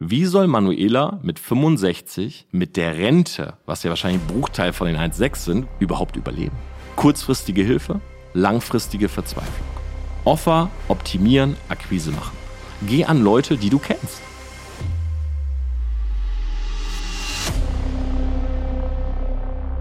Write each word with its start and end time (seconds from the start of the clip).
Wie 0.00 0.26
soll 0.26 0.46
Manuela 0.46 1.18
mit 1.24 1.40
65 1.40 2.46
mit 2.52 2.76
der 2.76 2.96
Rente, 2.96 3.54
was 3.66 3.82
ja 3.82 3.90
wahrscheinlich 3.90 4.22
ein 4.22 4.28
Bruchteil 4.28 4.72
von 4.72 4.86
den 4.86 4.96
1,6 4.96 5.36
sind, 5.38 5.66
überhaupt 5.80 6.14
überleben? 6.14 6.56
Kurzfristige 6.94 7.64
Hilfe, 7.64 8.00
langfristige 8.32 9.08
Verzweiflung. 9.08 9.66
Offer, 10.24 10.70
optimieren, 10.86 11.56
Akquise 11.68 12.12
machen. 12.12 12.36
Geh 12.86 13.06
an 13.06 13.24
Leute, 13.24 13.56
die 13.56 13.70
du 13.70 13.80
kennst. 13.80 14.22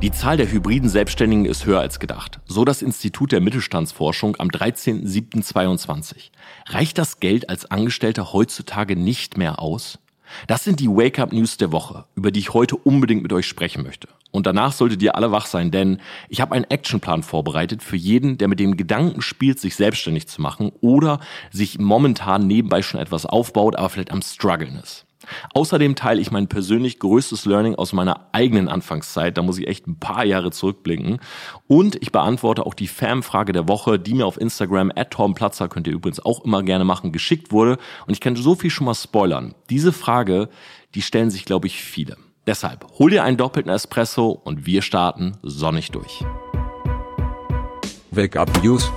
Die 0.01 0.11
Zahl 0.11 0.37
der 0.37 0.51
hybriden 0.51 0.89
Selbstständigen 0.89 1.45
ist 1.45 1.67
höher 1.67 1.79
als 1.79 1.99
gedacht. 1.99 2.39
So 2.47 2.65
das 2.65 2.81
Institut 2.81 3.31
der 3.31 3.41
Mittelstandsforschung 3.41 4.35
am 4.39 4.47
13.07.22. 4.47 6.31
Reicht 6.69 6.97
das 6.97 7.19
Geld 7.19 7.49
als 7.49 7.69
Angestellter 7.69 8.33
heutzutage 8.33 8.95
nicht 8.95 9.37
mehr 9.37 9.59
aus? 9.59 9.99
Das 10.47 10.63
sind 10.63 10.79
die 10.79 10.89
Wake-up-News 10.89 11.57
der 11.57 11.71
Woche, 11.71 12.05
über 12.15 12.31
die 12.31 12.39
ich 12.39 12.53
heute 12.53 12.75
unbedingt 12.75 13.23
mit 13.23 13.33
euch 13.33 13.47
sprechen 13.47 13.83
möchte. 13.83 14.07
Und 14.31 14.45
danach 14.45 14.71
solltet 14.71 15.01
ihr 15.01 15.15
alle 15.15 15.31
wach 15.31 15.45
sein, 15.45 15.71
denn 15.71 15.99
ich 16.29 16.41
habe 16.41 16.53
einen 16.53 16.65
Actionplan 16.65 17.23
vorbereitet 17.23 17.81
für 17.81 17.95
jeden, 17.95 18.37
der 18.37 18.47
mit 18.47 18.59
dem 18.59 18.77
Gedanken 18.77 19.21
spielt, 19.21 19.59
sich 19.59 19.75
selbstständig 19.75 20.27
zu 20.27 20.41
machen 20.41 20.71
oder 20.81 21.19
sich 21.51 21.79
momentan 21.79 22.45
nebenbei 22.45 22.83
schon 22.83 22.99
etwas 22.99 23.25
aufbaut, 23.25 23.75
aber 23.75 23.89
vielleicht 23.89 24.11
am 24.11 24.21
struggeln 24.21 24.75
ist. 24.75 25.06
Außerdem 25.53 25.95
teile 25.95 26.21
ich 26.21 26.31
mein 26.31 26.47
persönlich 26.47 26.99
größtes 26.99 27.45
Learning 27.45 27.75
aus 27.75 27.93
meiner 27.93 28.27
eigenen 28.31 28.67
Anfangszeit. 28.67 29.37
Da 29.37 29.41
muss 29.41 29.57
ich 29.57 29.67
echt 29.67 29.87
ein 29.87 29.99
paar 29.99 30.25
Jahre 30.25 30.51
zurückblicken. 30.51 31.19
Und 31.67 32.01
ich 32.01 32.11
beantworte 32.11 32.65
auch 32.65 32.73
die 32.73 32.87
Fanfrage 32.87 33.51
der 33.51 33.67
Woche, 33.67 33.99
die 33.99 34.13
mir 34.13 34.25
auf 34.25 34.39
Instagram 34.39 34.91
at 34.95 35.11
Torbenplatzer, 35.11 35.69
könnt 35.69 35.87
ihr 35.87 35.93
übrigens 35.93 36.19
auch 36.19 36.43
immer 36.45 36.63
gerne 36.63 36.85
machen, 36.85 37.11
geschickt 37.11 37.51
wurde. 37.51 37.77
Und 38.05 38.13
ich 38.13 38.21
kann 38.21 38.35
so 38.35 38.55
viel 38.55 38.69
schon 38.69 38.85
mal 38.85 38.95
spoilern. 38.95 39.55
Diese 39.69 39.93
Frage, 39.93 40.49
die 40.95 41.01
stellen 41.01 41.29
sich, 41.29 41.45
glaube 41.45 41.67
ich, 41.67 41.81
viele. 41.81 42.17
Deshalb 42.45 42.85
hol 42.97 43.09
dir 43.09 43.23
einen 43.23 43.37
doppelten 43.37 43.71
Espresso 43.71 44.29
und 44.29 44.65
wir 44.65 44.81
starten 44.81 45.37
sonnig 45.43 45.91
durch. 45.91 46.23
Wake 48.11 48.37
up 48.37 48.63
News. 48.63 48.89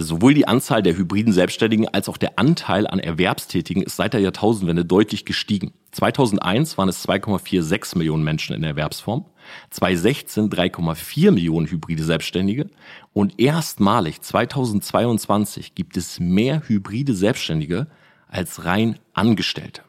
Sowohl 0.00 0.32
die 0.32 0.46
Anzahl 0.46 0.80
der 0.80 0.96
hybriden 0.96 1.32
Selbstständigen 1.32 1.88
als 1.88 2.08
auch 2.08 2.18
der 2.18 2.38
Anteil 2.38 2.86
an 2.86 3.00
Erwerbstätigen 3.00 3.82
ist 3.82 3.96
seit 3.96 4.12
der 4.14 4.20
Jahrtausendwende 4.20 4.84
deutlich 4.84 5.24
gestiegen. 5.24 5.72
2001 5.90 6.78
waren 6.78 6.88
es 6.88 7.04
2,46 7.04 7.98
Millionen 7.98 8.22
Menschen 8.22 8.54
in 8.54 8.62
Erwerbsform, 8.62 9.24
2016 9.70 10.50
3,4 10.50 11.32
Millionen 11.32 11.66
hybride 11.66 12.04
Selbstständige 12.04 12.70
und 13.12 13.40
erstmalig 13.40 14.20
2022 14.20 15.74
gibt 15.74 15.96
es 15.96 16.20
mehr 16.20 16.62
hybride 16.68 17.14
Selbstständige 17.14 17.88
als 18.28 18.64
rein 18.64 19.00
Angestellte. 19.14 19.82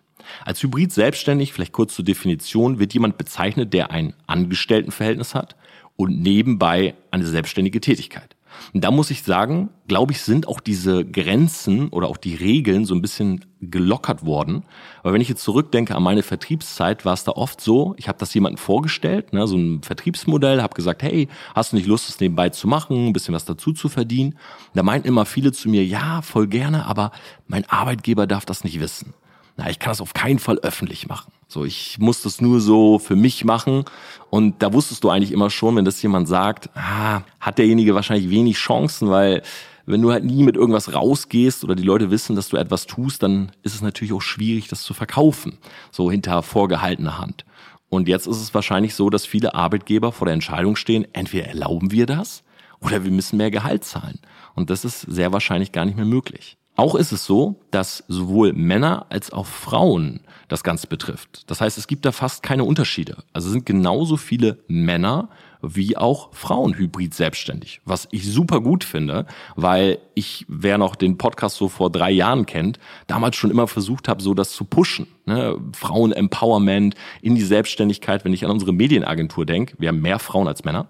Als 0.43 0.63
Hybrid 0.63 0.91
selbstständig, 0.91 1.53
vielleicht 1.53 1.73
kurz 1.73 1.93
zur 1.93 2.03
Definition, 2.03 2.79
wird 2.79 2.95
jemand 2.95 3.19
bezeichnet, 3.19 3.73
der 3.73 3.91
ein 3.91 4.15
Angestelltenverhältnis 4.25 5.35
hat 5.35 5.55
und 5.97 6.19
nebenbei 6.19 6.95
eine 7.11 7.27
selbstständige 7.27 7.79
Tätigkeit. 7.79 8.35
Und 8.73 8.83
da 8.83 8.91
muss 8.91 9.11
ich 9.11 9.23
sagen, 9.23 9.69
glaube 9.87 10.11
ich, 10.11 10.21
sind 10.21 10.47
auch 10.47 10.59
diese 10.59 11.05
Grenzen 11.05 11.89
oder 11.89 12.07
auch 12.07 12.17
die 12.17 12.35
Regeln 12.35 12.85
so 12.85 12.93
ein 12.93 13.01
bisschen 13.01 13.45
gelockert 13.61 14.25
worden. 14.25 14.63
Aber 15.01 15.13
wenn 15.13 15.21
ich 15.21 15.29
jetzt 15.29 15.43
zurückdenke 15.43 15.95
an 15.95 16.03
meine 16.03 16.23
Vertriebszeit, 16.23 17.05
war 17.05 17.13
es 17.13 17.23
da 17.23 17.31
oft 17.31 17.61
so, 17.61 17.95
ich 17.97 18.07
habe 18.07 18.17
das 18.17 18.33
jemandem 18.33 18.57
vorgestellt, 18.57 19.33
ne, 19.33 19.47
so 19.47 19.57
ein 19.57 19.81
Vertriebsmodell, 19.83 20.61
habe 20.61 20.75
gesagt, 20.75 21.03
hey, 21.03 21.27
hast 21.55 21.71
du 21.71 21.75
nicht 21.75 21.87
Lust, 21.87 22.07
das 22.09 22.19
nebenbei 22.19 22.49
zu 22.49 22.67
machen, 22.67 23.07
ein 23.07 23.13
bisschen 23.13 23.33
was 23.33 23.45
dazu 23.45 23.73
zu 23.73 23.89
verdienen? 23.89 24.33
Und 24.33 24.75
da 24.75 24.83
meinten 24.83 25.07
immer 25.07 25.25
viele 25.25 25.51
zu 25.51 25.69
mir, 25.69 25.85
ja, 25.85 26.21
voll 26.21 26.47
gerne, 26.47 26.85
aber 26.85 27.11
mein 27.47 27.65
Arbeitgeber 27.69 28.27
darf 28.27 28.45
das 28.45 28.63
nicht 28.63 28.79
wissen. 28.79 29.13
Na, 29.59 29.69
ich 29.69 29.77
kann 29.77 29.91
das 29.91 29.99
auf 29.99 30.13
keinen 30.13 30.39
Fall 30.39 30.57
öffentlich 30.59 31.09
machen. 31.09 31.33
So, 31.49 31.65
ich 31.65 31.97
muss 31.99 32.21
das 32.21 32.39
nur 32.39 32.61
so 32.61 32.97
für 32.97 33.17
mich 33.17 33.43
machen. 33.43 33.83
Und 34.29 34.63
da 34.63 34.71
wusstest 34.71 35.03
du 35.03 35.09
eigentlich 35.09 35.33
immer 35.33 35.49
schon, 35.49 35.75
wenn 35.75 35.83
das 35.83 36.01
jemand 36.01 36.29
sagt, 36.29 36.69
ah, 36.75 37.23
hat 37.41 37.57
derjenige 37.57 37.93
wahrscheinlich 37.93 38.29
wenig 38.29 38.55
Chancen, 38.55 39.09
weil 39.09 39.41
wenn 39.85 40.01
du 40.01 40.13
halt 40.13 40.23
nie 40.23 40.43
mit 40.43 40.55
irgendwas 40.55 40.93
rausgehst 40.93 41.65
oder 41.65 41.75
die 41.75 41.83
Leute 41.83 42.09
wissen, 42.09 42.37
dass 42.37 42.47
du 42.47 42.55
etwas 42.55 42.85
tust, 42.85 43.21
dann 43.21 43.51
ist 43.61 43.75
es 43.75 43.81
natürlich 43.81 44.13
auch 44.13 44.21
schwierig, 44.21 44.69
das 44.69 44.83
zu 44.83 44.93
verkaufen. 44.93 45.57
So 45.91 46.09
hinter 46.09 46.41
vorgehaltener 46.41 47.17
Hand. 47.17 47.43
Und 47.89 48.07
jetzt 48.07 48.27
ist 48.27 48.41
es 48.41 48.53
wahrscheinlich 48.53 48.95
so, 48.95 49.09
dass 49.09 49.25
viele 49.25 49.55
Arbeitgeber 49.55 50.13
vor 50.13 50.23
der 50.23 50.35
Entscheidung 50.35 50.77
stehen, 50.77 51.05
entweder 51.11 51.47
erlauben 51.47 51.91
wir 51.91 52.05
das 52.05 52.43
oder 52.79 53.03
wir 53.03 53.11
müssen 53.11 53.35
mehr 53.35 53.51
Gehalt 53.51 53.83
zahlen. 53.83 54.19
Und 54.55 54.69
das 54.69 54.85
ist 54.85 55.01
sehr 55.01 55.33
wahrscheinlich 55.33 55.73
gar 55.73 55.83
nicht 55.83 55.97
mehr 55.97 56.05
möglich. 56.05 56.58
Auch 56.79 56.95
ist 56.95 57.11
es 57.11 57.25
so, 57.25 57.59
dass 57.71 58.05
sowohl 58.07 58.53
Männer 58.53 59.05
als 59.09 59.33
auch 59.33 59.47
Frauen 59.47 60.21
das 60.47 60.63
Ganze 60.63 60.87
betrifft. 60.87 61.43
Das 61.51 61.59
heißt, 61.59 61.77
es 61.77 61.87
gibt 61.87 62.05
da 62.05 62.13
fast 62.13 62.41
keine 62.41 62.63
Unterschiede. 62.63 63.17
Also 63.33 63.49
sind 63.49 63.65
genauso 63.65 64.15
viele 64.15 64.59
Männer 64.69 65.27
wie 65.61 65.97
auch 65.97 66.33
Frauen 66.33 66.77
hybrid 66.77 67.13
selbstständig, 67.13 67.81
was 67.83 68.07
ich 68.11 68.31
super 68.31 68.61
gut 68.61 68.85
finde, 68.85 69.25
weil 69.57 69.97
ich, 70.13 70.45
wer 70.47 70.77
noch 70.77 70.95
den 70.95 71.17
Podcast 71.17 71.57
so 71.57 71.67
vor 71.67 71.89
drei 71.89 72.11
Jahren 72.11 72.45
kennt, 72.45 72.79
damals 73.07 73.35
schon 73.35 73.51
immer 73.51 73.67
versucht 73.67 74.07
habe, 74.07 74.23
so 74.23 74.33
das 74.33 74.53
zu 74.53 74.63
pushen. 74.63 75.07
Ne? 75.25 75.57
Frauen-Empowerment 75.73 76.95
in 77.21 77.35
die 77.35 77.41
Selbstständigkeit, 77.41 78.23
wenn 78.23 78.31
ich 78.31 78.45
an 78.45 78.51
unsere 78.51 78.71
Medienagentur 78.71 79.45
denke, 79.45 79.75
wir 79.79 79.89
haben 79.89 79.99
mehr 79.99 80.19
Frauen 80.19 80.47
als 80.47 80.63
Männer. 80.63 80.87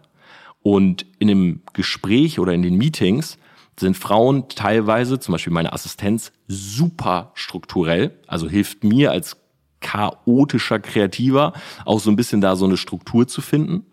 Und 0.61 1.07
in 1.17 1.29
dem 1.29 1.61
Gespräch 1.73 2.37
oder 2.37 2.53
in 2.53 2.61
den 2.61 2.77
Meetings 2.77 3.39
sind 3.79 3.97
Frauen 3.97 4.49
teilweise, 4.49 5.19
zum 5.19 5.33
Beispiel 5.33 5.53
meine 5.53 5.73
Assistenz, 5.73 6.31
super 6.47 7.31
strukturell, 7.33 8.19
also 8.27 8.49
hilft 8.49 8.83
mir 8.83 9.11
als 9.11 9.37
chaotischer 9.79 10.79
Kreativer 10.79 11.53
auch 11.85 11.99
so 11.99 12.09
ein 12.09 12.15
bisschen 12.15 12.41
da 12.41 12.55
so 12.55 12.65
eine 12.65 12.77
Struktur 12.77 13.27
zu 13.27 13.41
finden. 13.41 13.85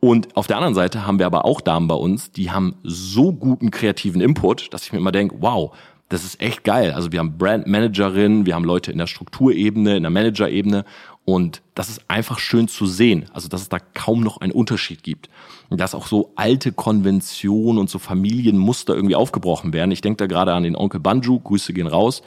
Und 0.00 0.36
auf 0.36 0.46
der 0.46 0.56
anderen 0.56 0.74
Seite 0.74 1.06
haben 1.06 1.18
wir 1.18 1.26
aber 1.26 1.44
auch 1.44 1.60
Damen 1.60 1.88
bei 1.88 1.94
uns, 1.94 2.30
die 2.30 2.50
haben 2.50 2.76
so 2.82 3.32
guten 3.32 3.70
kreativen 3.70 4.20
Input, 4.20 4.72
dass 4.72 4.84
ich 4.84 4.92
mir 4.92 4.98
immer 4.98 5.12
denke, 5.12 5.36
wow, 5.40 5.74
das 6.08 6.24
ist 6.24 6.40
echt 6.40 6.62
geil. 6.62 6.92
Also 6.92 7.10
wir 7.10 7.18
haben 7.18 7.36
Brandmanagerinnen, 7.36 8.46
wir 8.46 8.54
haben 8.54 8.64
Leute 8.64 8.92
in 8.92 8.98
der 8.98 9.06
Strukturebene, 9.06 9.96
in 9.96 10.02
der 10.04 10.10
Managerebene 10.10 10.84
und 11.24 11.62
das 11.74 11.88
ist 11.88 12.02
einfach 12.08 12.38
schön 12.38 12.68
zu 12.68 12.86
sehen. 12.86 13.28
Also 13.32 13.48
dass 13.48 13.62
es 13.62 13.68
da 13.68 13.78
kaum 13.80 14.20
noch 14.20 14.40
einen 14.40 14.52
Unterschied 14.52 15.02
gibt. 15.02 15.28
Und 15.68 15.80
dass 15.80 15.94
auch 15.94 16.06
so 16.06 16.32
alte 16.36 16.70
Konventionen 16.70 17.78
und 17.78 17.90
so 17.90 17.98
Familienmuster 17.98 18.94
irgendwie 18.94 19.16
aufgebrochen 19.16 19.72
werden. 19.72 19.90
Ich 19.90 20.00
denke 20.00 20.18
da 20.18 20.26
gerade 20.26 20.54
an 20.54 20.62
den 20.62 20.76
Onkel 20.76 21.00
Banju, 21.00 21.40
Grüße 21.40 21.72
gehen 21.72 21.88
raus. 21.88 22.22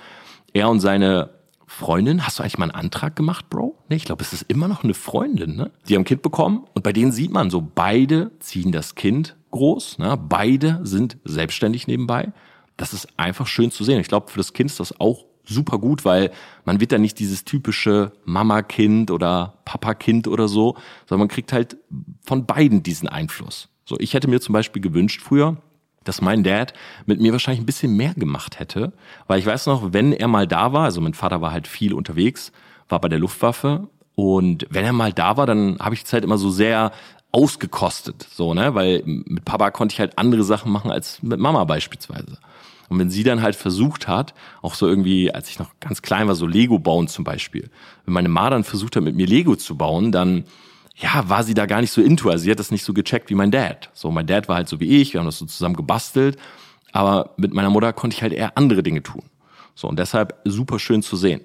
Er 0.51 0.69
und 0.69 0.81
seine 0.81 1.29
Freundin, 1.66 2.25
hast 2.25 2.40
du 2.40 2.44
eigentlich 2.44 2.57
mal 2.57 2.66
einen 2.66 2.75
Antrag 2.75 3.16
gemacht, 3.16 3.50
Bro? 3.50 3.78
Nee, 3.88 3.96
ich 3.96 4.03
glaube, 4.03 4.23
es 4.23 4.34
ist 4.34 4.41
immer 4.50 4.67
noch 4.67 4.84
eine 4.84 4.96
Freundin, 4.96 5.56
ne? 5.56 5.72
Die 5.88 5.94
haben 5.94 6.01
ein 6.01 6.06
Kind 6.06 6.23
bekommen 6.23 6.66
und 6.73 6.84
bei 6.84 6.91
denen 6.91 7.11
sieht 7.11 7.31
man 7.31 7.51
so, 7.51 7.61
beide 7.61 8.31
ziehen 8.40 8.72
das 8.72 8.96
Kind 8.96 9.38
groß, 9.51 10.00
ne? 10.00 10.17
Beide 10.17 10.81
sind 10.84 11.17
selbstständig 11.23 11.88
nebenbei 11.88 12.34
das 12.79 12.94
ist 12.94 13.07
einfach 13.17 13.45
schön 13.45 13.72
zu 13.72 13.84
sehen. 13.84 14.00
Ich 14.00 14.07
glaube, 14.07 14.31
für 14.31 14.38
das 14.38 14.53
Kind 14.53 14.72
ist 14.72 14.79
das 14.79 15.00
auch 15.00 15.25
super 15.44 15.79
gut, 15.79 16.06
weil 16.06 16.31
man 16.63 16.79
wird 16.79 16.91
da 16.91 16.97
nicht 16.97 17.19
dieses 17.19 17.44
typische 17.44 18.13
Mama-Kind 18.23 19.12
oder 19.12 19.59
Papa-Kind 19.66 20.28
oder 20.28 20.47
so, 20.47 20.75
sondern 21.06 21.28
man 21.28 21.28
kriegt 21.28 21.51
halt 21.51 21.78
von 22.23 22.45
beiden 22.45 22.81
diesen 22.81 23.09
Einfluss. 23.09 23.67
So, 23.84 23.97
ich 24.00 24.13
hätte 24.13 24.29
mir 24.29 24.40
zum 24.40 24.53
Beispiel 24.53 24.81
gewünscht 24.81 25.22
früher, 25.22 25.57
dass 26.06 26.22
mein 26.22 26.44
Dad 26.44 26.73
mit 27.06 27.19
mir 27.19 27.34
wahrscheinlich 27.34 27.62
ein 27.62 27.66
bisschen 27.66 27.97
mehr 27.97 28.13
gemacht 28.13 28.59
hätte, 28.59 28.94
weil 29.28 29.40
ich 29.40 29.46
weiß 29.46 29.66
noch, 29.66 29.91
wenn 29.91 30.13
er 30.13 30.28
mal 30.28 30.47
da 30.47 30.72
war, 30.72 30.85
also 30.85 31.01
mein 31.01 31.13
Vater 31.13 31.41
war 31.41 31.51
halt 31.51 31.67
viel 31.67 31.94
unterwegs, 31.94 32.53
war 32.88 33.01
bei 33.01 33.09
der 33.09 33.19
Luftwaffe 33.19 33.90
und 34.16 34.67
wenn 34.69 34.85
er 34.85 34.94
mal 34.94 35.11
da 35.11 35.35
war, 35.35 35.46
dann 35.46 35.79
habe 35.79 35.96
ich 35.96 36.01
die 36.01 36.07
Zeit 36.07 36.23
immer 36.23 36.38
so 36.38 36.50
sehr 36.50 36.91
ausgekostet, 37.31 38.28
so, 38.31 38.53
ne, 38.53 38.73
weil 38.73 39.03
mit 39.06 39.45
Papa 39.45 39.72
konnte 39.72 39.94
ich 39.94 40.00
halt 40.00 40.17
andere 40.17 40.44
Sachen 40.44 40.72
machen 40.72 40.90
als 40.90 41.22
mit 41.22 41.40
Mama 41.40 41.63
beispielsweise. 41.63 42.38
Und 42.90 42.97
wenn 42.97 43.12
sie 43.12 43.23
dann 43.23 43.44
halt 43.44 43.56
versucht 43.56 44.07
hat, 44.07 44.34
auch 44.63 44.73
so 44.73 44.88
irgendwie, 44.88 45.31
als 45.31 45.49
ich 45.49 45.59
noch 45.59 45.70
ganz 45.79 46.02
klein 46.02 46.28
war, 46.28 46.34
so 46.34 46.47
Lego 46.47 46.79
bauen 46.79 47.08
zum 47.08 47.23
Beispiel, 47.23 47.70
wenn 48.05 48.14
meine 48.16 48.29
Ma 48.29 48.49
dann 48.49 48.64
versucht 48.64 48.96
hat, 48.96 49.03
mit 49.03 49.16
mir 49.16 49.28
Lego 49.28 49.55
zu 49.55 49.78
bauen, 49.78 50.11
dann 50.11 50.46
ja, 50.96 51.29
war 51.29 51.43
sie 51.43 51.53
da 51.53 51.66
gar 51.66 51.81
nicht 51.81 51.91
so 51.91 52.02
into. 52.02 52.29
Also 52.29 52.43
sie 52.43 52.52
hat 52.52 52.59
das 52.59 52.72
nicht 52.72 52.84
so 52.84 52.93
gecheckt 52.93 53.29
wie 53.29 53.35
mein 53.35 53.52
Dad. 53.52 53.90
So, 53.93 54.11
mein 54.11 54.28
Dad 54.28 54.49
war 54.49 54.58
halt 54.58 54.67
so 54.67 54.79
wie 54.79 54.99
ich, 54.99 55.14
wir 55.14 55.20
haben 55.20 55.28
das 55.28 55.37
so 55.37 55.46
zusammen 55.46 55.75
gebastelt, 55.75 56.37
aber 56.91 57.35
mit 57.37 57.53
meiner 57.53 57.70
Mutter 57.70 57.93
konnte 57.93 58.16
ich 58.16 58.22
halt 58.22 58.34
eher 58.34 58.58
andere 58.58 58.84
Dinge 58.84 59.03
tun. 59.03 59.23
So, 59.75 59.87
und 59.87 59.97
deshalb 59.97 60.35
super 60.43 60.79
schön 60.79 61.02
zu 61.02 61.16
sehen. 61.16 61.41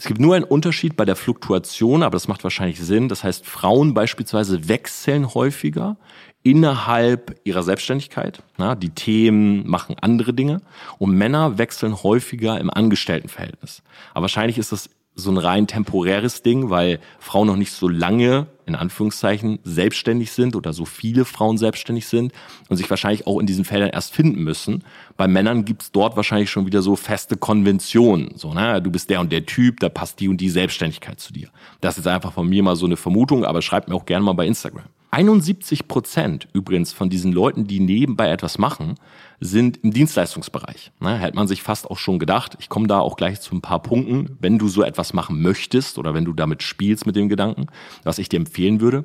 Es 0.00 0.06
gibt 0.06 0.20
nur 0.20 0.36
einen 0.36 0.44
Unterschied 0.44 0.96
bei 0.96 1.04
der 1.04 1.16
Fluktuation, 1.16 2.04
aber 2.04 2.12
das 2.12 2.28
macht 2.28 2.44
wahrscheinlich 2.44 2.78
Sinn. 2.80 3.08
Das 3.08 3.24
heißt, 3.24 3.44
Frauen 3.44 3.94
beispielsweise 3.94 4.68
wechseln 4.68 5.34
häufiger 5.34 5.96
innerhalb 6.44 7.40
ihrer 7.42 7.64
Selbstständigkeit. 7.64 8.44
Na, 8.58 8.76
die 8.76 8.90
Themen 8.90 9.68
machen 9.68 9.96
andere 10.00 10.32
Dinge 10.32 10.62
und 10.98 11.16
Männer 11.16 11.58
wechseln 11.58 12.00
häufiger 12.04 12.60
im 12.60 12.70
Angestelltenverhältnis. 12.70 13.82
Aber 14.14 14.22
wahrscheinlich 14.22 14.56
ist 14.56 14.70
das 14.70 14.88
so 15.16 15.32
ein 15.32 15.36
rein 15.36 15.66
temporäres 15.66 16.42
Ding, 16.42 16.70
weil 16.70 17.00
Frauen 17.18 17.48
noch 17.48 17.56
nicht 17.56 17.72
so 17.72 17.88
lange 17.88 18.46
in 18.68 18.74
Anführungszeichen, 18.74 19.58
selbstständig 19.64 20.30
sind 20.30 20.54
oder 20.54 20.72
so 20.72 20.84
viele 20.84 21.24
Frauen 21.24 21.58
selbstständig 21.58 22.06
sind 22.06 22.32
und 22.68 22.76
sich 22.76 22.88
wahrscheinlich 22.88 23.26
auch 23.26 23.40
in 23.40 23.46
diesen 23.46 23.64
Feldern 23.64 23.90
erst 23.90 24.14
finden 24.14 24.44
müssen. 24.44 24.84
Bei 25.16 25.26
Männern 25.26 25.64
gibt's 25.64 25.90
dort 25.90 26.16
wahrscheinlich 26.16 26.50
schon 26.50 26.66
wieder 26.66 26.82
so 26.82 26.94
feste 26.94 27.36
Konventionen. 27.36 28.32
So, 28.36 28.54
ne? 28.54 28.80
Du 28.80 28.90
bist 28.90 29.10
der 29.10 29.20
und 29.20 29.32
der 29.32 29.46
Typ, 29.46 29.80
da 29.80 29.88
passt 29.88 30.20
die 30.20 30.28
und 30.28 30.40
die 30.40 30.50
Selbstständigkeit 30.50 31.18
zu 31.18 31.32
dir. 31.32 31.48
Das 31.80 31.98
ist 31.98 32.06
einfach 32.06 32.32
von 32.32 32.48
mir 32.48 32.62
mal 32.62 32.76
so 32.76 32.86
eine 32.86 32.96
Vermutung, 32.96 33.44
aber 33.44 33.62
schreibt 33.62 33.88
mir 33.88 33.94
auch 33.94 34.06
gerne 34.06 34.24
mal 34.24 34.34
bei 34.34 34.46
Instagram. 34.46 34.84
71 35.10 35.88
Prozent 35.88 36.48
übrigens 36.52 36.92
von 36.92 37.08
diesen 37.08 37.32
Leuten, 37.32 37.66
die 37.66 37.80
nebenbei 37.80 38.30
etwas 38.30 38.58
machen, 38.58 38.96
sind 39.40 39.78
im 39.84 39.92
Dienstleistungsbereich. 39.92 40.92
Ne, 41.00 41.18
hätte 41.18 41.36
man 41.36 41.48
sich 41.48 41.62
fast 41.62 41.90
auch 41.90 41.98
schon 41.98 42.18
gedacht. 42.18 42.56
Ich 42.60 42.68
komme 42.68 42.86
da 42.86 43.00
auch 43.00 43.16
gleich 43.16 43.40
zu 43.40 43.54
ein 43.54 43.60
paar 43.60 43.82
Punkten, 43.82 44.36
wenn 44.40 44.58
du 44.58 44.68
so 44.68 44.82
etwas 44.82 45.12
machen 45.12 45.40
möchtest 45.40 45.98
oder 45.98 46.14
wenn 46.14 46.24
du 46.24 46.32
damit 46.32 46.62
spielst 46.62 47.06
mit 47.06 47.16
dem 47.16 47.28
Gedanken, 47.28 47.66
was 48.04 48.18
ich 48.18 48.28
dir 48.28 48.38
empfehlen 48.38 48.80
würde. 48.80 49.04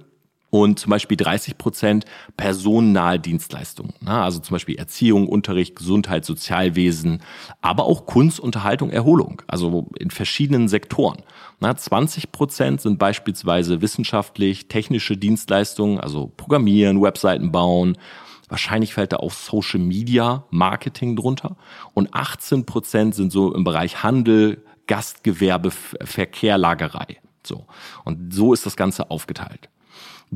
Und 0.50 0.78
zum 0.78 0.92
Beispiel 0.92 1.18
30 1.18 1.58
Prozent 1.58 2.06
personennahe 2.38 3.20
Dienstleistungen. 3.20 3.94
Ne, 4.02 4.12
also 4.12 4.40
zum 4.40 4.54
Beispiel 4.54 4.76
Erziehung, 4.76 5.28
Unterricht, 5.28 5.76
Gesundheit, 5.76 6.26
Sozialwesen, 6.26 7.24
aber 7.62 7.86
auch 7.86 8.06
Kunst, 8.06 8.40
Unterhaltung, 8.40 8.92
Erholung. 8.92 9.42
Also 9.48 9.90
in 9.98 10.12
verschiedenen 10.12 10.68
Sektoren. 10.68 11.24
20 11.60 12.32
Prozent 12.32 12.82
sind 12.82 13.00
beispielsweise 13.00 13.82
wissenschaftlich, 13.82 14.68
technische 14.68 15.18
Dienstleistungen, 15.18 16.00
also 16.00 16.28
Programmieren, 16.36 17.02
Webseiten 17.02 17.52
bauen. 17.52 17.98
Wahrscheinlich 18.54 18.94
fällt 18.94 19.14
da 19.14 19.18
auch 19.18 19.32
Social 19.32 19.80
Media 19.80 20.44
Marketing 20.52 21.16
drunter. 21.16 21.58
Und 21.96 22.14
18 22.14 22.68
Prozent 22.68 23.16
sind 23.16 23.32
so 23.32 23.52
im 23.52 23.64
Bereich 23.64 24.04
Handel, 24.04 24.64
Gastgewerbe, 24.86 25.72
Verkehr, 25.72 26.60
Lagerei. 26.60 27.18
So. 27.42 27.66
Und 28.06 28.32
so 28.32 28.54
ist 28.54 28.68
das 28.68 28.76
Ganze 28.76 29.10
aufgeteilt. 29.10 29.70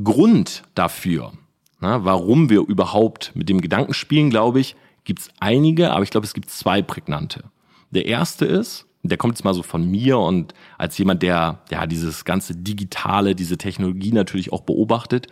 Grund 0.04 0.64
dafür, 0.74 1.34
na, 1.80 2.06
warum 2.06 2.50
wir 2.50 2.62
überhaupt 2.62 3.34
mit 3.36 3.50
dem 3.50 3.62
Gedanken 3.62 3.94
spielen, 3.94 4.32
glaube 4.32 4.62
ich, 4.62 4.76
gibt 5.04 5.20
es 5.20 5.30
einige, 5.40 5.92
aber 5.92 6.02
ich 6.02 6.10
glaube, 6.10 6.26
es 6.26 6.34
gibt 6.34 6.50
zwei 6.50 6.82
prägnante. 6.82 7.44
Der 7.92 8.08
erste 8.08 8.46
ist, 8.46 8.88
der 9.04 9.20
kommt 9.20 9.36
jetzt 9.36 9.44
mal 9.44 9.54
so 9.54 9.62
von 9.62 9.88
mir 9.88 10.18
und 10.18 10.56
als 10.80 10.98
jemand, 10.98 11.22
der 11.22 11.62
ja 11.70 11.86
dieses 11.86 12.26
ganze 12.26 12.56
Digitale, 12.56 13.36
diese 13.36 13.60
Technologie 13.60 14.12
natürlich 14.12 14.52
auch 14.52 14.62
beobachtet. 14.62 15.28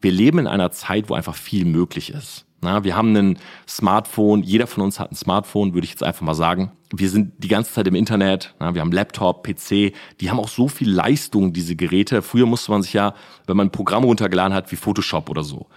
Wir 0.00 0.12
leben 0.12 0.38
in 0.38 0.46
einer 0.46 0.70
Zeit, 0.70 1.08
wo 1.08 1.14
einfach 1.14 1.34
viel 1.34 1.64
möglich 1.64 2.10
ist. 2.10 2.46
Na, 2.62 2.84
wir 2.84 2.94
haben 2.94 3.16
ein 3.16 3.38
Smartphone, 3.66 4.42
jeder 4.42 4.66
von 4.66 4.82
uns 4.82 5.00
hat 5.00 5.10
ein 5.10 5.16
Smartphone, 5.16 5.72
würde 5.72 5.86
ich 5.86 5.92
jetzt 5.92 6.02
einfach 6.02 6.20
mal 6.22 6.34
sagen. 6.34 6.72
Wir 6.94 7.08
sind 7.08 7.32
die 7.38 7.48
ganze 7.48 7.72
Zeit 7.72 7.86
im 7.86 7.94
Internet, 7.94 8.54
na, 8.58 8.74
wir 8.74 8.82
haben 8.82 8.92
Laptop, 8.92 9.46
PC, 9.46 9.94
die 10.20 10.30
haben 10.30 10.38
auch 10.38 10.48
so 10.48 10.68
viel 10.68 10.90
Leistung, 10.90 11.54
diese 11.54 11.74
Geräte. 11.74 12.20
Früher 12.20 12.44
musste 12.46 12.70
man 12.70 12.82
sich 12.82 12.92
ja, 12.92 13.14
wenn 13.46 13.56
man 13.56 13.68
ein 13.68 13.72
Programm 13.72 14.04
runtergeladen 14.04 14.52
hat, 14.52 14.70
wie 14.72 14.76
Photoshop 14.76 15.30
oder 15.30 15.42
so, 15.42 15.68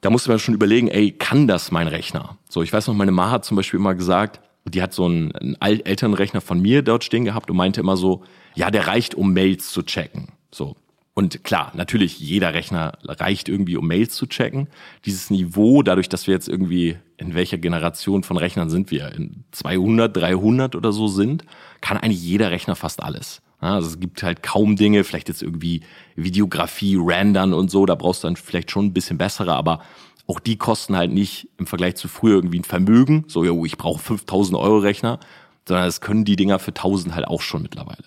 da 0.00 0.10
musste 0.10 0.30
man 0.30 0.38
schon 0.38 0.54
überlegen, 0.54 0.88
ey, 0.88 1.12
kann 1.12 1.46
das 1.46 1.70
mein 1.70 1.88
Rechner? 1.88 2.38
So, 2.48 2.62
ich 2.62 2.72
weiß 2.72 2.86
noch, 2.86 2.94
meine 2.94 3.12
Ma 3.12 3.30
hat 3.30 3.44
zum 3.44 3.56
Beispiel 3.56 3.80
immer 3.80 3.94
gesagt, 3.94 4.40
die 4.64 4.82
hat 4.82 4.94
so 4.94 5.06
einen, 5.06 5.32
einen 5.60 5.80
Elternrechner 5.80 6.40
von 6.40 6.60
mir 6.60 6.82
dort 6.82 7.04
stehen 7.04 7.24
gehabt 7.24 7.50
und 7.50 7.56
meinte 7.56 7.80
immer 7.80 7.96
so, 7.96 8.22
ja, 8.54 8.70
der 8.70 8.86
reicht, 8.86 9.14
um 9.14 9.32
Mails 9.32 9.70
zu 9.70 9.82
checken. 9.82 10.28
So. 10.50 10.76
Und 11.14 11.44
klar, 11.44 11.70
natürlich, 11.74 12.18
jeder 12.18 12.54
Rechner 12.54 12.98
reicht 13.04 13.48
irgendwie, 13.48 13.76
um 13.76 13.86
Mails 13.86 14.16
zu 14.16 14.26
checken. 14.26 14.68
Dieses 15.04 15.30
Niveau, 15.30 15.84
dadurch, 15.84 16.08
dass 16.08 16.26
wir 16.26 16.34
jetzt 16.34 16.48
irgendwie, 16.48 16.96
in 17.16 17.34
welcher 17.34 17.56
Generation 17.56 18.24
von 18.24 18.36
Rechnern 18.36 18.68
sind 18.68 18.90
wir, 18.90 19.12
in 19.14 19.44
200, 19.52 20.16
300 20.16 20.74
oder 20.74 20.90
so 20.90 21.06
sind, 21.06 21.44
kann 21.80 21.96
eigentlich 21.96 22.22
jeder 22.22 22.50
Rechner 22.50 22.74
fast 22.74 23.00
alles. 23.00 23.42
Also 23.60 23.88
es 23.88 24.00
gibt 24.00 24.22
halt 24.22 24.42
kaum 24.42 24.76
Dinge, 24.76 25.04
vielleicht 25.04 25.28
jetzt 25.28 25.42
irgendwie 25.42 25.82
Videografie, 26.16 26.96
Rendern 27.00 27.54
und 27.54 27.70
so, 27.70 27.86
da 27.86 27.94
brauchst 27.94 28.24
du 28.24 28.26
dann 28.26 28.36
vielleicht 28.36 28.70
schon 28.70 28.86
ein 28.86 28.92
bisschen 28.92 29.16
bessere, 29.16 29.54
aber 29.54 29.80
auch 30.26 30.40
die 30.40 30.56
kosten 30.56 30.96
halt 30.96 31.12
nicht 31.12 31.48
im 31.58 31.66
Vergleich 31.66 31.94
zu 31.94 32.08
früher 32.08 32.34
irgendwie 32.34 32.58
ein 32.58 32.64
Vermögen, 32.64 33.24
so, 33.28 33.44
jo, 33.44 33.64
ich 33.64 33.78
brauche 33.78 34.02
5000 34.02 34.58
Euro 34.58 34.78
Rechner, 34.78 35.20
sondern 35.66 35.86
es 35.86 36.00
können 36.00 36.24
die 36.24 36.36
Dinger 36.36 36.58
für 36.58 36.72
1000 36.72 37.14
halt 37.14 37.26
auch 37.26 37.40
schon 37.40 37.62
mittlerweile. 37.62 38.04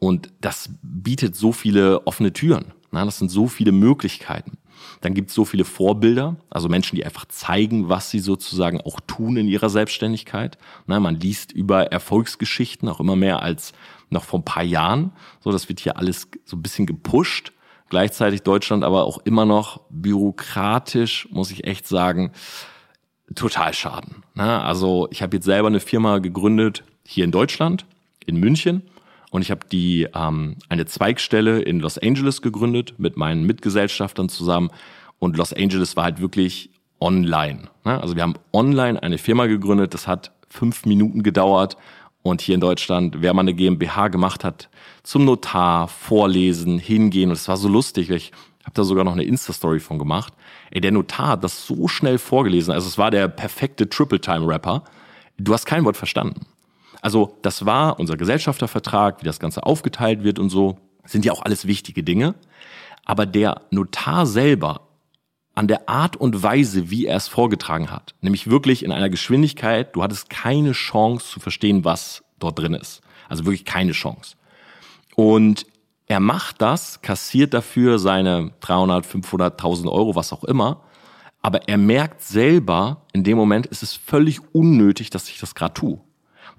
Und 0.00 0.32
das 0.40 0.70
bietet 0.82 1.36
so 1.36 1.52
viele 1.52 2.06
offene 2.06 2.32
Türen. 2.32 2.72
Na, 2.90 3.04
das 3.04 3.18
sind 3.18 3.30
so 3.30 3.46
viele 3.46 3.70
Möglichkeiten. 3.70 4.58
Dann 5.02 5.14
gibt 5.14 5.28
es 5.28 5.34
so 5.34 5.44
viele 5.44 5.64
Vorbilder, 5.64 6.36
also 6.48 6.68
Menschen, 6.68 6.96
die 6.96 7.04
einfach 7.04 7.26
zeigen, 7.26 7.88
was 7.88 8.10
sie 8.10 8.18
sozusagen 8.18 8.80
auch 8.80 8.98
tun 9.06 9.36
in 9.36 9.46
ihrer 9.46 9.68
Selbstständigkeit. 9.68 10.58
Na, 10.86 10.98
man 10.98 11.14
liest 11.14 11.52
über 11.52 11.92
Erfolgsgeschichten 11.92 12.88
auch 12.88 12.98
immer 12.98 13.14
mehr 13.14 13.42
als 13.42 13.72
noch 14.08 14.24
vor 14.24 14.40
ein 14.40 14.44
paar 14.44 14.64
Jahren. 14.64 15.12
So, 15.40 15.52
das 15.52 15.68
wird 15.68 15.80
hier 15.80 15.98
alles 15.98 16.28
so 16.44 16.56
ein 16.56 16.62
bisschen 16.62 16.86
gepusht. 16.86 17.52
Gleichzeitig 17.90 18.42
Deutschland 18.42 18.82
aber 18.82 19.04
auch 19.04 19.18
immer 19.18 19.44
noch 19.44 19.82
bürokratisch, 19.90 21.28
muss 21.30 21.50
ich 21.50 21.64
echt 21.64 21.86
sagen, 21.86 22.32
total 23.34 23.74
schaden. 23.74 24.24
Also 24.34 25.08
ich 25.10 25.22
habe 25.22 25.36
jetzt 25.36 25.44
selber 25.44 25.68
eine 25.68 25.80
Firma 25.80 26.18
gegründet 26.18 26.84
hier 27.06 27.24
in 27.24 27.30
Deutschland, 27.30 27.84
in 28.26 28.36
München. 28.36 28.82
Und 29.30 29.42
ich 29.42 29.50
habe 29.50 29.66
die 29.70 30.08
ähm, 30.14 30.56
eine 30.68 30.86
Zweigstelle 30.86 31.60
in 31.60 31.80
Los 31.80 31.98
Angeles 31.98 32.42
gegründet 32.42 32.94
mit 32.98 33.16
meinen 33.16 33.44
Mitgesellschaftern 33.44 34.28
zusammen. 34.28 34.70
Und 35.18 35.36
Los 35.36 35.52
Angeles 35.52 35.96
war 35.96 36.04
halt 36.04 36.20
wirklich 36.20 36.70
online. 37.00 37.68
Also 37.84 38.16
wir 38.16 38.22
haben 38.22 38.34
online 38.52 39.02
eine 39.02 39.18
Firma 39.18 39.46
gegründet. 39.46 39.94
Das 39.94 40.06
hat 40.06 40.32
fünf 40.48 40.84
Minuten 40.84 41.22
gedauert 41.22 41.76
und 42.22 42.42
hier 42.42 42.54
in 42.54 42.60
Deutschland, 42.60 43.16
wer 43.20 43.32
mal 43.32 43.42
eine 43.42 43.54
GmbH 43.54 44.08
gemacht 44.08 44.44
hat, 44.44 44.68
zum 45.02 45.24
Notar, 45.24 45.88
vorlesen, 45.88 46.78
hingehen. 46.78 47.30
Und 47.30 47.36
es 47.36 47.48
war 47.48 47.56
so 47.56 47.68
lustig, 47.68 48.10
ich 48.10 48.32
habe 48.64 48.74
da 48.74 48.84
sogar 48.84 49.04
noch 49.04 49.12
eine 49.12 49.24
Insta-Story 49.24 49.80
von 49.80 49.98
gemacht. 49.98 50.34
Ey, 50.70 50.80
der 50.80 50.92
Notar 50.92 51.28
hat 51.28 51.44
das 51.44 51.66
so 51.66 51.88
schnell 51.88 52.18
vorgelesen. 52.18 52.74
Also 52.74 52.88
es 52.88 52.98
war 52.98 53.10
der 53.10 53.28
perfekte 53.28 53.88
Triple-Time-Rapper. 53.88 54.84
Du 55.38 55.54
hast 55.54 55.64
kein 55.64 55.84
Wort 55.84 55.96
verstanden. 55.96 56.46
Also 57.00 57.38
das 57.42 57.66
war 57.66 57.98
unser 57.98 58.16
Gesellschaftervertrag, 58.16 59.20
wie 59.20 59.26
das 59.26 59.40
Ganze 59.40 59.64
aufgeteilt 59.64 60.22
wird 60.22 60.38
und 60.38 60.50
so. 60.50 60.78
Sind 61.04 61.24
ja 61.24 61.32
auch 61.32 61.42
alles 61.42 61.66
wichtige 61.66 62.02
Dinge. 62.02 62.34
Aber 63.04 63.26
der 63.26 63.62
Notar 63.70 64.26
selber 64.26 64.88
an 65.54 65.66
der 65.66 65.88
Art 65.88 66.16
und 66.16 66.42
Weise, 66.42 66.90
wie 66.90 67.06
er 67.06 67.16
es 67.16 67.28
vorgetragen 67.28 67.90
hat. 67.90 68.14
Nämlich 68.20 68.48
wirklich 68.48 68.84
in 68.84 68.92
einer 68.92 69.10
Geschwindigkeit, 69.10 69.94
du 69.96 70.02
hattest 70.02 70.30
keine 70.30 70.72
Chance 70.72 71.26
zu 71.26 71.40
verstehen, 71.40 71.84
was 71.84 72.22
dort 72.38 72.58
drin 72.58 72.74
ist. 72.74 73.00
Also 73.28 73.44
wirklich 73.44 73.64
keine 73.64 73.92
Chance. 73.92 74.36
Und 75.16 75.66
er 76.06 76.20
macht 76.20 76.60
das, 76.62 77.02
kassiert 77.02 77.54
dafür 77.54 77.98
seine 77.98 78.52
300, 78.60 79.06
500.000 79.06 79.90
Euro, 79.90 80.16
was 80.16 80.32
auch 80.32 80.44
immer. 80.44 80.82
Aber 81.42 81.68
er 81.68 81.78
merkt 81.78 82.22
selber, 82.22 83.02
in 83.12 83.24
dem 83.24 83.36
Moment 83.36 83.66
ist 83.66 83.82
es 83.82 83.94
völlig 83.94 84.40
unnötig, 84.52 85.10
dass 85.10 85.28
ich 85.28 85.38
das 85.38 85.54
gerade 85.54 85.74
tue. 85.74 86.00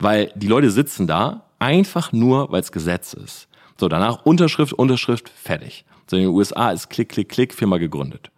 Weil 0.02 0.32
die 0.36 0.48
Leute 0.48 0.72
sitzen 0.72 1.08
da 1.08 1.46
einfach 1.60 2.12
nur, 2.12 2.52
weil 2.52 2.62
es 2.62 2.72
Gesetz 2.72 3.14
ist. 3.14 3.48
So, 3.80 3.88
danach 3.88 4.26
Unterschrift, 4.26 4.74
Unterschrift, 4.74 5.30
fertig. 5.30 5.86
So, 6.08 6.18
in 6.18 6.24
den 6.24 6.32
USA 6.32 6.72
ist 6.72 6.90
Klick, 6.90 7.10
Klick, 7.10 7.30
Klick, 7.30 7.54
Firma 7.54 7.78
gegründet 7.78 8.32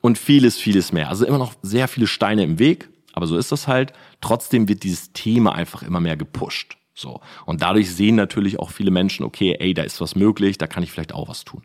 und 0.00 0.18
vieles, 0.18 0.58
vieles 0.58 0.92
mehr. 0.92 1.08
Also 1.08 1.24
immer 1.26 1.38
noch 1.38 1.54
sehr 1.62 1.88
viele 1.88 2.06
Steine 2.06 2.44
im 2.44 2.58
Weg, 2.58 2.88
aber 3.12 3.26
so 3.26 3.36
ist 3.36 3.50
das 3.52 3.66
halt. 3.66 3.92
Trotzdem 4.20 4.68
wird 4.68 4.82
dieses 4.82 5.12
Thema 5.12 5.54
einfach 5.54 5.82
immer 5.82 6.00
mehr 6.00 6.16
gepusht. 6.16 6.76
So. 6.94 7.20
Und 7.46 7.62
dadurch 7.62 7.94
sehen 7.94 8.16
natürlich 8.16 8.58
auch 8.58 8.70
viele 8.70 8.90
Menschen, 8.90 9.24
okay, 9.24 9.56
ey, 9.58 9.72
da 9.72 9.82
ist 9.82 10.00
was 10.00 10.14
möglich, 10.14 10.58
da 10.58 10.66
kann 10.66 10.82
ich 10.82 10.92
vielleicht 10.92 11.14
auch 11.14 11.28
was 11.28 11.44
tun. 11.44 11.62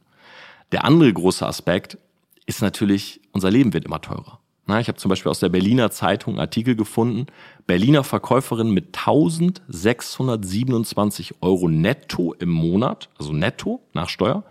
Der 0.72 0.86
andere 0.86 1.12
große 1.12 1.46
Aspekt 1.46 1.98
ist 2.46 2.62
natürlich, 2.62 3.22
unser 3.32 3.51
Leben 3.51 3.74
wird 3.74 3.86
immer 3.86 4.01
teurer. 4.01 4.39
Na, 4.65 4.79
ich 4.79 4.88
habe 4.88 4.98
zum 4.98 5.10
Beispiel 5.10 5.29
aus 5.29 5.41
der 5.41 5.50
Berliner 5.50 5.91
Zeitung 5.91 6.39
Artikel 6.39 6.75
gefunden. 6.75 7.27
Berliner 7.67 8.05
Verkäuferin 8.05 8.72
mit 8.72 8.98
1627 8.98 11.36
Euro 11.41 11.67
netto 11.67 12.32
im 12.34 12.48
Monat, 12.50 13.10
also 13.17 13.34
netto 13.34 13.82
nach 13.93 14.08
Steuer, 14.08 14.46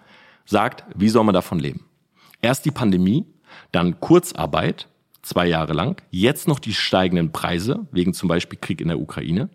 sagt, 0.44 0.84
wie 0.94 1.08
soll 1.08 1.24
man 1.24 1.32
davon 1.32 1.58
leben? 1.58 1.86
Erst 2.42 2.66
die 2.66 2.70
Pandemie, 2.70 3.24
dann 3.70 4.00
Kurzarbeit, 4.00 4.88
zwei 5.22 5.46
Jahre 5.46 5.72
lang. 5.72 6.02
Jetzt 6.10 6.46
noch 6.46 6.58
die 6.58 6.74
steigenden 6.74 7.32
Preise, 7.32 7.86
wegen 7.90 8.12
zum 8.12 8.28
Beispiel 8.28 8.58
Krieg 8.60 8.82
in 8.82 8.88
der 8.88 9.00
Ukraine. 9.00 9.48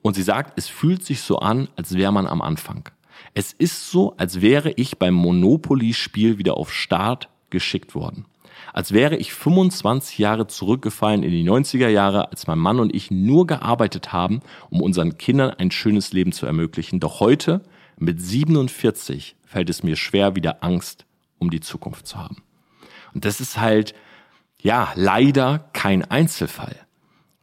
Und 0.00 0.14
sie 0.14 0.22
sagt, 0.22 0.58
es 0.58 0.66
fühlt 0.66 1.04
sich 1.04 1.20
so 1.20 1.38
an, 1.38 1.68
als 1.76 1.94
wäre 1.94 2.12
man 2.12 2.26
am 2.26 2.42
Anfang. 2.42 2.88
Es 3.34 3.52
ist 3.52 3.90
so, 3.90 4.16
als 4.16 4.40
wäre 4.40 4.72
ich 4.72 4.98
beim 4.98 5.14
Monopoly-Spiel 5.14 6.38
wieder 6.38 6.56
auf 6.56 6.72
Start 6.72 7.28
geschickt 7.50 7.94
worden. 7.94 8.24
Als 8.72 8.92
wäre 8.92 9.16
ich 9.16 9.32
25 9.32 10.18
Jahre 10.18 10.46
zurückgefallen 10.46 11.22
in 11.22 11.30
die 11.30 11.48
90er 11.48 11.88
Jahre, 11.88 12.30
als 12.30 12.46
mein 12.46 12.58
Mann 12.58 12.80
und 12.80 12.94
ich 12.94 13.10
nur 13.10 13.46
gearbeitet 13.46 14.12
haben, 14.12 14.40
um 14.70 14.80
unseren 14.80 15.18
Kindern 15.18 15.50
ein 15.50 15.70
schönes 15.70 16.12
Leben 16.12 16.32
zu 16.32 16.46
ermöglichen. 16.46 17.00
Doch 17.00 17.20
heute, 17.20 17.62
mit 17.98 18.20
47, 18.20 19.36
fällt 19.44 19.70
es 19.70 19.82
mir 19.82 19.96
schwer, 19.96 20.34
wieder 20.34 20.62
Angst 20.64 21.06
um 21.38 21.50
die 21.50 21.60
Zukunft 21.60 22.06
zu 22.06 22.18
haben. 22.18 22.42
Und 23.14 23.24
das 23.24 23.40
ist 23.40 23.58
halt, 23.58 23.94
ja, 24.60 24.92
leider 24.94 25.58
kein 25.72 26.04
Einzelfall. 26.04 26.76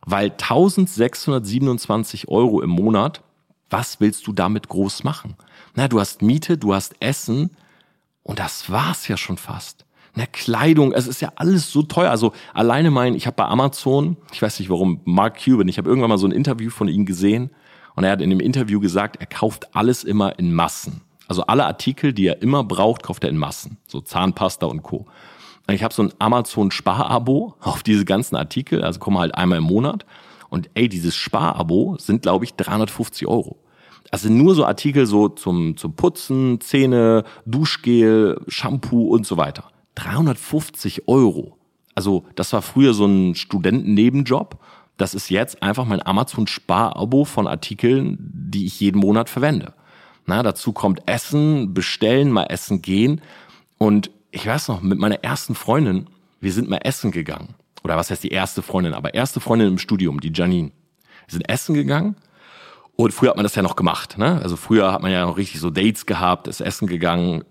Weil 0.05 0.31
1627 0.31 2.29
Euro 2.29 2.61
im 2.61 2.69
Monat, 2.69 3.21
was 3.69 3.99
willst 3.99 4.25
du 4.25 4.33
damit 4.33 4.69
groß 4.69 5.03
machen? 5.03 5.35
Na, 5.75 5.87
du 5.87 5.99
hast 5.99 6.21
Miete, 6.21 6.57
du 6.57 6.73
hast 6.73 6.95
Essen 6.99 7.51
Und 8.23 8.39
das 8.39 8.69
war's 8.69 9.07
ja 9.07 9.17
schon 9.17 9.37
fast. 9.37 9.85
Ne, 10.15 10.27
Kleidung, 10.31 10.91
es 10.91 11.07
ist 11.07 11.21
ja 11.21 11.31
alles 11.35 11.71
so 11.71 11.83
teuer. 11.83 12.11
Also 12.11 12.33
alleine 12.53 12.91
mein, 12.91 13.15
ich 13.15 13.27
habe 13.27 13.35
bei 13.35 13.45
Amazon, 13.45 14.17
ich 14.31 14.41
weiß 14.41 14.59
nicht 14.59 14.69
warum, 14.69 15.01
Mark 15.05 15.43
Cuban, 15.43 15.67
ich 15.67 15.77
habe 15.77 15.89
irgendwann 15.89 16.09
mal 16.09 16.17
so 16.17 16.27
ein 16.27 16.31
Interview 16.31 16.69
von 16.69 16.87
ihm 16.87 17.05
gesehen 17.05 17.51
und 17.95 18.03
er 18.03 18.11
hat 18.11 18.21
in 18.21 18.29
dem 18.29 18.39
Interview 18.39 18.79
gesagt, 18.79 19.17
er 19.19 19.27
kauft 19.27 19.75
alles 19.75 20.03
immer 20.03 20.37
in 20.39 20.53
Massen. 20.53 21.01
Also 21.27 21.43
alle 21.43 21.65
Artikel, 21.65 22.11
die 22.11 22.25
er 22.25 22.41
immer 22.41 22.63
braucht, 22.63 23.03
kauft 23.03 23.23
er 23.23 23.29
in 23.29 23.37
Massen. 23.37 23.77
So 23.87 24.01
Zahnpasta 24.01 24.65
und 24.65 24.81
Co. 24.81 25.05
Und 25.67 25.75
ich 25.75 25.83
habe 25.83 25.93
so 25.93 26.01
ein 26.01 26.11
Amazon-Spar-Abo 26.17 27.53
auf 27.59 27.83
diese 27.83 28.03
ganzen 28.03 28.35
Artikel, 28.35 28.83
also 28.83 28.99
kommen 28.99 29.19
halt 29.19 29.35
einmal 29.35 29.59
im 29.59 29.65
Monat. 29.65 30.05
Und 30.49 30.71
ey, 30.73 30.89
dieses 30.89 31.15
Spar-Abo 31.15 31.97
sind, 31.99 32.23
glaube 32.23 32.45
ich, 32.45 32.55
350 32.55 33.27
Euro. 33.27 33.59
Also 34.09 34.29
nur 34.29 34.55
so 34.55 34.65
Artikel 34.65 35.05
so 35.05 35.29
zum, 35.29 35.77
zum 35.77 35.93
Putzen, 35.93 36.59
Zähne, 36.61 37.23
Duschgel, 37.45 38.41
Shampoo 38.47 39.09
und 39.09 39.27
so 39.27 39.37
weiter. 39.37 39.65
350 39.99 41.07
Euro. 41.07 41.57
Also 41.95 42.25
das 42.35 42.53
war 42.53 42.61
früher 42.61 42.93
so 42.93 43.05
ein 43.05 43.35
Studentennebenjob. 43.35 44.59
Das 44.97 45.13
ist 45.13 45.29
jetzt 45.29 45.61
einfach 45.61 45.85
mein 45.85 46.05
Amazon-Spar-Abo 46.05 47.25
von 47.25 47.47
Artikeln, 47.47 48.17
die 48.19 48.65
ich 48.65 48.79
jeden 48.79 48.99
Monat 48.99 49.29
verwende. 49.29 49.73
Na, 50.25 50.43
dazu 50.43 50.73
kommt 50.73 51.01
Essen, 51.07 51.73
bestellen, 51.73 52.31
mal 52.31 52.45
essen 52.45 52.81
gehen. 52.81 53.21
Und 53.77 54.11
ich 54.31 54.45
weiß 54.45 54.67
noch, 54.67 54.81
mit 54.81 54.99
meiner 54.99 55.23
ersten 55.23 55.55
Freundin, 55.55 56.07
wir 56.39 56.53
sind 56.53 56.69
mal 56.69 56.81
essen 56.83 57.11
gegangen. 57.11 57.55
Oder 57.83 57.97
was 57.97 58.11
heißt 58.11 58.23
die 58.23 58.29
erste 58.29 58.61
Freundin? 58.61 58.93
Aber 58.93 59.13
erste 59.13 59.39
Freundin 59.39 59.69
im 59.69 59.77
Studium, 59.77 60.19
die 60.19 60.31
Janine. 60.33 60.71
Wir 61.27 61.31
sind 61.31 61.49
essen 61.49 61.73
gegangen 61.73 62.15
und 63.03 63.13
früher 63.13 63.29
hat 63.29 63.37
man 63.37 63.43
das 63.43 63.55
ja 63.55 63.61
noch 63.61 63.77
gemacht. 63.77 64.17
Ne? 64.17 64.41
Also 64.43 64.57
früher 64.57 64.91
hat 64.91 65.01
man 65.01 65.09
ja 65.09 65.25
noch 65.25 65.37
richtig 65.37 65.61
so 65.61 65.69
Dates 65.69 66.05
gehabt, 66.05 66.49
ist 66.49 66.59
essen 66.59 66.85
gegangen. 66.85 67.45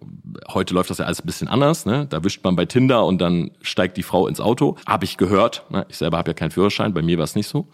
Heute 0.53 0.75
läuft 0.75 0.91
das 0.91 0.99
ja 0.99 1.07
alles 1.07 1.23
ein 1.23 1.27
bisschen 1.27 1.49
anders. 1.49 1.87
Ne? 1.87 2.07
Da 2.07 2.23
wischt 2.23 2.45
man 2.45 2.55
bei 2.55 2.67
Tinder 2.67 3.07
und 3.07 3.19
dann 3.19 3.53
steigt 3.63 3.97
die 3.97 4.03
Frau 4.03 4.27
ins 4.27 4.41
Auto. 4.41 4.77
Habe 4.87 5.07
ich 5.07 5.17
gehört. 5.17 5.65
Ne? 5.71 5.87
Ich 5.89 5.97
selber 5.97 6.19
habe 6.19 6.33
ja 6.33 6.35
keinen 6.35 6.51
Führerschein, 6.51 6.93
bei 6.93 7.01
mir 7.01 7.17
war 7.17 7.25
es 7.25 7.35
nicht 7.35 7.49
so. 7.49 7.67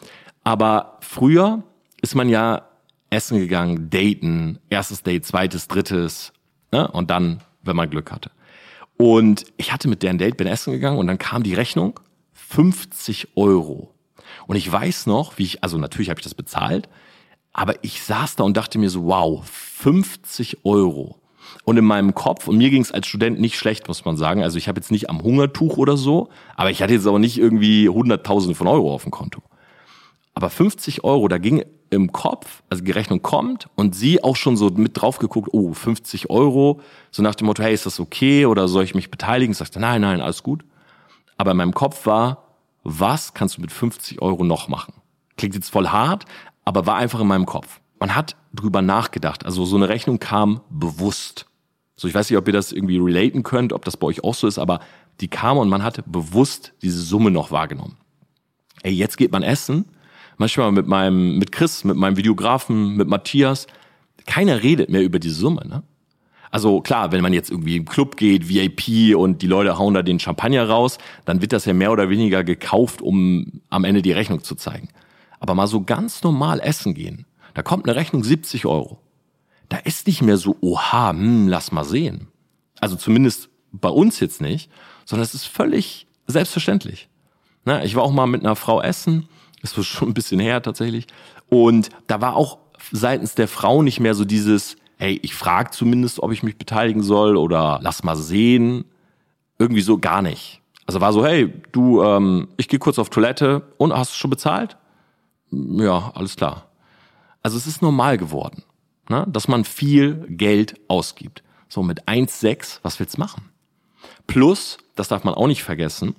Aber 0.44 0.98
früher 1.00 1.64
ist 2.00 2.14
man 2.14 2.28
ja 2.28 2.62
essen 3.10 3.40
gegangen, 3.40 3.90
daten, 3.90 4.60
erstes 4.70 5.02
Date, 5.02 5.26
zweites, 5.26 5.66
drittes 5.66 6.32
ne? 6.70 6.86
und 6.86 7.10
dann, 7.10 7.40
wenn 7.64 7.74
man 7.74 7.90
Glück 7.90 8.12
hatte. 8.12 8.30
Und 8.98 9.46
ich 9.56 9.72
hatte 9.72 9.88
mit 9.88 10.04
der 10.04 10.10
ein 10.10 10.18
Date, 10.18 10.36
bin 10.36 10.46
essen 10.46 10.72
gegangen 10.72 10.98
und 10.98 11.08
dann 11.08 11.18
kam 11.18 11.42
die 11.42 11.54
Rechnung 11.54 11.98
50 12.34 13.30
Euro. 13.34 13.92
Und 14.46 14.54
ich 14.54 14.70
weiß 14.70 15.06
noch, 15.06 15.38
wie 15.38 15.42
ich, 15.42 15.64
also 15.64 15.76
natürlich 15.76 16.08
habe 16.08 16.20
ich 16.20 16.24
das 16.24 16.34
bezahlt, 16.34 16.88
aber 17.54 17.76
ich 17.82 18.02
saß 18.02 18.36
da 18.36 18.44
und 18.44 18.56
dachte 18.56 18.78
mir 18.78 18.90
so, 18.90 19.06
wow, 19.06 19.42
50 19.44 20.64
Euro. 20.64 21.16
Und 21.62 21.76
in 21.76 21.84
meinem 21.84 22.14
Kopf, 22.14 22.48
und 22.48 22.58
mir 22.58 22.68
ging 22.68 22.82
es 22.82 22.92
als 22.92 23.06
Student 23.06 23.40
nicht 23.40 23.56
schlecht, 23.56 23.86
muss 23.86 24.04
man 24.04 24.16
sagen. 24.16 24.42
Also 24.42 24.58
ich 24.58 24.68
habe 24.68 24.78
jetzt 24.78 24.90
nicht 24.90 25.08
am 25.08 25.22
Hungertuch 25.22 25.76
oder 25.76 25.96
so, 25.96 26.28
aber 26.56 26.70
ich 26.70 26.82
hatte 26.82 26.92
jetzt 26.92 27.06
auch 27.06 27.18
nicht 27.18 27.38
irgendwie 27.38 27.88
Hunderttausende 27.88 28.56
von 28.56 28.66
Euro 28.66 28.92
auf 28.92 29.04
dem 29.04 29.12
Konto. 29.12 29.40
Aber 30.34 30.50
50 30.50 31.04
Euro, 31.04 31.28
da 31.28 31.38
ging 31.38 31.64
im 31.90 32.10
Kopf, 32.10 32.64
also 32.70 32.82
die 32.82 32.90
Rechnung 32.90 33.22
kommt 33.22 33.68
und 33.76 33.94
sie 33.94 34.22
auch 34.24 34.34
schon 34.34 34.56
so 34.56 34.68
mit 34.70 35.00
drauf 35.00 35.18
geguckt, 35.18 35.50
oh, 35.52 35.72
50 35.72 36.28
Euro, 36.28 36.80
so 37.12 37.22
nach 37.22 37.36
dem 37.36 37.46
Motto, 37.46 37.62
hey, 37.62 37.72
ist 37.72 37.86
das 37.86 38.00
okay 38.00 38.46
oder 38.46 38.66
soll 38.66 38.82
ich 38.82 38.96
mich 38.96 39.12
beteiligen? 39.12 39.52
Ich 39.52 39.58
sagte, 39.58 39.78
nein, 39.78 40.00
nein, 40.00 40.20
alles 40.20 40.42
gut. 40.42 40.64
Aber 41.36 41.52
in 41.52 41.56
meinem 41.56 41.74
Kopf 41.74 42.04
war, 42.04 42.48
was 42.82 43.32
kannst 43.32 43.58
du 43.58 43.60
mit 43.60 43.70
50 43.70 44.20
Euro 44.22 44.42
noch 44.42 44.66
machen? 44.66 44.94
Klingt 45.36 45.54
jetzt 45.54 45.70
voll 45.70 45.88
hart, 45.88 46.24
aber 46.64 46.86
war 46.86 46.96
einfach 46.96 47.20
in 47.20 47.26
meinem 47.26 47.46
Kopf. 47.46 47.80
Man 48.00 48.14
hat 48.14 48.36
drüber 48.52 48.82
nachgedacht. 48.82 49.46
Also 49.46 49.64
so 49.64 49.76
eine 49.76 49.88
Rechnung 49.88 50.18
kam 50.18 50.60
bewusst. 50.70 51.46
So, 51.96 52.08
ich 52.08 52.14
weiß 52.14 52.28
nicht, 52.28 52.38
ob 52.38 52.46
ihr 52.46 52.52
das 52.52 52.72
irgendwie 52.72 52.98
relaten 52.98 53.42
könnt, 53.42 53.72
ob 53.72 53.84
das 53.84 53.96
bei 53.96 54.06
euch 54.06 54.24
auch 54.24 54.34
so 54.34 54.46
ist, 54.46 54.58
aber 54.58 54.80
die 55.20 55.28
kam 55.28 55.58
und 55.58 55.68
man 55.68 55.82
hat 55.82 56.02
bewusst 56.06 56.72
diese 56.82 57.00
Summe 57.00 57.30
noch 57.30 57.50
wahrgenommen. 57.50 57.96
Ey, 58.82 58.92
jetzt 58.92 59.16
geht 59.16 59.32
man 59.32 59.42
essen. 59.42 59.84
Manchmal 60.36 60.72
mit 60.72 60.88
meinem, 60.88 61.38
mit 61.38 61.52
Chris, 61.52 61.84
mit 61.84 61.96
meinem 61.96 62.16
Videografen, 62.16 62.96
mit 62.96 63.08
Matthias. 63.08 63.68
Keiner 64.26 64.62
redet 64.62 64.90
mehr 64.90 65.02
über 65.02 65.18
diese 65.18 65.36
Summe, 65.36 65.66
ne? 65.66 65.82
Also 66.50 66.80
klar, 66.80 67.10
wenn 67.10 67.20
man 67.20 67.32
jetzt 67.32 67.50
irgendwie 67.50 67.78
im 67.78 67.84
Club 67.84 68.16
geht, 68.16 68.48
VIP 68.48 69.16
und 69.16 69.42
die 69.42 69.48
Leute 69.48 69.76
hauen 69.76 69.94
da 69.94 70.02
den 70.02 70.20
Champagner 70.20 70.68
raus, 70.68 70.98
dann 71.24 71.40
wird 71.40 71.52
das 71.52 71.64
ja 71.64 71.74
mehr 71.74 71.90
oder 71.90 72.10
weniger 72.10 72.44
gekauft, 72.44 73.02
um 73.02 73.60
am 73.70 73.82
Ende 73.82 74.02
die 74.02 74.12
Rechnung 74.12 74.40
zu 74.44 74.54
zeigen. 74.54 74.88
Aber 75.44 75.54
mal 75.54 75.66
so 75.66 75.82
ganz 75.82 76.22
normal 76.22 76.58
essen 76.58 76.94
gehen, 76.94 77.26
da 77.52 77.60
kommt 77.60 77.86
eine 77.86 77.96
Rechnung 77.96 78.24
70 78.24 78.64
Euro. 78.64 78.98
Da 79.68 79.76
ist 79.76 80.06
nicht 80.06 80.22
mehr 80.22 80.38
so, 80.38 80.56
oha, 80.62 81.10
hm, 81.10 81.48
lass 81.48 81.70
mal 81.70 81.84
sehen. 81.84 82.28
Also 82.80 82.96
zumindest 82.96 83.50
bei 83.70 83.90
uns 83.90 84.20
jetzt 84.20 84.40
nicht, 84.40 84.70
sondern 85.04 85.24
es 85.24 85.34
ist 85.34 85.44
völlig 85.44 86.06
selbstverständlich. 86.26 87.10
Na, 87.66 87.84
ich 87.84 87.94
war 87.94 88.04
auch 88.04 88.10
mal 88.10 88.24
mit 88.24 88.40
einer 88.40 88.56
Frau 88.56 88.80
essen, 88.80 89.28
das 89.60 89.76
war 89.76 89.84
schon 89.84 90.08
ein 90.08 90.14
bisschen 90.14 90.40
her 90.40 90.62
tatsächlich, 90.62 91.08
und 91.50 91.90
da 92.06 92.22
war 92.22 92.36
auch 92.36 92.56
seitens 92.90 93.34
der 93.34 93.46
Frau 93.46 93.82
nicht 93.82 94.00
mehr 94.00 94.14
so 94.14 94.24
dieses, 94.24 94.76
hey, 94.96 95.20
ich 95.22 95.34
frage 95.34 95.72
zumindest, 95.72 96.20
ob 96.20 96.32
ich 96.32 96.42
mich 96.42 96.56
beteiligen 96.56 97.02
soll 97.02 97.36
oder 97.36 97.80
lass 97.82 98.02
mal 98.02 98.16
sehen. 98.16 98.86
Irgendwie 99.58 99.82
so 99.82 99.98
gar 99.98 100.22
nicht. 100.22 100.62
Also 100.86 101.02
war 101.02 101.12
so, 101.12 101.22
hey, 101.22 101.52
du, 101.72 102.02
ähm, 102.02 102.48
ich 102.56 102.68
gehe 102.68 102.78
kurz 102.78 102.98
auf 102.98 103.10
Toilette 103.10 103.60
und 103.76 103.92
hast 103.92 104.12
du 104.12 104.16
schon 104.16 104.30
bezahlt? 104.30 104.78
Ja, 105.78 106.12
alles 106.14 106.36
klar. 106.36 106.68
Also 107.42 107.56
es 107.56 107.66
ist 107.66 107.82
normal 107.82 108.18
geworden, 108.18 108.62
ne, 109.08 109.26
dass 109.28 109.48
man 109.48 109.64
viel 109.64 110.26
Geld 110.28 110.80
ausgibt. 110.88 111.42
So 111.68 111.82
mit 111.82 112.08
1,6, 112.08 112.80
was 112.82 112.98
willst 113.00 113.16
du 113.16 113.20
machen? 113.20 113.50
Plus, 114.26 114.78
das 114.94 115.08
darf 115.08 115.24
man 115.24 115.34
auch 115.34 115.46
nicht 115.46 115.62
vergessen, 115.62 116.14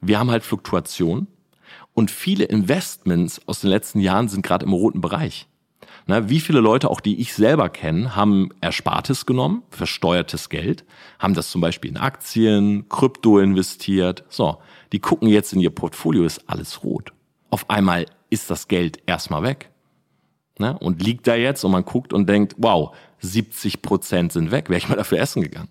wir 0.00 0.18
haben 0.18 0.30
halt 0.30 0.44
Fluktuation 0.44 1.26
und 1.94 2.10
viele 2.10 2.44
Investments 2.44 3.40
aus 3.46 3.60
den 3.60 3.70
letzten 3.70 4.00
Jahren 4.00 4.28
sind 4.28 4.42
gerade 4.42 4.64
im 4.64 4.72
roten 4.72 5.00
Bereich. 5.00 5.48
Na, 6.06 6.30
wie 6.30 6.40
viele 6.40 6.60
Leute, 6.60 6.88
auch 6.88 7.00
die 7.00 7.20
ich 7.20 7.34
selber 7.34 7.68
kenne, 7.68 8.16
haben 8.16 8.48
Erspartes 8.60 9.26
genommen, 9.26 9.62
versteuertes 9.68 10.48
Geld, 10.48 10.84
haben 11.18 11.34
das 11.34 11.50
zum 11.50 11.60
Beispiel 11.60 11.90
in 11.90 11.98
Aktien, 11.98 12.88
Krypto 12.88 13.38
investiert. 13.38 14.24
So, 14.30 14.58
die 14.92 15.00
gucken 15.00 15.28
jetzt 15.28 15.52
in 15.52 15.60
ihr 15.60 15.70
Portfolio, 15.70 16.24
ist 16.24 16.48
alles 16.48 16.82
rot. 16.82 17.12
Auf 17.50 17.68
einmal 17.68 18.06
ist 18.30 18.50
das 18.50 18.68
Geld 18.68 19.00
erstmal 19.06 19.42
weg. 19.42 19.70
Ne? 20.58 20.76
Und 20.78 21.02
liegt 21.02 21.26
da 21.26 21.34
jetzt 21.34 21.64
und 21.64 21.72
man 21.72 21.84
guckt 21.84 22.12
und 22.12 22.28
denkt, 22.28 22.54
wow, 22.58 22.94
70 23.20 23.82
Prozent 23.82 24.32
sind 24.32 24.50
weg, 24.50 24.68
wäre 24.68 24.78
ich 24.78 24.88
mal 24.88 24.96
dafür 24.96 25.18
essen 25.18 25.42
gegangen. 25.42 25.68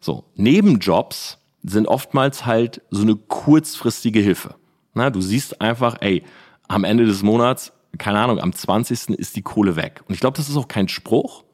So, 0.00 0.24
Nebenjobs 0.34 1.38
sind 1.62 1.86
oftmals 1.86 2.44
halt 2.44 2.82
so 2.90 3.02
eine 3.02 3.16
kurzfristige 3.16 4.20
Hilfe. 4.20 4.56
Na, 4.94 5.10
du 5.10 5.20
siehst 5.20 5.60
einfach, 5.60 5.96
ey, 6.00 6.24
am 6.68 6.84
Ende 6.84 7.06
des 7.06 7.22
Monats, 7.22 7.72
keine 7.98 8.18
Ahnung, 8.18 8.38
am 8.38 8.52
20. 8.52 9.10
ist 9.10 9.36
die 9.36 9.42
Kohle 9.42 9.76
weg. 9.76 10.02
Und 10.08 10.14
ich 10.14 10.20
glaube, 10.20 10.36
das 10.36 10.48
ist 10.48 10.56
auch 10.56 10.68
kein 10.68 10.88
Spruch, 10.88 11.44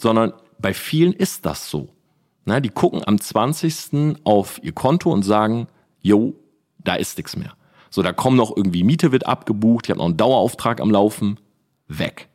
sondern 0.00 0.32
bei 0.58 0.74
vielen 0.74 1.12
ist 1.12 1.46
das 1.46 1.70
so. 1.70 1.88
Na, 2.44 2.60
die 2.60 2.68
gucken 2.68 3.02
am 3.04 3.20
20. 3.20 4.16
auf 4.24 4.60
ihr 4.62 4.72
Konto 4.72 5.12
und 5.12 5.22
sagen, 5.22 5.66
yo, 6.00 6.34
da 6.78 6.94
ist 6.94 7.16
nichts 7.16 7.36
mehr. 7.36 7.54
So, 7.90 8.02
da 8.02 8.12
kommen 8.12 8.36
noch 8.36 8.56
irgendwie 8.56 8.84
Miete 8.84 9.12
wird 9.12 9.26
abgebucht, 9.26 9.86
ich 9.86 9.90
habe 9.90 9.98
noch 9.98 10.06
einen 10.06 10.16
Dauerauftrag 10.16 10.80
am 10.80 10.90
Laufen, 10.90 11.38
weg. 11.88 12.28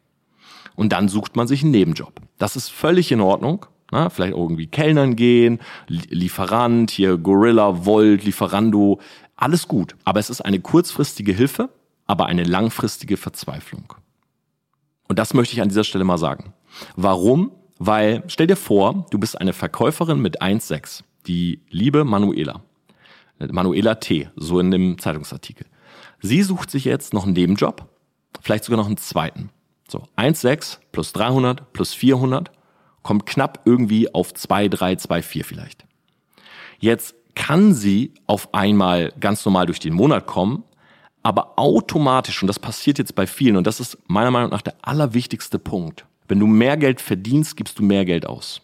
Und 0.75 0.89
dann 0.91 1.07
sucht 1.07 1.35
man 1.35 1.47
sich 1.47 1.61
einen 1.61 1.71
Nebenjob. 1.71 2.13
Das 2.37 2.55
ist 2.55 2.69
völlig 2.69 3.11
in 3.11 3.21
Ordnung. 3.21 3.65
Na, 3.91 4.09
vielleicht 4.09 4.33
irgendwie 4.33 4.65
Kellnern 4.65 5.15
gehen, 5.15 5.59
Lieferant, 5.87 6.89
hier 6.89 7.17
Gorilla, 7.17 7.85
Volt, 7.85 8.23
Lieferando, 8.23 8.99
alles 9.35 9.67
gut. 9.67 9.95
Aber 10.03 10.19
es 10.19 10.31
ist 10.31 10.41
eine 10.41 10.59
kurzfristige 10.59 11.31
Hilfe, 11.31 11.69
aber 12.07 12.25
eine 12.25 12.43
langfristige 12.43 13.17
Verzweiflung. 13.17 13.93
Und 15.07 15.19
das 15.19 15.35
möchte 15.35 15.53
ich 15.53 15.61
an 15.61 15.69
dieser 15.69 15.83
Stelle 15.83 16.05
mal 16.05 16.17
sagen. 16.17 16.53
Warum? 16.95 17.51
Weil, 17.77 18.23
stell 18.27 18.47
dir 18.47 18.55
vor, 18.55 19.05
du 19.11 19.19
bist 19.19 19.39
eine 19.39 19.53
Verkäuferin 19.53 20.19
mit 20.19 20.41
1,6, 20.41 21.03
die 21.27 21.61
liebe 21.69 22.03
Manuela. 22.03 22.61
Manuela 23.39 23.95
T., 23.95 24.29
so 24.35 24.59
in 24.59 24.71
dem 24.71 24.97
Zeitungsartikel. 24.97 25.65
Sie 26.21 26.41
sucht 26.41 26.71
sich 26.71 26.85
jetzt 26.85 27.13
noch 27.13 27.25
einen 27.25 27.33
Nebenjob, 27.33 27.89
vielleicht 28.41 28.63
sogar 28.63 28.77
noch 28.77 28.87
einen 28.87 28.97
zweiten. 28.97 29.49
So, 29.87 30.03
1,6 30.17 30.79
plus 30.91 31.13
300 31.13 31.73
plus 31.73 31.93
400 31.93 32.51
kommt 33.01 33.25
knapp 33.25 33.61
irgendwie 33.65 34.13
auf 34.13 34.33
2, 34.33 34.69
3, 34.69 34.95
2, 34.95 35.21
4 35.21 35.45
vielleicht. 35.45 35.85
Jetzt 36.79 37.15
kann 37.35 37.73
sie 37.73 38.13
auf 38.27 38.53
einmal 38.53 39.13
ganz 39.19 39.45
normal 39.45 39.65
durch 39.65 39.79
den 39.79 39.93
Monat 39.93 40.25
kommen, 40.25 40.63
aber 41.23 41.57
automatisch, 41.57 42.41
und 42.41 42.47
das 42.47 42.59
passiert 42.59 42.99
jetzt 42.99 43.15
bei 43.15 43.27
vielen, 43.27 43.55
und 43.55 43.65
das 43.65 43.79
ist 43.79 43.97
meiner 44.07 44.31
Meinung 44.31 44.51
nach 44.51 44.61
der 44.61 44.75
allerwichtigste 44.81 45.59
Punkt, 45.59 46.05
wenn 46.27 46.39
du 46.39 46.47
mehr 46.47 46.77
Geld 46.77 47.01
verdienst, 47.01 47.57
gibst 47.57 47.79
du 47.79 47.83
mehr 47.83 48.05
Geld 48.05 48.25
aus. 48.25 48.61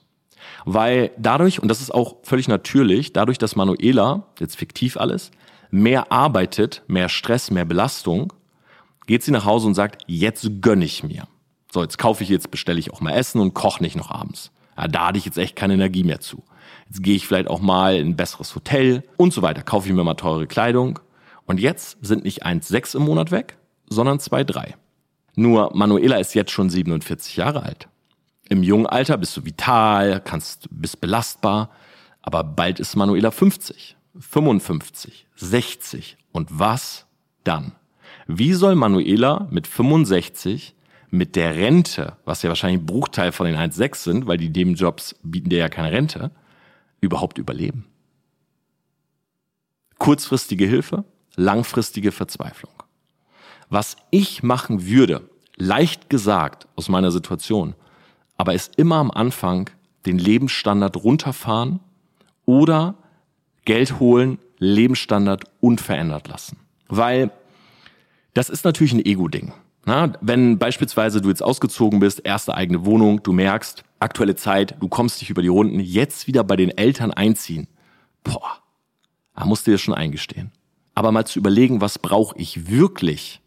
Weil 0.66 1.12
dadurch, 1.18 1.62
und 1.62 1.68
das 1.68 1.82
ist 1.82 1.94
auch 1.94 2.18
völlig 2.24 2.48
natürlich, 2.48 3.14
dadurch, 3.14 3.38
dass 3.38 3.56
Manuela, 3.56 4.28
jetzt 4.40 4.56
fiktiv 4.56 4.98
alles, 4.98 5.32
mehr 5.72 6.12
arbeitet, 6.12 6.84
mehr 6.88 7.10
Stress, 7.10 7.52
mehr 7.52 7.66
Belastung, 7.66 8.34
geht 9.08 9.24
sie 9.24 9.32
nach 9.32 9.46
Hause 9.46 9.68
und 9.68 9.76
sagt, 9.76 10.04
jetzt 10.08 10.62
gönn 10.62 10.82
ich 10.82 11.04
mir. 11.04 11.28
So, 11.72 11.82
jetzt 11.82 11.98
kaufe 11.98 12.24
ich, 12.24 12.30
jetzt 12.30 12.52
bestelle 12.52 12.80
ich 12.80 12.92
auch 12.92 13.02
mal 13.02 13.14
Essen 13.14 13.42
und 13.42 13.54
koche 13.54 13.84
nicht 13.84 13.96
noch 13.96 14.12
abends. 14.12 14.52
Ja, 14.78 14.88
da 14.88 15.08
hatte 15.08 15.18
ich 15.18 15.26
jetzt 15.26 15.38
echt 15.38 15.56
keine 15.56 15.74
Energie 15.74 16.04
mehr 16.04 16.20
zu. 16.20 16.44
Jetzt 16.88 17.04
gehe 17.04 17.16
ich 17.16 17.28
vielleicht 17.28 17.48
auch 17.48 17.60
mal 17.60 17.96
in 17.98 18.10
ein 18.10 18.16
besseres 18.16 18.56
Hotel 18.56 19.04
und 19.18 19.34
so 19.34 19.42
weiter. 19.42 19.62
Kaufe 19.62 19.88
ich 19.88 19.94
mir 19.94 20.04
mal 20.04 20.16
teure 20.16 20.48
Kleidung. 20.48 21.00
Und 21.46 21.60
jetzt 21.60 21.98
sind 22.02 22.24
nicht 22.24 22.46
1,6 22.46 22.96
im 22.98 23.04
Monat 23.04 23.32
weg, 23.32 23.58
sondern 23.90 24.20
2,3. 24.20 24.74
Nur 25.36 25.72
Manuela 25.76 26.18
ist 26.18 26.36
jetzt 26.36 26.52
schon 26.52 26.70
47 26.70 27.38
Jahre 27.38 27.64
alt. 27.64 27.88
Im 28.50 28.64
jungen 28.64 28.88
Alter 28.88 29.18
bist 29.18 29.38
du 29.38 29.46
vital, 29.46 30.22
kannst, 30.22 30.68
bist 30.72 31.00
belastbar, 31.00 31.70
aber 32.22 32.44
bald 32.44 32.80
ist 32.80 32.96
Manuela 32.96 33.30
50, 33.30 33.96
55, 34.20 35.28
60 35.36 36.18
und 36.32 36.50
was 36.52 37.06
dann? 37.44 37.74
Wie 38.28 38.54
soll 38.54 38.74
Manuela 38.76 39.48
mit 39.52 39.68
65 39.68 40.76
mit 41.12 41.36
der 41.36 41.56
Rente, 41.56 42.18
was 42.26 42.42
ja 42.42 42.50
wahrscheinlich 42.50 42.82
ein 42.82 42.86
Bruchteil 42.88 43.32
von 43.32 43.46
den 43.46 43.56
1,6 43.56 43.96
sind, 43.98 44.28
weil 44.28 44.38
die 44.38 44.50
Nebenjobs 44.50 45.16
bieten 45.24 45.50
dir 45.50 45.60
ja 45.60 45.70
keine 45.70 45.92
Rente, 45.92 46.32
überhaupt 47.02 47.38
überleben? 47.38 47.86
Kurzfristige 50.00 50.66
Hilfe, 50.66 51.06
langfristige 51.36 52.12
Verzweiflung. 52.12 52.74
Was 53.70 53.96
ich 54.10 54.42
machen 54.42 54.88
würde, 54.88 55.30
leicht 55.56 56.10
gesagt 56.10 56.68
aus 56.76 56.90
meiner 56.90 57.12
Situation, 57.12 57.76
aber 58.40 58.54
ist 58.54 58.78
immer 58.78 58.96
am 58.96 59.12
Anfang 59.12 59.70
den 60.06 60.18
Lebensstandard 60.18 60.96
runterfahren 61.04 61.82
oder 62.46 62.96
Geld 63.66 64.00
holen, 64.00 64.40
Lebensstandard 64.60 65.44
unverändert 65.60 66.30
lassen. 66.30 66.58
Weil 66.88 67.32
das 68.34 68.50
ist 68.50 68.64
natürlich 68.64 68.94
ein 68.94 69.06
Ego-Ding. 69.06 69.52
Na, 69.86 70.14
wenn 70.22 70.58
beispielsweise 70.58 71.20
du 71.20 71.28
jetzt 71.28 71.44
ausgezogen 71.44 72.00
bist, 72.00 72.22
erste 72.24 72.56
eigene 72.56 72.86
Wohnung, 72.86 73.22
du 73.24 73.34
merkst, 73.34 73.84
aktuelle 74.00 74.38
Zeit, 74.38 74.78
du 74.80 74.88
kommst 74.88 75.20
dich 75.20 75.30
über 75.30 75.42
die 75.42 75.50
Runden, 75.50 75.82
jetzt 75.82 76.26
wieder 76.26 76.46
bei 76.46 76.56
den 76.56 76.70
Eltern 76.70 77.12
einziehen. 77.12 77.68
Boah, 78.24 78.60
da 79.36 79.46
musst 79.46 79.68
du 79.68 79.72
dir 79.72 79.78
schon 79.78 79.94
eingestehen. 79.94 80.54
Aber 80.96 81.12
mal 81.12 81.28
zu 81.28 81.40
überlegen, 81.40 81.82
was 81.82 82.00
brauche 82.00 82.38
ich 82.38 82.70
wirklich, 82.70 83.42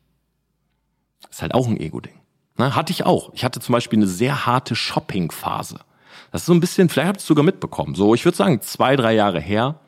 ist 1.30 1.40
halt 1.40 1.54
auch 1.54 1.66
ein 1.66 1.80
Ego-Ding. 1.80 2.20
Hatte 2.70 2.92
ich 2.92 3.04
auch. 3.04 3.30
Ich 3.34 3.44
hatte 3.44 3.60
zum 3.60 3.72
Beispiel 3.72 3.98
eine 3.98 4.06
sehr 4.06 4.46
harte 4.46 4.74
Shopping-Phase. 4.74 5.80
Das 6.30 6.42
ist 6.42 6.46
so 6.46 6.54
ein 6.54 6.60
bisschen, 6.60 6.88
vielleicht 6.88 7.08
habt 7.08 7.18
ihr 7.18 7.22
es 7.22 7.26
sogar 7.26 7.44
mitbekommen. 7.44 7.94
So, 7.94 8.14
ich 8.14 8.24
würde 8.24 8.36
sagen, 8.36 8.60
zwei, 8.62 8.96
drei 8.96 9.14
Jahre 9.14 9.40
her. 9.40 9.80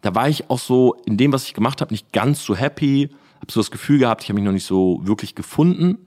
Da 0.00 0.14
war 0.14 0.28
ich 0.28 0.48
auch 0.48 0.58
so 0.58 0.94
in 1.06 1.16
dem, 1.16 1.32
was 1.32 1.44
ich 1.44 1.54
gemacht 1.54 1.80
habe, 1.80 1.92
nicht 1.92 2.12
ganz 2.12 2.44
so 2.44 2.54
happy 2.54 3.10
habe 3.40 3.52
so 3.52 3.60
das 3.60 3.70
Gefühl 3.70 3.98
gehabt, 3.98 4.22
ich 4.22 4.28
habe 4.28 4.34
mich 4.34 4.44
noch 4.44 4.52
nicht 4.52 4.66
so 4.66 5.00
wirklich 5.02 5.34
gefunden. 5.34 5.98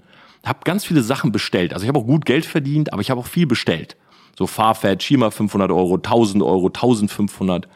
Habe 0.46 0.60
ganz 0.64 0.86
viele 0.86 1.04
Sachen 1.04 1.32
bestellt. 1.32 1.74
Also 1.74 1.84
ich 1.84 1.88
habe 1.88 2.00
auch 2.00 2.06
gut 2.06 2.26
Geld 2.26 2.46
verdient, 2.46 2.94
aber 2.94 3.02
ich 3.02 3.10
habe 3.10 3.20
auch 3.20 3.28
viel 3.28 3.46
bestellt. 3.46 3.96
So 4.38 4.48
Farfetch, 4.48 5.06
Schima 5.06 5.30
500 5.30 5.72
Euro, 5.72 5.96
1000 5.96 6.44
Euro, 6.44 6.68
1500. 6.68 7.68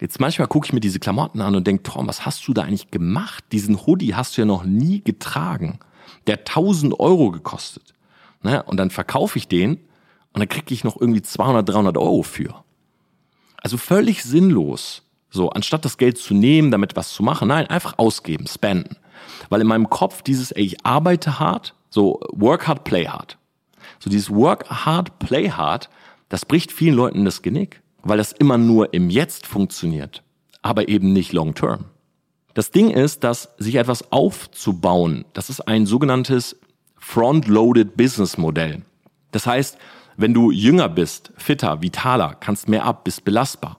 Jetzt 0.00 0.18
manchmal 0.18 0.48
gucke 0.48 0.66
ich 0.66 0.72
mir 0.72 0.80
diese 0.80 0.98
Klamotten 0.98 1.42
an 1.42 1.54
und 1.54 1.66
denke, 1.66 1.82
Tom, 1.82 2.08
was 2.08 2.24
hast 2.24 2.46
du 2.48 2.54
da 2.54 2.62
eigentlich 2.62 2.90
gemacht? 2.90 3.44
Diesen 3.52 3.86
Hoodie 3.86 4.14
hast 4.14 4.36
du 4.36 4.42
ja 4.42 4.46
noch 4.46 4.64
nie 4.64 5.02
getragen. 5.02 5.78
Der 6.26 6.38
1000 6.38 6.98
Euro 6.98 7.30
gekostet. 7.30 7.94
Ne? 8.42 8.62
Und 8.62 8.76
dann 8.76 8.90
verkaufe 8.90 9.38
ich 9.38 9.48
den 9.48 9.76
und 10.32 10.40
dann 10.40 10.48
kriege 10.48 10.72
ich 10.72 10.84
noch 10.84 11.00
irgendwie 11.00 11.22
200, 11.22 11.68
300 11.68 11.98
Euro 11.98 12.22
für. 12.22 12.64
Also 13.62 13.76
völlig 13.76 14.22
sinnlos. 14.22 15.02
So, 15.30 15.50
anstatt 15.50 15.84
das 15.84 15.96
Geld 15.96 16.18
zu 16.18 16.34
nehmen, 16.34 16.70
damit 16.70 16.96
was 16.96 17.12
zu 17.12 17.22
machen, 17.22 17.48
nein, 17.48 17.66
einfach 17.68 17.98
ausgeben, 17.98 18.46
spenden. 18.46 18.96
Weil 19.48 19.60
in 19.60 19.66
meinem 19.66 19.88
Kopf 19.88 20.22
dieses, 20.22 20.50
ey, 20.50 20.64
ich 20.64 20.84
arbeite 20.84 21.38
hart, 21.38 21.74
so 21.88 22.20
work 22.32 22.66
hard, 22.66 22.84
play 22.84 23.06
hard. 23.06 23.38
So 24.00 24.10
dieses 24.10 24.30
work 24.30 24.68
hard, 24.68 25.18
play 25.20 25.50
hard, 25.50 25.88
das 26.28 26.46
bricht 26.46 26.72
vielen 26.72 26.96
Leuten 26.96 27.24
das 27.24 27.42
Genick, 27.42 27.82
weil 28.02 28.18
das 28.18 28.32
immer 28.32 28.58
nur 28.58 28.92
im 28.94 29.10
Jetzt 29.10 29.46
funktioniert, 29.46 30.22
aber 30.62 30.88
eben 30.88 31.12
nicht 31.12 31.32
long 31.32 31.54
term. 31.54 31.84
Das 32.54 32.70
Ding 32.70 32.90
ist, 32.90 33.22
dass 33.24 33.50
sich 33.58 33.76
etwas 33.76 34.10
aufzubauen, 34.12 35.24
das 35.32 35.50
ist 35.50 35.60
ein 35.60 35.86
sogenanntes 35.86 36.56
front-loaded 36.96 37.96
Business 37.96 38.36
Modell. 38.38 38.82
Das 39.30 39.46
heißt, 39.46 39.78
wenn 40.16 40.34
du 40.34 40.50
jünger 40.50 40.88
bist, 40.88 41.32
fitter, 41.36 41.80
vitaler, 41.80 42.34
kannst 42.34 42.68
mehr 42.68 42.84
ab, 42.84 43.04
bist 43.04 43.24
belastbar, 43.24 43.78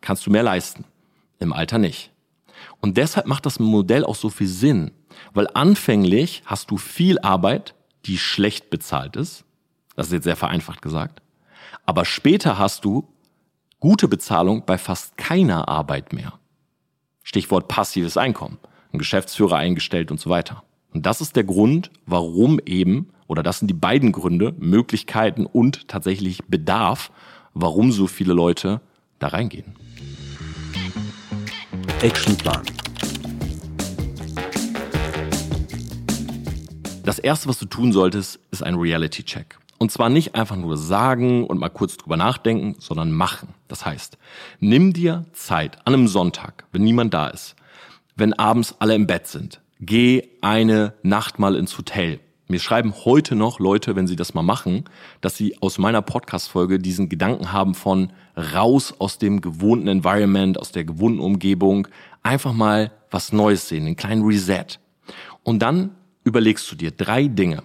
kannst 0.00 0.26
du 0.26 0.30
mehr 0.30 0.42
leisten. 0.42 0.84
Im 1.38 1.52
Alter 1.52 1.78
nicht. 1.78 2.10
Und 2.80 2.96
deshalb 2.96 3.26
macht 3.26 3.46
das 3.46 3.58
Modell 3.58 4.04
auch 4.04 4.14
so 4.14 4.30
viel 4.30 4.48
Sinn, 4.48 4.90
weil 5.32 5.48
anfänglich 5.54 6.42
hast 6.44 6.70
du 6.70 6.76
viel 6.76 7.18
Arbeit, 7.20 7.74
die 8.06 8.18
schlecht 8.18 8.70
bezahlt 8.70 9.16
ist. 9.16 9.44
Das 9.96 10.06
ist 10.06 10.12
jetzt 10.12 10.24
sehr 10.24 10.36
vereinfacht 10.36 10.82
gesagt. 10.82 11.22
Aber 11.86 12.04
später 12.04 12.58
hast 12.58 12.84
du 12.84 13.08
gute 13.78 14.08
Bezahlung 14.08 14.64
bei 14.64 14.78
fast 14.78 15.16
keiner 15.16 15.68
Arbeit 15.68 16.12
mehr. 16.12 16.34
Stichwort 17.30 17.68
passives 17.68 18.16
Einkommen. 18.16 18.58
Ein 18.92 18.98
Geschäftsführer 18.98 19.56
eingestellt 19.56 20.10
und 20.10 20.18
so 20.18 20.30
weiter. 20.30 20.64
Und 20.92 21.06
das 21.06 21.20
ist 21.20 21.36
der 21.36 21.44
Grund, 21.44 21.92
warum 22.04 22.58
eben, 22.66 23.10
oder 23.28 23.44
das 23.44 23.60
sind 23.60 23.68
die 23.68 23.74
beiden 23.74 24.10
Gründe, 24.10 24.52
Möglichkeiten 24.58 25.46
und 25.46 25.86
tatsächlich 25.86 26.42
Bedarf, 26.48 27.12
warum 27.54 27.92
so 27.92 28.08
viele 28.08 28.32
Leute 28.32 28.80
da 29.20 29.28
reingehen. 29.28 29.76
Actionplan. 32.02 32.62
Das 37.04 37.20
erste, 37.20 37.48
was 37.48 37.60
du 37.60 37.66
tun 37.66 37.92
solltest, 37.92 38.40
ist 38.50 38.64
ein 38.64 38.74
Reality-Check. 38.74 39.56
Und 39.82 39.90
zwar 39.90 40.10
nicht 40.10 40.34
einfach 40.34 40.56
nur 40.56 40.76
sagen 40.76 41.46
und 41.46 41.58
mal 41.58 41.70
kurz 41.70 41.96
drüber 41.96 42.18
nachdenken, 42.18 42.76
sondern 42.80 43.12
machen. 43.12 43.54
Das 43.66 43.86
heißt, 43.86 44.18
nimm 44.58 44.92
dir 44.92 45.24
Zeit 45.32 45.78
an 45.86 45.94
einem 45.94 46.06
Sonntag, 46.06 46.66
wenn 46.70 46.84
niemand 46.84 47.14
da 47.14 47.28
ist, 47.28 47.56
wenn 48.14 48.34
abends 48.34 48.74
alle 48.78 48.94
im 48.94 49.06
Bett 49.06 49.26
sind. 49.26 49.62
Geh 49.80 50.28
eine 50.42 50.92
Nacht 51.02 51.38
mal 51.38 51.56
ins 51.56 51.78
Hotel. 51.78 52.20
Mir 52.46 52.60
schreiben 52.60 52.92
heute 53.06 53.34
noch 53.34 53.58
Leute, 53.58 53.96
wenn 53.96 54.06
sie 54.06 54.16
das 54.16 54.34
mal 54.34 54.42
machen, 54.42 54.84
dass 55.22 55.38
sie 55.38 55.56
aus 55.62 55.78
meiner 55.78 56.02
Podcast-Folge 56.02 56.78
diesen 56.78 57.08
Gedanken 57.08 57.50
haben 57.50 57.74
von 57.74 58.12
raus 58.36 58.92
aus 58.98 59.16
dem 59.16 59.40
gewohnten 59.40 59.88
Environment, 59.88 60.58
aus 60.58 60.72
der 60.72 60.84
gewohnten 60.84 61.20
Umgebung, 61.20 61.88
einfach 62.22 62.52
mal 62.52 62.92
was 63.10 63.32
Neues 63.32 63.66
sehen, 63.66 63.86
einen 63.86 63.96
kleinen 63.96 64.26
Reset. 64.26 64.78
Und 65.42 65.60
dann 65.60 65.92
überlegst 66.22 66.70
du 66.70 66.76
dir 66.76 66.90
drei 66.90 67.28
Dinge. 67.28 67.62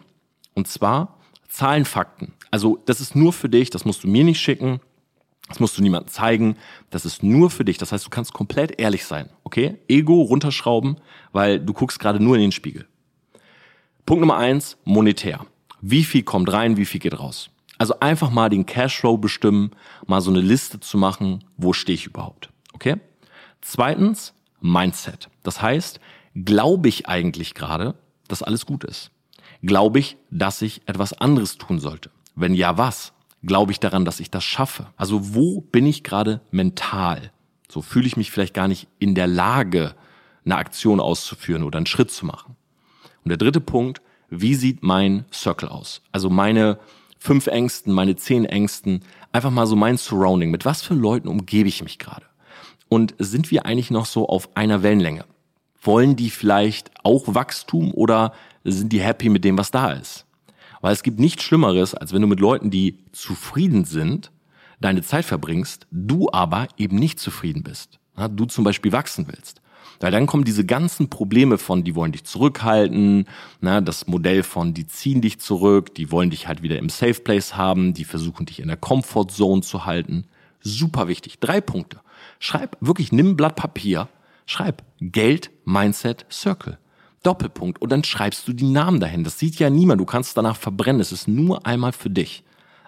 Und 0.53 0.69
zwar 0.69 1.14
Zahlen, 1.55 1.85
Fakten. 1.85 2.33
Also 2.51 2.81
das 2.85 3.01
ist 3.01 3.15
nur 3.15 3.33
für 3.33 3.49
dich, 3.49 3.69
das 3.69 3.85
musst 3.85 4.03
du 4.03 4.07
mir 4.07 4.23
nicht 4.23 4.39
schicken, 4.39 4.79
das 5.47 5.59
musst 5.59 5.77
du 5.77 5.81
niemandem 5.81 6.11
zeigen, 6.11 6.57
das 6.89 7.05
ist 7.05 7.23
nur 7.23 7.49
für 7.49 7.65
dich. 7.65 7.77
Das 7.77 7.91
heißt, 7.91 8.05
du 8.05 8.09
kannst 8.09 8.33
komplett 8.33 8.79
ehrlich 8.79 9.05
sein, 9.05 9.29
okay? 9.43 9.77
Ego 9.87 10.21
runterschrauben, 10.21 10.97
weil 11.31 11.59
du 11.59 11.73
guckst 11.73 11.99
gerade 11.99 12.23
nur 12.23 12.35
in 12.35 12.41
den 12.41 12.51
Spiegel. 12.51 12.87
Punkt 14.05 14.21
Nummer 14.21 14.37
eins, 14.37 14.77
monetär. 14.83 15.45
Wie 15.81 16.03
viel 16.03 16.23
kommt 16.23 16.51
rein, 16.51 16.77
wie 16.77 16.85
viel 16.85 16.99
geht 16.99 17.19
raus? 17.19 17.49
Also 17.77 17.99
einfach 17.99 18.31
mal 18.31 18.49
den 18.49 18.65
Cashflow 18.65 19.17
bestimmen, 19.17 19.71
mal 20.07 20.21
so 20.21 20.31
eine 20.31 20.41
Liste 20.41 20.79
zu 20.79 20.97
machen, 20.97 21.43
wo 21.57 21.73
stehe 21.73 21.95
ich 21.95 22.05
überhaupt, 22.05 22.49
okay? 22.73 22.95
Zweitens, 23.61 24.33
Mindset. 24.61 25.29
Das 25.43 25.61
heißt, 25.61 25.99
glaube 26.33 26.89
ich 26.89 27.07
eigentlich 27.07 27.53
gerade, 27.53 27.95
dass 28.27 28.43
alles 28.43 28.65
gut 28.65 28.83
ist? 28.83 29.11
Glaube 29.65 29.99
ich, 29.99 30.17
dass 30.29 30.61
ich 30.61 30.81
etwas 30.85 31.13
anderes 31.13 31.57
tun 31.57 31.79
sollte? 31.79 32.11
Wenn 32.35 32.53
ja, 32.53 32.77
was? 32.77 33.13
Glaube 33.41 33.71
ich 33.71 33.79
daran, 33.79 34.05
dass 34.05 34.19
ich 34.19 34.29
das 34.29 34.43
schaffe? 34.43 34.87
Also 34.95 35.33
wo 35.33 35.61
bin 35.61 35.87
ich 35.87 36.03
gerade 36.03 36.41
mental? 36.51 37.31
So 37.69 37.81
fühle 37.81 38.05
ich 38.05 38.17
mich 38.17 38.31
vielleicht 38.31 38.53
gar 38.53 38.67
nicht 38.67 38.87
in 38.99 39.15
der 39.15 39.27
Lage, 39.27 39.95
eine 40.45 40.57
Aktion 40.57 40.99
auszuführen 40.99 41.63
oder 41.63 41.77
einen 41.77 41.87
Schritt 41.87 42.11
zu 42.11 42.25
machen. 42.25 42.55
Und 43.23 43.29
der 43.29 43.37
dritte 43.37 43.61
Punkt, 43.61 44.01
wie 44.29 44.53
sieht 44.53 44.83
mein 44.83 45.25
Circle 45.33 45.69
aus? 45.69 46.01
Also 46.11 46.29
meine 46.29 46.77
fünf 47.17 47.47
Ängsten, 47.47 47.91
meine 47.91 48.15
zehn 48.15 48.45
Ängsten, 48.45 49.01
einfach 49.31 49.51
mal 49.51 49.65
so 49.65 49.75
mein 49.75 49.97
Surrounding. 49.97 50.51
Mit 50.51 50.65
was 50.65 50.83
für 50.83 50.93
Leuten 50.93 51.27
umgebe 51.27 51.69
ich 51.69 51.83
mich 51.83 51.97
gerade? 51.97 52.25
Und 52.87 53.15
sind 53.17 53.49
wir 53.49 53.65
eigentlich 53.65 53.89
noch 53.89 54.05
so 54.05 54.29
auf 54.29 54.55
einer 54.55 54.83
Wellenlänge? 54.83 55.25
Wollen 55.81 56.15
die 56.15 56.29
vielleicht 56.29 56.91
auch 57.03 57.23
Wachstum 57.33 57.91
oder 57.93 58.33
sind 58.65 58.91
die 58.91 59.01
happy 59.01 59.29
mit 59.29 59.43
dem, 59.45 59.57
was 59.57 59.71
da 59.71 59.91
ist? 59.91 60.25
Weil 60.81 60.93
es 60.93 61.03
gibt 61.03 61.19
nichts 61.19 61.43
Schlimmeres, 61.43 61.95
als 61.95 62.13
wenn 62.13 62.21
du 62.21 62.27
mit 62.27 62.39
Leuten, 62.39 62.69
die 62.69 62.97
zufrieden 63.11 63.85
sind, 63.85 64.31
deine 64.81 65.01
Zeit 65.01 65.25
verbringst, 65.25 65.87
du 65.91 66.29
aber 66.31 66.67
eben 66.77 66.97
nicht 66.97 67.19
zufrieden 67.19 67.63
bist. 67.63 67.99
Du 68.31 68.45
zum 68.45 68.63
Beispiel 68.63 68.91
wachsen 68.91 69.27
willst. 69.27 69.61
Weil 69.99 70.11
dann 70.11 70.25
kommen 70.25 70.43
diese 70.43 70.65
ganzen 70.65 71.09
Probleme 71.09 71.57
von, 71.57 71.83
die 71.83 71.95
wollen 71.95 72.11
dich 72.11 72.25
zurückhalten, 72.25 73.27
na, 73.61 73.81
das 73.81 74.07
Modell 74.07 74.43
von, 74.43 74.73
die 74.73 74.87
ziehen 74.87 75.21
dich 75.21 75.39
zurück, 75.39 75.95
die 75.95 76.11
wollen 76.11 76.29
dich 76.29 76.47
halt 76.47 76.63
wieder 76.63 76.77
im 76.77 76.89
Safe 76.89 77.21
Place 77.21 77.55
haben, 77.55 77.93
die 77.93 78.03
versuchen 78.03 78.45
dich 78.45 78.59
in 78.59 78.67
der 78.67 78.77
Comfort 78.77 79.27
Zone 79.29 79.61
zu 79.61 79.85
halten. 79.85 80.25
Super 80.59 81.07
wichtig. 81.07 81.39
Drei 81.39 81.61
Punkte. 81.61 82.01
Schreib 82.39 82.77
wirklich, 82.81 83.11
nimm 83.11 83.31
ein 83.31 83.37
Blatt 83.37 83.55
Papier, 83.55 84.09
schreib 84.45 84.83
Geld, 84.99 85.51
Mindset, 85.63 86.25
Circle. 86.29 86.77
Doppelpunkt. 87.25 87.81
Und 87.81 87.91
dann 87.91 88.03
schreibst 88.03 88.47
du 88.47 88.53
die 88.53 88.65
Namen 88.69 88.99
dahin. 88.99 89.23
Das 89.23 89.39
sieht 89.39 89.57
ja 89.57 89.69
niemand. 89.69 90.01
Du 90.01 90.05
kannst 90.05 90.37
danach 90.37 90.55
verbrennen. 90.55 91.01
Es 91.01 91.11
ist 91.11 91.27
nur 91.27 91.65
einmal 91.65 91.91
für 91.91 92.09
dich. 92.09 92.43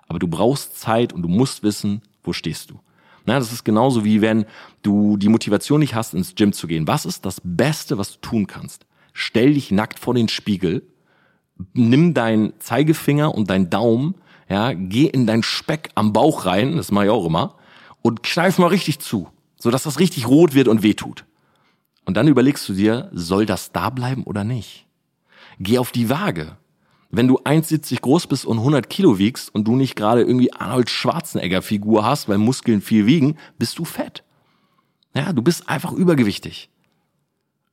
Aber 0.08 0.20
du 0.20 0.28
brauchst 0.28 0.80
Zeit 0.80 1.14
und 1.14 1.22
du 1.22 1.28
musst 1.28 1.64
wissen, 1.64 2.02
wo 2.24 2.34
stehst 2.34 2.70
du. 2.72 2.80
Na, 3.26 3.38
das 3.38 3.52
ist 3.52 3.66
genauso 3.66 4.06
wie 4.06 4.22
wenn 4.22 4.46
du 4.84 5.18
die 5.18 5.28
Motivation 5.28 5.82
nicht 5.82 5.96
hast, 5.96 6.14
ins 6.14 6.34
Gym 6.36 6.54
zu 6.54 6.66
gehen. 6.66 6.88
Was 6.88 7.06
ist 7.06 7.26
das 7.26 7.42
Beste, 7.44 7.98
was 7.98 8.14
du 8.14 8.20
tun 8.22 8.48
kannst? 8.48 8.86
Stell 9.12 9.54
dich 9.54 9.70
nackt 9.70 10.00
vor 10.00 10.14
den 10.14 10.30
Spiegel, 10.30 10.84
nimm 11.74 12.14
deinen 12.14 12.58
Zeigefinger 12.60 13.36
und 13.36 13.50
deinen 13.50 13.70
Daumen, 13.70 14.16
ja, 14.48 14.72
geh 14.74 15.08
in 15.08 15.28
deinen 15.28 15.44
Speck 15.44 15.90
am 15.96 16.14
Bauch 16.14 16.46
rein, 16.46 16.78
das 16.78 16.92
mache 16.92 17.06
ich 17.06 17.12
auch 17.12 17.26
immer, 17.26 17.56
und 18.02 18.24
kneif 18.24 18.60
mal 18.60 18.68
richtig 18.68 19.00
zu, 19.00 19.28
sodass 19.60 19.84
das 19.84 20.00
richtig 20.00 20.28
rot 20.28 20.54
wird 20.54 20.70
und 20.70 20.84
wehtut. 20.84 21.26
Und 22.08 22.16
dann 22.16 22.30
überlegst 22.30 22.68
du 22.70 22.74
dir, 22.74 23.10
soll 23.12 23.46
das 23.46 23.74
da 23.74 23.90
bleiben 23.90 24.24
oder 24.24 24.46
nicht? 24.46 24.88
Geh 25.60 25.78
auf 25.78 25.92
die 25.92 26.10
Waage. 26.10 26.56
Wenn 27.10 27.28
du 27.28 27.40
1,70 27.40 28.00
groß 28.00 28.28
bist 28.28 28.46
und 28.46 28.60
100 28.60 28.90
Kilo 28.90 29.18
wiegst 29.18 29.54
und 29.54 29.68
du 29.68 29.76
nicht 29.76 29.98
gerade 29.98 30.22
irgendwie 30.22 30.54
Arnold 30.54 30.90
Schwarzenegger 30.90 31.62
Figur 31.62 32.06
hast, 32.06 32.30
weil 32.30 32.38
Muskeln 32.38 32.82
viel 32.82 33.06
wiegen, 33.08 33.36
bist 33.60 33.78
du 33.78 33.84
fett. 33.84 34.24
Ja, 35.14 35.34
du 35.34 35.42
bist 35.42 35.68
einfach 35.68 35.92
übergewichtig. 35.92 36.70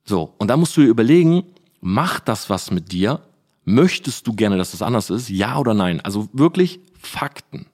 So. 0.03 0.33
Und 0.37 0.49
da 0.49 0.57
musst 0.57 0.75
du 0.75 0.81
dir 0.81 0.87
überlegen, 0.87 1.43
macht 1.79 2.27
das 2.27 2.49
was 2.49 2.71
mit 2.71 2.91
dir? 2.91 3.21
Möchtest 3.63 4.27
du 4.27 4.33
gerne, 4.33 4.57
dass 4.57 4.71
das 4.71 4.81
anders 4.81 5.11
ist? 5.11 5.29
Ja 5.29 5.57
oder 5.57 5.73
nein? 5.73 6.01
Also 6.01 6.27
wirklich 6.33 6.81
Fakten. 6.99 7.67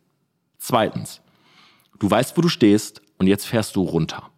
Zweitens. 0.60 1.22
Du 1.98 2.10
weißt, 2.10 2.38
wo 2.38 2.42
du 2.42 2.50
stehst 2.50 3.02
und 3.18 3.26
jetzt 3.26 3.48
fährst 3.48 3.76
du 3.76 3.82
runter. 3.82 4.30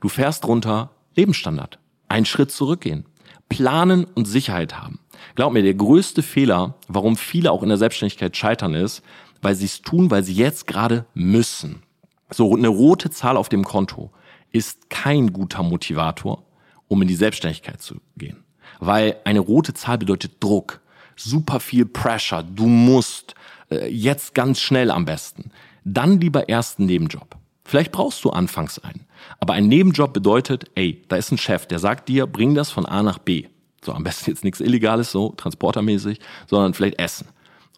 Du 0.00 0.08
fährst 0.08 0.46
runter, 0.46 0.95
Lebensstandard. 1.16 1.78
Einen 2.08 2.26
Schritt 2.26 2.52
zurückgehen. 2.52 3.06
Planen 3.48 4.04
und 4.04 4.26
Sicherheit 4.26 4.78
haben. 4.78 5.00
Glaub 5.34 5.52
mir, 5.52 5.62
der 5.62 5.74
größte 5.74 6.22
Fehler, 6.22 6.76
warum 6.88 7.16
viele 7.16 7.50
auch 7.50 7.62
in 7.62 7.68
der 7.68 7.78
Selbstständigkeit 7.78 8.36
scheitern, 8.36 8.74
ist, 8.74 9.02
weil 9.42 9.54
sie 9.54 9.66
es 9.66 9.82
tun, 9.82 10.10
weil 10.10 10.24
sie 10.24 10.34
jetzt 10.34 10.66
gerade 10.66 11.06
müssen. 11.14 11.82
So, 12.30 12.54
eine 12.54 12.68
rote 12.68 13.10
Zahl 13.10 13.36
auf 13.36 13.48
dem 13.48 13.64
Konto 13.64 14.10
ist 14.50 14.90
kein 14.90 15.32
guter 15.32 15.62
Motivator, 15.62 16.44
um 16.88 17.02
in 17.02 17.08
die 17.08 17.14
Selbstständigkeit 17.14 17.82
zu 17.82 18.00
gehen. 18.16 18.44
Weil 18.80 19.16
eine 19.24 19.40
rote 19.40 19.74
Zahl 19.74 19.98
bedeutet 19.98 20.42
Druck, 20.42 20.80
super 21.14 21.60
viel 21.60 21.86
Pressure, 21.86 22.42
du 22.42 22.66
musst, 22.66 23.34
äh, 23.70 23.88
jetzt 23.88 24.34
ganz 24.34 24.60
schnell 24.60 24.90
am 24.90 25.04
besten. 25.04 25.50
Dann 25.84 26.20
lieber 26.20 26.48
erst 26.48 26.78
einen 26.78 26.88
Nebenjob. 26.88 27.36
Vielleicht 27.66 27.90
brauchst 27.90 28.24
du 28.24 28.30
anfangs 28.30 28.78
einen. 28.78 29.06
Aber 29.40 29.54
ein 29.54 29.66
Nebenjob 29.66 30.12
bedeutet, 30.12 30.70
ey, 30.76 31.02
da 31.08 31.16
ist 31.16 31.32
ein 31.32 31.38
Chef, 31.38 31.66
der 31.66 31.80
sagt 31.80 32.08
dir, 32.08 32.28
bring 32.28 32.54
das 32.54 32.70
von 32.70 32.86
A 32.86 33.02
nach 33.02 33.18
B. 33.18 33.46
So, 33.84 33.92
am 33.92 34.04
besten 34.04 34.30
jetzt 34.30 34.44
nichts 34.44 34.60
Illegales, 34.60 35.10
so 35.10 35.30
transportermäßig, 35.30 36.20
sondern 36.46 36.74
vielleicht 36.74 37.00
Essen. 37.00 37.26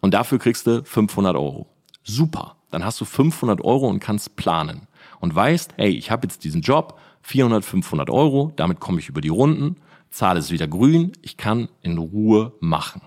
Und 0.01 0.13
dafür 0.13 0.37
kriegst 0.37 0.67
du 0.67 0.83
500 0.83 1.35
Euro. 1.35 1.67
Super. 2.03 2.57
Dann 2.69 2.85
hast 2.85 3.01
du 3.01 3.05
500 3.05 3.61
Euro 3.61 3.87
und 3.87 3.99
kannst 3.99 4.35
planen. 4.35 4.87
Und 5.19 5.33
weißt, 5.33 5.73
hey, 5.77 5.89
ich 5.89 6.11
habe 6.11 6.27
jetzt 6.27 6.43
diesen 6.43 6.61
Job, 6.61 6.99
400, 7.23 7.65
500 7.65 8.11
Euro, 8.11 8.53
damit 8.55 8.79
komme 8.79 8.99
ich 8.99 9.09
über 9.09 9.21
die 9.21 9.29
Runden, 9.29 9.77
Zahl 10.11 10.37
ist 10.37 10.51
wieder 10.51 10.67
grün, 10.67 11.13
ich 11.23 11.35
kann 11.35 11.67
in 11.81 11.97
Ruhe 11.97 12.53
machen. 12.59 13.01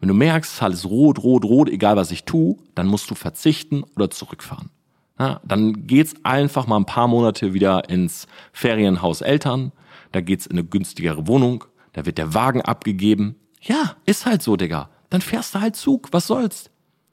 Wenn 0.00 0.08
du 0.08 0.14
merkst, 0.14 0.56
Zahl 0.56 0.72
ist 0.72 0.86
rot, 0.86 1.20
rot, 1.20 1.44
rot, 1.44 1.68
egal 1.68 1.96
was 1.96 2.10
ich 2.10 2.24
tue, 2.24 2.56
dann 2.74 2.88
musst 2.88 3.10
du 3.10 3.14
verzichten 3.14 3.84
oder 3.94 4.10
zurückfahren. 4.10 4.70
Ja, 5.18 5.40
dann 5.44 5.86
geht's 5.86 6.14
einfach 6.24 6.66
mal 6.66 6.76
ein 6.76 6.84
paar 6.84 7.08
Monate 7.08 7.54
wieder 7.54 7.88
ins 7.88 8.26
Ferienhaus 8.52 9.22
Eltern, 9.22 9.72
da 10.12 10.20
geht's 10.20 10.46
in 10.46 10.52
eine 10.52 10.64
günstigere 10.64 11.26
Wohnung, 11.26 11.64
da 11.94 12.04
wird 12.04 12.18
der 12.18 12.34
Wagen 12.34 12.60
abgegeben. 12.62 13.36
Ja, 13.62 13.96
ist 14.04 14.26
halt 14.26 14.42
so, 14.42 14.56
Digga. 14.56 14.90
Dann 15.08 15.22
fährst 15.22 15.54
du 15.54 15.60
halt 15.60 15.76
Zug, 15.76 16.08
was 16.12 16.26
soll's? 16.26 16.70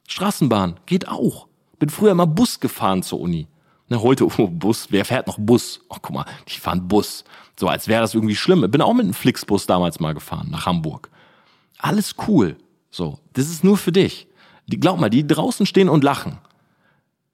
Straßenbahn, 0.08 0.80
geht 0.86 1.08
auch. 1.08 1.48
Bin 1.80 1.90
früher 1.90 2.12
immer 2.12 2.28
Bus 2.28 2.60
gefahren 2.60 3.04
zur 3.04 3.22
Uni. 3.22 3.48
Ne, 3.90 4.02
heute, 4.02 4.26
oh, 4.26 4.48
Bus, 4.52 4.88
wer 4.90 5.06
fährt 5.06 5.28
noch 5.28 5.38
Bus? 5.40 5.82
Oh, 5.90 5.98
guck 6.02 6.16
mal, 6.16 6.26
die 6.48 6.60
fahren 6.60 6.88
Bus. 6.88 7.24
So, 7.60 7.68
als 7.68 7.88
wäre 7.88 8.02
das 8.02 8.14
irgendwie 8.14 8.36
schlimm. 8.36 8.70
Bin 8.70 8.82
auch 8.82 8.94
mit 8.94 9.06
einem 9.06 9.14
Flixbus 9.14 9.68
damals 9.68 10.00
mal 10.00 10.14
gefahren, 10.14 10.50
nach 10.50 10.66
Hamburg. 10.66 11.10
Alles 11.78 12.16
cool. 12.28 12.58
So, 12.90 13.20
das 13.34 13.50
ist 13.50 13.64
nur 13.64 13.78
für 13.78 13.92
dich. 13.92 14.28
Die, 14.68 14.80
glaub 14.80 15.00
mal, 15.00 15.10
die 15.10 15.28
draußen 15.28 15.66
stehen 15.66 15.90
und 15.90 16.04
lachen. 16.04 16.40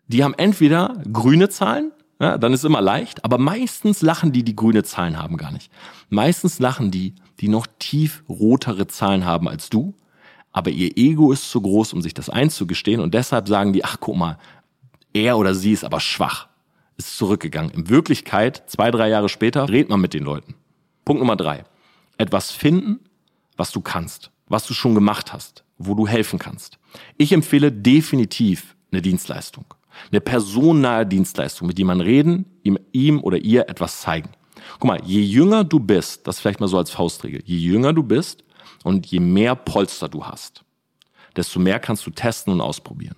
Die 0.10 0.24
haben 0.24 0.34
entweder 0.34 1.02
grüne 1.12 1.48
Zahlen 1.50 1.93
ja, 2.22 2.38
dann 2.38 2.52
ist 2.52 2.65
immer 2.65 2.82
leicht, 2.82 3.24
aber 3.24 3.38
meistens 3.38 4.02
lachen 4.02 4.34
die, 4.34 4.43
die 4.43 4.56
grüne 4.56 4.84
Zahlen 4.84 5.17
haben, 5.17 5.38
gar 5.38 5.52
nicht. 5.52 5.72
Meistens 6.10 6.60
lachen 6.60 6.91
die, 6.91 7.15
die 7.39 7.48
noch 7.48 7.65
tief 7.80 8.24
rotere 8.28 8.88
Zahlen 8.88 9.26
haben 9.26 9.48
als 9.48 9.69
du, 9.69 9.95
aber 10.52 10.69
ihr 10.69 10.98
Ego 10.98 11.32
ist 11.32 11.50
zu 11.50 11.62
groß, 11.62 11.93
um 11.93 12.02
sich 12.02 12.13
das 12.13 12.30
einzugestehen 12.30 13.00
und 13.00 13.13
deshalb 13.13 13.48
sagen 13.48 13.72
die, 13.72 13.86
ach 13.86 13.98
guck 14.02 14.17
mal, 14.17 14.38
er 15.13 15.38
oder 15.38 15.56
sie 15.56 15.72
ist 15.72 15.86
aber 15.86 16.02
schwach, 16.02 16.50
ist 16.98 17.17
zurückgegangen. 17.17 17.72
In 17.72 17.88
Wirklichkeit, 17.88 18.63
zwei, 18.69 18.91
drei 18.91 19.08
Jahre 19.08 19.30
später, 19.30 19.69
redet 19.69 19.89
man 19.89 20.02
mit 20.02 20.13
den 20.13 20.24
Leuten. 20.26 20.56
Punkt 21.06 21.22
Nummer 21.22 21.38
drei. 21.38 21.63
Etwas 22.17 22.52
finden, 22.52 23.00
was 23.56 23.72
du 23.72 23.80
kannst, 23.80 24.32
was 24.48 24.67
du 24.67 24.74
schon 24.74 24.93
gemacht 24.93 25.32
hast, 25.32 25.63
wo 25.78 25.95
du 25.95 26.06
helfen 26.06 26.38
kannst. 26.38 26.80
Ich 27.17 27.32
empfehle 27.32 27.72
definitiv 27.72 28.76
eine 28.91 29.02
Dienstleistung. 29.02 29.65
Eine 30.12 30.22
personennahe 30.22 31.06
Dienstleistung, 31.06 31.68
mit 31.68 31.78
die 31.78 31.84
man 31.84 32.02
reden, 32.02 32.46
ihm, 32.64 32.78
ihm 32.92 33.22
oder 33.22 33.38
ihr 33.38 33.70
etwas 33.70 34.02
zeigen. 34.02 34.30
Guck 34.80 34.86
mal, 34.86 35.02
je 35.04 35.22
jünger 35.22 35.64
du 35.64 35.80
bist, 35.80 36.28
das 36.28 36.40
vielleicht 36.40 36.60
mal 36.60 36.68
so 36.68 36.78
als 36.78 36.92
Faustregel, 36.92 37.42
je 37.46 37.58
jünger 37.58 37.94
du 37.94 38.04
bist 38.04 38.44
und 38.84 39.06
je 39.08 39.20
mehr 39.20 39.56
Polster 39.56 40.10
du 40.10 40.26
hast, 40.26 40.64
desto 41.36 41.60
mehr 41.60 41.80
kannst 41.80 42.06
du 42.06 42.12
testen 42.12 42.54
und 42.54 42.62
ausprobieren. 42.62 43.16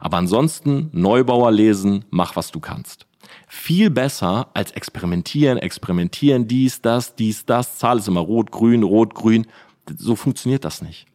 Aber 0.00 0.18
ansonsten 0.18 0.90
Neubauer 0.92 1.50
lesen, 1.50 2.04
mach 2.10 2.36
was 2.36 2.50
du 2.50 2.60
kannst. 2.60 3.06
Viel 3.48 3.90
besser 3.90 4.48
als 4.54 4.72
experimentieren, 4.72 5.58
experimentieren, 5.58 6.46
dies, 6.46 6.82
das, 6.82 7.14
dies, 7.14 7.46
das, 7.46 7.78
Zahl 7.78 7.98
ist 7.98 8.08
immer 8.08 8.20
rot, 8.20 8.50
grün, 8.50 8.82
rot, 8.82 9.14
grün. 9.14 9.46
So 9.96 10.16
funktioniert 10.16 10.64
das 10.64 10.82
nicht. 10.82 11.06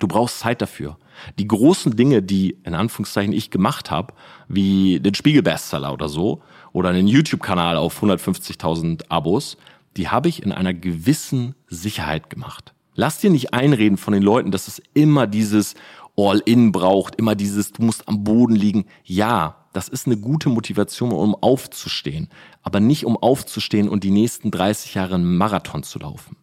Du 0.00 0.08
brauchst 0.08 0.40
Zeit 0.40 0.60
dafür. 0.60 0.98
Die 1.38 1.48
großen 1.48 1.96
Dinge, 1.96 2.22
die 2.22 2.58
in 2.64 2.74
Anführungszeichen 2.74 3.32
ich 3.32 3.50
gemacht 3.50 3.90
habe, 3.90 4.14
wie 4.48 5.00
den 5.00 5.14
Spiegel-Bestseller 5.14 5.92
oder 5.92 6.08
so, 6.08 6.42
oder 6.72 6.90
einen 6.90 7.06
YouTube-Kanal 7.06 7.76
auf 7.76 8.02
150.000 8.02 9.04
Abos, 9.08 9.56
die 9.96 10.08
habe 10.08 10.28
ich 10.28 10.42
in 10.42 10.52
einer 10.52 10.74
gewissen 10.74 11.54
Sicherheit 11.68 12.30
gemacht. 12.30 12.74
Lass 12.94 13.18
dir 13.18 13.30
nicht 13.30 13.54
einreden 13.54 13.96
von 13.96 14.12
den 14.12 14.22
Leuten, 14.22 14.50
dass 14.50 14.68
es 14.68 14.82
immer 14.92 15.26
dieses 15.26 15.74
All-In 16.16 16.70
braucht, 16.70 17.16
immer 17.16 17.34
dieses, 17.34 17.72
du 17.72 17.82
musst 17.82 18.08
am 18.08 18.22
Boden 18.22 18.54
liegen. 18.54 18.86
Ja, 19.04 19.64
das 19.72 19.88
ist 19.88 20.06
eine 20.06 20.16
gute 20.16 20.48
Motivation, 20.48 21.10
um 21.10 21.34
aufzustehen, 21.34 22.28
aber 22.62 22.78
nicht 22.78 23.04
um 23.04 23.16
aufzustehen 23.16 23.88
und 23.88 24.04
die 24.04 24.12
nächsten 24.12 24.52
30 24.52 24.94
Jahre 24.94 25.16
einen 25.16 25.36
Marathon 25.36 25.82
zu 25.82 25.98
laufen. 25.98 26.36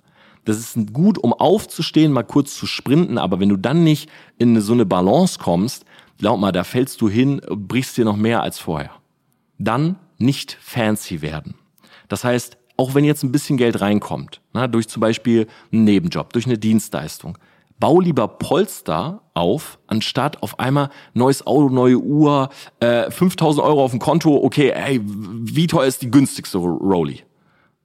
Das 0.46 0.58
ist 0.58 0.94
gut, 0.94 1.18
um 1.18 1.34
aufzustehen, 1.34 2.12
mal 2.12 2.24
kurz 2.24 2.56
zu 2.56 2.66
sprinten, 2.66 3.18
aber 3.18 3.40
wenn 3.40 3.50
du 3.50 3.58
dann 3.58 3.84
nicht 3.84 4.10
in 4.38 4.60
so 4.60 4.74
eine 4.74 4.86
Balance 4.86 5.40
kommst, 5.40 5.86
glaub 6.18 6.40
mal, 6.40 6.52
da 6.52 6.64
fällst 6.64 7.02
du 7.02 7.10
hin, 7.10 7.42
brichst 7.50 7.98
dir 7.98 8.06
noch 8.06 8.18
mehr 8.18 8.42
als 8.42 8.58
vorher. 8.58 8.92
Dann 9.60 9.98
nicht 10.18 10.58
fancy 10.60 11.22
werden. 11.22 11.56
Das 12.08 12.24
heißt, 12.24 12.58
auch 12.78 12.96
wenn 12.96 13.06
jetzt 13.06 13.24
ein 13.24 13.32
bisschen 13.32 13.58
Geld 13.58 13.82
reinkommt, 13.82 14.42
na, 14.54 14.68
durch 14.68 14.88
zum 14.88 15.02
Beispiel 15.02 15.48
einen 15.72 15.84
Nebenjob, 15.84 16.34
durch 16.34 16.46
eine 16.46 16.58
Dienstleistung, 16.58 17.38
bau 17.80 18.00
lieber 18.00 18.28
Polster 18.28 19.22
auf, 19.34 19.80
anstatt 19.88 20.42
auf 20.42 20.60
einmal 20.60 20.90
neues 21.14 21.46
Auto, 21.46 21.70
neue 21.70 21.98
Uhr, 21.98 22.50
äh, 22.80 23.12
5000 23.12 23.66
Euro 23.66 23.84
auf 23.84 23.92
dem 23.92 24.00
Konto, 24.00 24.36
okay, 24.44 24.70
ey, 24.70 25.02
wie 25.04 25.68
teuer 25.68 25.88
ist 25.88 26.02
die 26.02 26.12
günstigste 26.12 26.58
Rolli? 26.58 27.24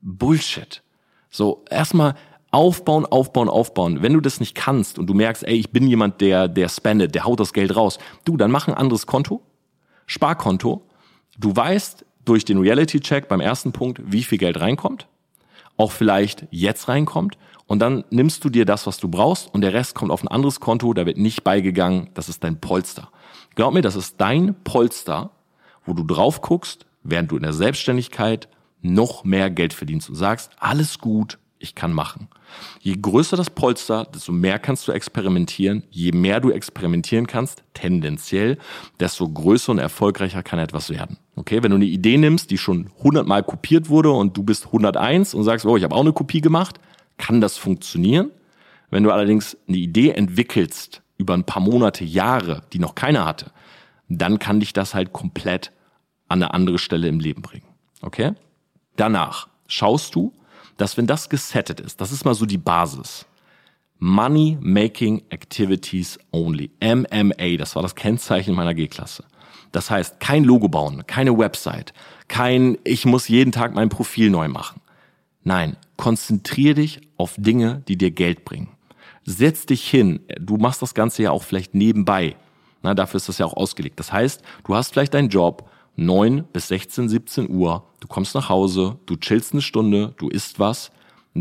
Bullshit. 0.00 0.82
So, 1.30 1.64
erstmal 1.68 2.14
aufbauen, 2.56 3.04
aufbauen, 3.04 3.50
aufbauen. 3.50 4.00
Wenn 4.00 4.14
du 4.14 4.20
das 4.20 4.40
nicht 4.40 4.54
kannst 4.54 4.98
und 4.98 5.06
du 5.08 5.12
merkst, 5.12 5.44
ey, 5.44 5.56
ich 5.56 5.72
bin 5.72 5.86
jemand, 5.86 6.22
der, 6.22 6.48
der 6.48 6.70
spendet, 6.70 7.14
der 7.14 7.24
haut 7.24 7.38
das 7.38 7.52
Geld 7.52 7.76
raus, 7.76 7.98
du, 8.24 8.38
dann 8.38 8.50
mach 8.50 8.66
ein 8.66 8.72
anderes 8.72 9.06
Konto, 9.06 9.42
Sparkonto. 10.06 10.82
Du 11.38 11.54
weißt 11.54 12.06
durch 12.24 12.46
den 12.46 12.56
Reality-Check 12.56 13.28
beim 13.28 13.40
ersten 13.40 13.72
Punkt, 13.72 14.00
wie 14.06 14.22
viel 14.22 14.38
Geld 14.38 14.58
reinkommt, 14.58 15.06
auch 15.76 15.92
vielleicht 15.92 16.46
jetzt 16.50 16.88
reinkommt 16.88 17.36
und 17.66 17.80
dann 17.80 18.04
nimmst 18.08 18.42
du 18.42 18.48
dir 18.48 18.64
das, 18.64 18.86
was 18.86 18.96
du 18.96 19.08
brauchst 19.08 19.52
und 19.52 19.60
der 19.60 19.74
Rest 19.74 19.94
kommt 19.94 20.10
auf 20.10 20.22
ein 20.22 20.28
anderes 20.28 20.58
Konto, 20.58 20.94
da 20.94 21.04
wird 21.04 21.18
nicht 21.18 21.44
beigegangen, 21.44 22.08
das 22.14 22.30
ist 22.30 22.42
dein 22.42 22.58
Polster. 22.58 23.10
Glaub 23.54 23.74
mir, 23.74 23.82
das 23.82 23.96
ist 23.96 24.18
dein 24.18 24.54
Polster, 24.64 25.30
wo 25.84 25.92
du 25.92 26.04
drauf 26.04 26.40
guckst, 26.40 26.86
während 27.02 27.30
du 27.30 27.36
in 27.36 27.42
der 27.42 27.52
Selbstständigkeit 27.52 28.48
noch 28.80 29.24
mehr 29.24 29.50
Geld 29.50 29.74
verdienst 29.74 30.08
und 30.08 30.16
sagst, 30.16 30.52
alles 30.58 30.98
gut, 30.98 31.38
ich 31.58 31.74
kann 31.74 31.92
machen. 31.92 32.28
Je 32.80 32.96
größer 33.00 33.36
das 33.36 33.50
Polster, 33.50 34.04
desto 34.04 34.32
mehr 34.32 34.58
kannst 34.58 34.86
du 34.86 34.92
experimentieren. 34.92 35.82
Je 35.90 36.12
mehr 36.12 36.40
du 36.40 36.50
experimentieren 36.50 37.26
kannst, 37.26 37.62
tendenziell, 37.74 38.58
desto 39.00 39.28
größer 39.28 39.72
und 39.72 39.78
erfolgreicher 39.78 40.42
kann 40.42 40.58
etwas 40.58 40.90
werden. 40.90 41.18
Okay, 41.34 41.62
wenn 41.62 41.70
du 41.70 41.76
eine 41.76 41.86
Idee 41.86 42.18
nimmst, 42.18 42.50
die 42.50 42.58
schon 42.58 42.90
100 42.98 43.26
Mal 43.26 43.42
kopiert 43.42 43.88
wurde 43.88 44.10
und 44.10 44.36
du 44.36 44.42
bist 44.42 44.66
101 44.66 45.34
und 45.34 45.44
sagst, 45.44 45.66
oh, 45.66 45.76
ich 45.76 45.84
habe 45.84 45.94
auch 45.94 46.00
eine 46.00 46.12
Kopie 46.12 46.40
gemacht, 46.40 46.78
kann 47.16 47.40
das 47.40 47.56
funktionieren. 47.56 48.30
Wenn 48.90 49.02
du 49.02 49.10
allerdings 49.10 49.56
eine 49.68 49.78
Idee 49.78 50.10
entwickelst 50.10 51.02
über 51.18 51.34
ein 51.34 51.44
paar 51.44 51.62
Monate, 51.62 52.04
Jahre, 52.04 52.62
die 52.72 52.78
noch 52.78 52.94
keiner 52.94 53.24
hatte, 53.24 53.50
dann 54.08 54.38
kann 54.38 54.60
dich 54.60 54.72
das 54.72 54.94
halt 54.94 55.12
komplett 55.12 55.72
an 56.28 56.42
eine 56.42 56.54
andere 56.54 56.78
Stelle 56.78 57.08
im 57.08 57.20
Leben 57.20 57.42
bringen. 57.42 57.66
Okay? 58.02 58.32
Danach 58.96 59.48
schaust 59.66 60.14
du, 60.14 60.32
dass 60.76 60.96
wenn 60.96 61.06
das 61.06 61.28
gesettet 61.28 61.80
ist, 61.80 62.00
das 62.00 62.12
ist 62.12 62.24
mal 62.24 62.34
so 62.34 62.46
die 62.46 62.58
Basis. 62.58 63.26
Money 63.98 64.58
Making 64.60 65.22
Activities 65.30 66.18
Only. 66.30 66.70
MMA, 66.82 67.56
das 67.56 67.74
war 67.76 67.82
das 67.82 67.94
Kennzeichen 67.94 68.54
meiner 68.54 68.74
G-Klasse. 68.74 69.24
Das 69.72 69.90
heißt, 69.90 70.20
kein 70.20 70.44
Logo 70.44 70.68
bauen, 70.68 71.06
keine 71.06 71.36
Website, 71.36 71.92
kein, 72.28 72.78
ich 72.84 73.04
muss 73.04 73.28
jeden 73.28 73.52
Tag 73.52 73.74
mein 73.74 73.88
Profil 73.88 74.30
neu 74.30 74.48
machen. 74.48 74.80
Nein, 75.44 75.76
konzentrier 75.96 76.74
dich 76.74 77.00
auf 77.16 77.34
Dinge, 77.38 77.82
die 77.88 77.96
dir 77.96 78.10
Geld 78.10 78.44
bringen. 78.44 78.68
Setz 79.24 79.66
dich 79.66 79.88
hin. 79.88 80.20
Du 80.40 80.56
machst 80.56 80.82
das 80.82 80.94
Ganze 80.94 81.22
ja 81.22 81.30
auch 81.30 81.42
vielleicht 81.42 81.74
nebenbei. 81.74 82.36
Na, 82.82 82.94
dafür 82.94 83.18
ist 83.18 83.28
das 83.28 83.38
ja 83.38 83.46
auch 83.46 83.56
ausgelegt. 83.56 83.98
Das 83.98 84.12
heißt, 84.12 84.42
du 84.64 84.74
hast 84.74 84.92
vielleicht 84.92 85.14
deinen 85.14 85.28
Job, 85.28 85.68
9 85.96 86.44
bis 86.52 86.68
16, 86.68 87.08
17 87.08 87.50
Uhr, 87.50 87.84
du 88.00 88.08
kommst 88.08 88.34
nach 88.34 88.48
Hause, 88.48 88.98
du 89.06 89.16
chillst 89.16 89.52
eine 89.52 89.62
Stunde, 89.62 90.14
du 90.18 90.28
isst 90.28 90.58
was, 90.58 90.90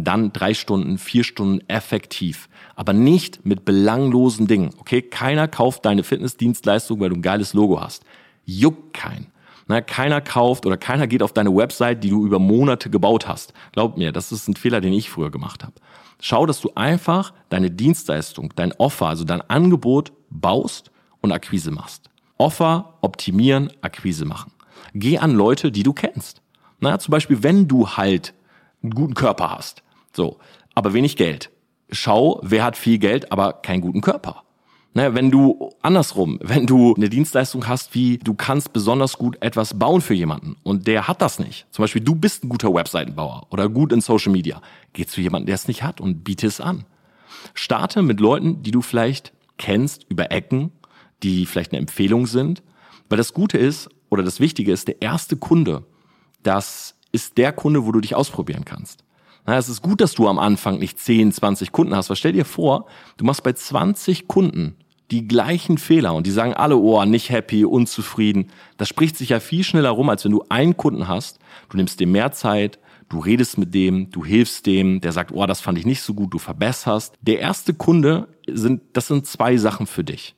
dann 0.03 0.33
drei 0.33 0.53
Stunden, 0.53 0.97
vier 0.97 1.23
Stunden 1.23 1.61
effektiv. 1.69 2.49
Aber 2.75 2.93
nicht 2.93 3.45
mit 3.45 3.63
belanglosen 3.63 4.47
Dingen. 4.47 4.71
Okay, 4.79 5.01
keiner 5.01 5.47
kauft 5.47 5.85
deine 5.85 6.03
Fitnessdienstleistung, 6.03 6.99
weil 6.99 7.09
du 7.09 7.15
ein 7.15 7.21
geiles 7.21 7.53
Logo 7.53 7.79
hast. 7.79 8.03
Juckt 8.45 8.93
kein. 8.93 9.27
Na, 9.67 9.81
keiner 9.81 10.21
kauft 10.21 10.65
oder 10.65 10.77
keiner 10.77 11.07
geht 11.07 11.23
auf 11.23 11.33
deine 11.33 11.55
Website, 11.55 12.03
die 12.03 12.09
du 12.09 12.25
über 12.25 12.37
Monate 12.39 12.89
gebaut 12.89 13.27
hast. 13.27 13.53
Glaub 13.71 13.97
mir, 13.97 14.11
das 14.11 14.31
ist 14.31 14.47
ein 14.47 14.55
Fehler, 14.55 14.79
den 14.79 14.93
ich 14.93 15.09
früher 15.09 15.31
gemacht 15.31 15.63
habe. 15.63 15.73
Schau, 16.21 16.45
dass 16.45 16.61
du 16.61 16.71
einfach 16.75 17.33
deine 17.49 17.71
Dienstleistung, 17.71 18.53
dein 18.55 18.73
Offer, 18.73 19.07
also 19.07 19.23
dein 19.23 19.41
Angebot 19.41 20.11
baust 20.29 20.91
und 21.21 21.31
Akquise 21.31 21.71
machst. 21.71 22.09
Offer, 22.37 22.95
optimieren, 23.01 23.71
Akquise 23.81 24.25
machen. 24.25 24.51
Geh 24.93 25.17
an 25.17 25.33
Leute, 25.33 25.71
die 25.71 25.83
du 25.83 25.93
kennst. 25.93 26.41
Na, 26.79 26.99
zum 26.99 27.11
Beispiel, 27.11 27.43
wenn 27.43 27.67
du 27.67 27.89
halt 27.89 28.33
einen 28.83 28.93
guten 28.93 29.13
Körper 29.13 29.51
hast, 29.51 29.83
so, 30.13 30.37
aber 30.73 30.93
wenig 30.93 31.15
Geld. 31.15 31.49
Schau, 31.91 32.39
wer 32.43 32.63
hat 32.63 32.77
viel 32.77 32.97
Geld, 32.97 33.31
aber 33.31 33.53
keinen 33.53 33.81
guten 33.81 34.01
Körper. 34.01 34.43
Na, 34.93 35.13
wenn 35.13 35.29
du 35.29 35.71
andersrum, 35.81 36.39
wenn 36.41 36.65
du 36.65 36.95
eine 36.95 37.09
Dienstleistung 37.09 37.67
hast, 37.67 37.93
wie 37.93 38.17
du 38.17 38.33
kannst 38.33 38.71
besonders 38.71 39.17
gut 39.17 39.37
etwas 39.41 39.77
bauen 39.77 39.99
für 39.99 40.13
jemanden 40.13 40.55
und 40.63 40.87
der 40.87 41.07
hat 41.09 41.21
das 41.21 41.37
nicht. 41.37 41.67
Zum 41.71 41.83
Beispiel, 41.83 42.01
du 42.01 42.15
bist 42.15 42.43
ein 42.43 42.49
guter 42.49 42.73
Webseitenbauer 42.73 43.47
oder 43.49 43.67
gut 43.67 43.91
in 43.91 43.99
Social 43.99 44.31
Media. 44.31 44.61
Geh 44.93 45.05
zu 45.05 45.19
jemandem, 45.19 45.47
der 45.47 45.55
es 45.55 45.67
nicht 45.67 45.83
hat 45.83 45.99
und 45.99 46.23
biete 46.23 46.47
es 46.47 46.61
an. 46.61 46.85
Starte 47.53 48.01
mit 48.01 48.21
Leuten, 48.21 48.63
die 48.63 48.71
du 48.71 48.81
vielleicht 48.81 49.33
kennst 49.57 50.05
über 50.09 50.31
Ecken 50.31 50.71
die 51.25 51.45
vielleicht 51.47 51.71
eine 51.71 51.79
Empfehlung 51.79 52.27
sind. 52.27 52.61
Weil 53.09 53.17
das 53.17 53.33
Gute 53.33 53.57
ist 53.57 53.89
oder 54.09 54.23
das 54.23 54.39
Wichtige 54.39 54.71
ist, 54.71 54.87
der 54.87 55.01
erste 55.01 55.35
Kunde, 55.35 55.83
das 56.43 56.95
ist 57.11 57.37
der 57.37 57.51
Kunde, 57.51 57.85
wo 57.85 57.91
du 57.91 57.99
dich 57.99 58.15
ausprobieren 58.15 58.63
kannst. 58.63 59.03
Na, 59.45 59.57
es 59.57 59.69
ist 59.69 59.81
gut, 59.81 60.01
dass 60.01 60.13
du 60.13 60.27
am 60.27 60.39
Anfang 60.39 60.79
nicht 60.79 60.99
10, 60.99 61.31
20 61.31 61.71
Kunden 61.71 61.95
hast, 61.95 62.09
weil 62.09 62.15
stell 62.15 62.33
dir 62.33 62.45
vor, 62.45 62.85
du 63.17 63.25
machst 63.25 63.43
bei 63.43 63.53
20 63.53 64.27
Kunden 64.27 64.75
die 65.11 65.27
gleichen 65.27 65.77
Fehler 65.77 66.15
und 66.15 66.25
die 66.25 66.31
sagen 66.31 66.53
alle, 66.53 66.77
oh, 66.77 67.03
nicht 67.05 67.29
happy, 67.29 67.63
unzufrieden. 67.63 68.51
Das 68.77 68.89
spricht 68.89 69.17
sich 69.17 69.29
ja 69.29 69.39
viel 69.39 69.63
schneller 69.63 69.91
rum, 69.91 70.09
als 70.09 70.25
wenn 70.25 70.31
du 70.31 70.43
einen 70.49 70.77
Kunden 70.77 71.07
hast. 71.07 71.39
Du 71.69 71.77
nimmst 71.77 71.99
dir 71.99 72.07
mehr 72.07 72.31
Zeit, 72.31 72.79
du 73.09 73.19
redest 73.19 73.59
mit 73.59 73.73
dem, 73.73 74.09
du 74.09 74.25
hilfst 74.25 74.65
dem, 74.65 75.01
der 75.01 75.11
sagt, 75.11 75.31
oh, 75.31 75.45
das 75.45 75.61
fand 75.61 75.77
ich 75.77 75.85
nicht 75.85 76.01
so 76.01 76.15
gut, 76.15 76.33
du 76.33 76.39
verbesserst. 76.39 77.15
Der 77.21 77.39
erste 77.39 77.75
Kunde 77.75 78.27
sind, 78.47 78.81
das 78.93 79.07
sind 79.07 79.27
zwei 79.27 79.57
Sachen 79.57 79.85
für 79.85 80.03
dich. 80.03 80.35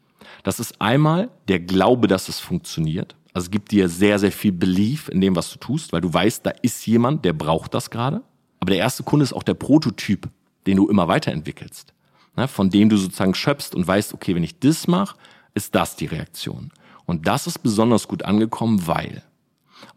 Das 0.47 0.61
ist 0.61 0.79
einmal 0.79 1.29
der 1.49 1.59
Glaube, 1.59 2.07
dass 2.07 2.29
es 2.29 2.39
funktioniert. 2.39 3.17
Also 3.33 3.47
es 3.47 3.51
gibt 3.51 3.69
dir 3.69 3.89
sehr, 3.89 4.17
sehr 4.17 4.31
viel 4.31 4.53
Belief 4.53 5.09
in 5.09 5.19
dem, 5.19 5.35
was 5.35 5.51
du 5.51 5.59
tust, 5.59 5.91
weil 5.91 5.99
du 5.99 6.13
weißt, 6.13 6.45
da 6.45 6.51
ist 6.61 6.87
jemand, 6.87 7.25
der 7.25 7.33
braucht 7.33 7.73
das 7.73 7.89
gerade. 7.89 8.21
Aber 8.61 8.69
der 8.71 8.79
erste 8.79 9.03
Kunde 9.03 9.23
ist 9.23 9.33
auch 9.33 9.43
der 9.43 9.55
Prototyp, 9.55 10.29
den 10.65 10.77
du 10.77 10.87
immer 10.87 11.09
weiterentwickelst. 11.09 11.93
Ne, 12.37 12.47
von 12.47 12.69
dem 12.69 12.87
du 12.87 12.95
sozusagen 12.95 13.35
schöpfst 13.35 13.75
und 13.75 13.85
weißt, 13.85 14.13
okay, 14.13 14.35
wenn 14.35 14.43
ich 14.43 14.57
das 14.57 14.87
mache, 14.87 15.17
ist 15.53 15.75
das 15.75 15.97
die 15.97 16.05
Reaktion. 16.05 16.71
Und 17.05 17.27
das 17.27 17.45
ist 17.45 17.59
besonders 17.59 18.07
gut 18.07 18.23
angekommen, 18.23 18.87
weil. 18.87 19.23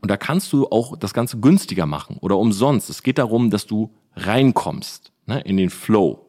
Und 0.00 0.10
da 0.10 0.16
kannst 0.16 0.52
du 0.52 0.66
auch 0.66 0.96
das 0.96 1.14
Ganze 1.14 1.38
günstiger 1.38 1.86
machen 1.86 2.16
oder 2.20 2.36
umsonst. 2.36 2.90
Es 2.90 3.04
geht 3.04 3.18
darum, 3.18 3.50
dass 3.50 3.68
du 3.68 3.94
reinkommst 4.16 5.12
ne, 5.26 5.42
in 5.42 5.56
den 5.56 5.70
Flow. 5.70 6.26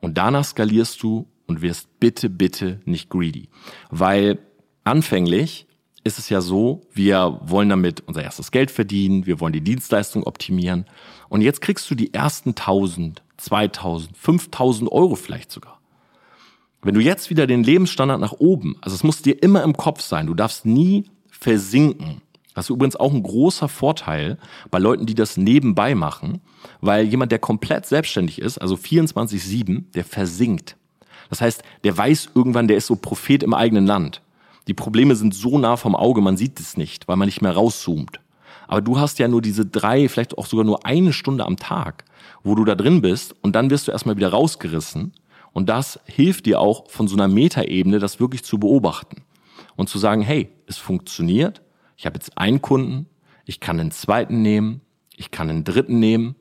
Und 0.00 0.16
danach 0.16 0.44
skalierst 0.44 1.02
du 1.02 1.26
und 1.52 1.62
wirst 1.62 2.00
bitte, 2.00 2.30
bitte 2.30 2.80
nicht 2.84 3.10
greedy. 3.10 3.48
Weil 3.90 4.38
anfänglich 4.84 5.66
ist 6.04 6.18
es 6.18 6.28
ja 6.30 6.40
so, 6.40 6.82
wir 6.92 7.40
wollen 7.44 7.68
damit 7.68 8.02
unser 8.06 8.22
erstes 8.22 8.50
Geld 8.50 8.70
verdienen, 8.70 9.26
wir 9.26 9.38
wollen 9.38 9.52
die 9.52 9.60
Dienstleistung 9.60 10.24
optimieren. 10.24 10.86
Und 11.28 11.42
jetzt 11.42 11.60
kriegst 11.60 11.90
du 11.90 11.94
die 11.94 12.12
ersten 12.14 12.50
1000, 12.50 13.22
2000, 13.36 14.16
5000 14.16 14.90
Euro 14.90 15.14
vielleicht 15.14 15.52
sogar. 15.52 15.80
Wenn 16.80 16.94
du 16.94 17.00
jetzt 17.00 17.30
wieder 17.30 17.46
den 17.46 17.62
Lebensstandard 17.62 18.20
nach 18.20 18.32
oben, 18.32 18.76
also 18.80 18.94
es 18.94 19.04
muss 19.04 19.22
dir 19.22 19.40
immer 19.42 19.62
im 19.62 19.76
Kopf 19.76 20.00
sein, 20.00 20.26
du 20.26 20.34
darfst 20.34 20.66
nie 20.66 21.04
versinken. 21.30 22.22
Das 22.54 22.66
ist 22.66 22.70
übrigens 22.70 22.96
auch 22.96 23.12
ein 23.12 23.22
großer 23.22 23.68
Vorteil 23.68 24.38
bei 24.70 24.78
Leuten, 24.78 25.06
die 25.06 25.14
das 25.14 25.36
nebenbei 25.36 25.94
machen, 25.94 26.40
weil 26.80 27.04
jemand, 27.06 27.30
der 27.30 27.38
komplett 27.38 27.86
selbstständig 27.86 28.40
ist, 28.40 28.58
also 28.58 28.74
24-7, 28.74 29.92
der 29.92 30.04
versinkt. 30.04 30.76
Das 31.32 31.40
heißt, 31.40 31.62
der 31.82 31.96
weiß 31.96 32.32
irgendwann, 32.34 32.68
der 32.68 32.76
ist 32.76 32.88
so 32.88 32.94
Prophet 32.94 33.42
im 33.42 33.54
eigenen 33.54 33.86
Land. 33.86 34.20
Die 34.68 34.74
Probleme 34.74 35.16
sind 35.16 35.34
so 35.34 35.58
nah 35.58 35.78
vom 35.78 35.96
Auge, 35.96 36.20
man 36.20 36.36
sieht 36.36 36.60
es 36.60 36.76
nicht, 36.76 37.08
weil 37.08 37.16
man 37.16 37.24
nicht 37.24 37.40
mehr 37.40 37.52
rauszoomt. 37.52 38.20
Aber 38.68 38.82
du 38.82 39.00
hast 39.00 39.18
ja 39.18 39.28
nur 39.28 39.40
diese 39.40 39.64
drei, 39.64 40.10
vielleicht 40.10 40.36
auch 40.36 40.44
sogar 40.44 40.66
nur 40.66 40.84
eine 40.84 41.14
Stunde 41.14 41.46
am 41.46 41.56
Tag, 41.56 42.04
wo 42.42 42.54
du 42.54 42.66
da 42.66 42.74
drin 42.74 43.00
bist 43.00 43.34
und 43.40 43.56
dann 43.56 43.70
wirst 43.70 43.88
du 43.88 43.92
erstmal 43.92 44.18
wieder 44.18 44.28
rausgerissen. 44.28 45.14
Und 45.54 45.70
das 45.70 45.98
hilft 46.04 46.44
dir 46.44 46.60
auch 46.60 46.90
von 46.90 47.08
so 47.08 47.16
einer 47.16 47.28
Metaebene, 47.28 47.98
das 47.98 48.20
wirklich 48.20 48.44
zu 48.44 48.58
beobachten 48.58 49.22
und 49.74 49.88
zu 49.88 49.98
sagen, 49.98 50.20
hey, 50.20 50.50
es 50.66 50.76
funktioniert. 50.76 51.62
Ich 51.96 52.04
habe 52.04 52.16
jetzt 52.16 52.36
einen 52.36 52.60
Kunden, 52.60 53.06
ich 53.46 53.58
kann 53.58 53.80
einen 53.80 53.90
zweiten 53.90 54.42
nehmen, 54.42 54.82
ich 55.16 55.30
kann 55.30 55.48
einen 55.48 55.64
dritten 55.64 55.98
nehmen 55.98 56.36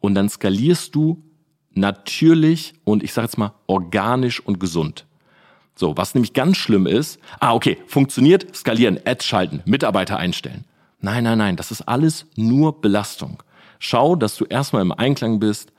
und 0.00 0.16
dann 0.16 0.28
skalierst 0.28 0.92
du 0.96 1.22
natürlich 1.78 2.74
und 2.84 3.02
ich 3.02 3.12
sage 3.12 3.26
jetzt 3.26 3.38
mal 3.38 3.52
organisch 3.66 4.40
und 4.40 4.60
gesund. 4.60 5.06
So, 5.74 5.96
was 5.96 6.14
nämlich 6.14 6.32
ganz 6.32 6.56
schlimm 6.56 6.86
ist, 6.86 7.20
ah, 7.38 7.54
okay, 7.54 7.78
funktioniert, 7.86 8.54
skalieren, 8.56 8.98
Ads 9.04 9.24
schalten, 9.24 9.62
Mitarbeiter 9.64 10.18
einstellen. 10.18 10.64
Nein, 11.00 11.22
nein, 11.24 11.38
nein, 11.38 11.56
das 11.56 11.70
ist 11.70 11.82
alles 11.82 12.26
nur 12.34 12.80
Belastung. 12.80 13.42
Schau, 13.78 14.16
dass 14.16 14.36
du 14.36 14.44
erstmal 14.44 14.82
im 14.82 14.92
Einklang 14.92 15.38
bist. 15.38 15.72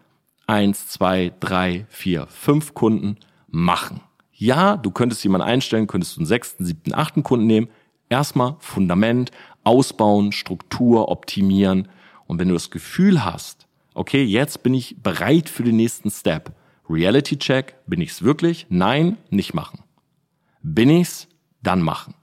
Eins, 0.47 0.87
zwei, 0.87 1.33
drei, 1.41 1.85
vier, 1.89 2.27
fünf 2.27 2.73
Kunden 2.73 3.17
machen. 3.47 3.99
Ja, 4.31 4.77
du 4.77 4.89
könntest 4.89 5.23
jemanden 5.23 5.47
einstellen, 5.47 5.87
könntest 5.87 6.15
du 6.15 6.21
einen 6.21 6.27
sechsten, 6.27 6.63
siebten, 6.63 6.93
achten 6.93 7.23
Kunden 7.23 7.45
nehmen. 7.45 7.67
Erstmal 8.07 8.55
Fundament, 8.59 9.31
ausbauen, 9.65 10.31
Struktur, 10.31 11.09
optimieren. 11.09 11.89
Und 12.25 12.39
wenn 12.39 12.47
du 12.47 12.53
das 12.53 12.71
Gefühl 12.71 13.25
hast, 13.25 13.67
okay, 13.99 14.23
jetzt 14.23 14.63
bin 14.63 14.73
ich 14.73 14.95
bereit 15.03 15.49
für 15.49 15.63
den 15.63 15.75
nächsten 15.75 16.09
Step. 16.09 16.53
Reality 16.89 17.37
Check, 17.37 17.75
bin 17.85 17.99
ich's 17.99 18.23
wirklich? 18.23 18.65
Nein, 18.69 19.17
nicht 19.29 19.53
machen. 19.53 19.83
Bin 20.63 20.89
ich's? 20.89 21.27
Dann 21.61 21.81
machen. 21.81 22.15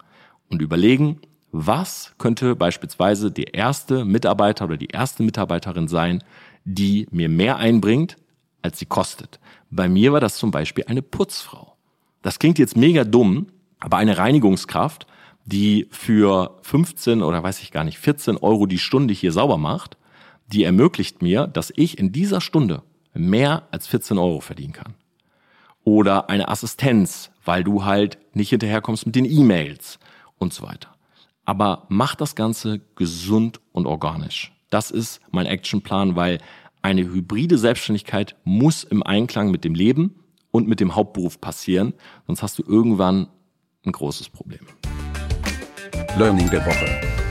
Und 0.48 0.62
überlegen, 0.62 1.20
was 1.52 2.14
könnte 2.16 2.56
beispielsweise 2.56 3.30
der 3.30 3.52
erste 3.52 4.06
Mitarbeiter 4.06 4.64
oder 4.64 4.78
die 4.78 4.88
erste 4.88 5.22
Mitarbeiterin 5.22 5.86
sein, 5.86 6.24
die 6.64 7.06
mir 7.10 7.28
mehr 7.28 7.58
einbringt, 7.58 8.16
als 8.62 8.78
sie 8.78 8.86
kostet. 8.86 9.38
Bei 9.70 9.86
mir 9.86 10.14
war 10.14 10.20
das 10.20 10.38
zum 10.38 10.50
Beispiel 10.50 10.84
eine 10.86 11.02
Putzfrau. 11.02 11.76
Das 12.22 12.38
klingt 12.38 12.58
jetzt 12.58 12.78
mega 12.78 13.04
dumm, 13.04 13.48
aber 13.80 13.98
eine 13.98 14.16
Reinigungskraft, 14.16 15.06
die 15.44 15.88
für 15.90 16.56
15 16.62 17.22
oder 17.22 17.42
weiß 17.42 17.60
ich 17.60 17.70
gar 17.70 17.84
nicht, 17.84 17.98
14 17.98 18.38
Euro 18.38 18.64
die 18.64 18.78
Stunde 18.78 19.12
hier 19.12 19.30
sauber 19.30 19.58
macht, 19.58 19.98
die 20.46 20.64
ermöglicht 20.64 21.22
mir, 21.22 21.46
dass 21.46 21.72
ich 21.76 21.98
in 21.98 22.12
dieser 22.12 22.40
Stunde 22.40 22.82
mehr 23.14 23.68
als 23.70 23.86
14 23.86 24.18
Euro 24.18 24.40
verdienen 24.40 24.72
kann. 24.72 24.94
Oder 25.84 26.28
eine 26.28 26.48
Assistenz, 26.48 27.30
weil 27.44 27.64
du 27.64 27.84
halt 27.84 28.18
nicht 28.34 28.50
hinterherkommst 28.50 29.06
mit 29.06 29.14
den 29.14 29.24
E-Mails 29.24 29.98
und 30.38 30.52
so 30.52 30.64
weiter. 30.64 30.94
Aber 31.44 31.86
mach 31.88 32.14
das 32.14 32.34
Ganze 32.34 32.80
gesund 32.96 33.60
und 33.72 33.86
organisch. 33.86 34.52
Das 34.70 34.90
ist 34.90 35.20
mein 35.30 35.46
Actionplan, 35.46 36.16
weil 36.16 36.38
eine 36.82 37.02
hybride 37.02 37.58
Selbstständigkeit 37.58 38.36
muss 38.44 38.84
im 38.84 39.02
Einklang 39.02 39.50
mit 39.50 39.64
dem 39.64 39.74
Leben 39.74 40.16
und 40.50 40.68
mit 40.68 40.80
dem 40.80 40.94
Hauptberuf 40.94 41.40
passieren, 41.40 41.94
sonst 42.26 42.42
hast 42.42 42.58
du 42.58 42.64
irgendwann 42.66 43.28
ein 43.84 43.92
großes 43.92 44.28
Problem. 44.28 44.66
Learning 46.16 46.48
der 46.50 46.64
Woche. 46.64 47.25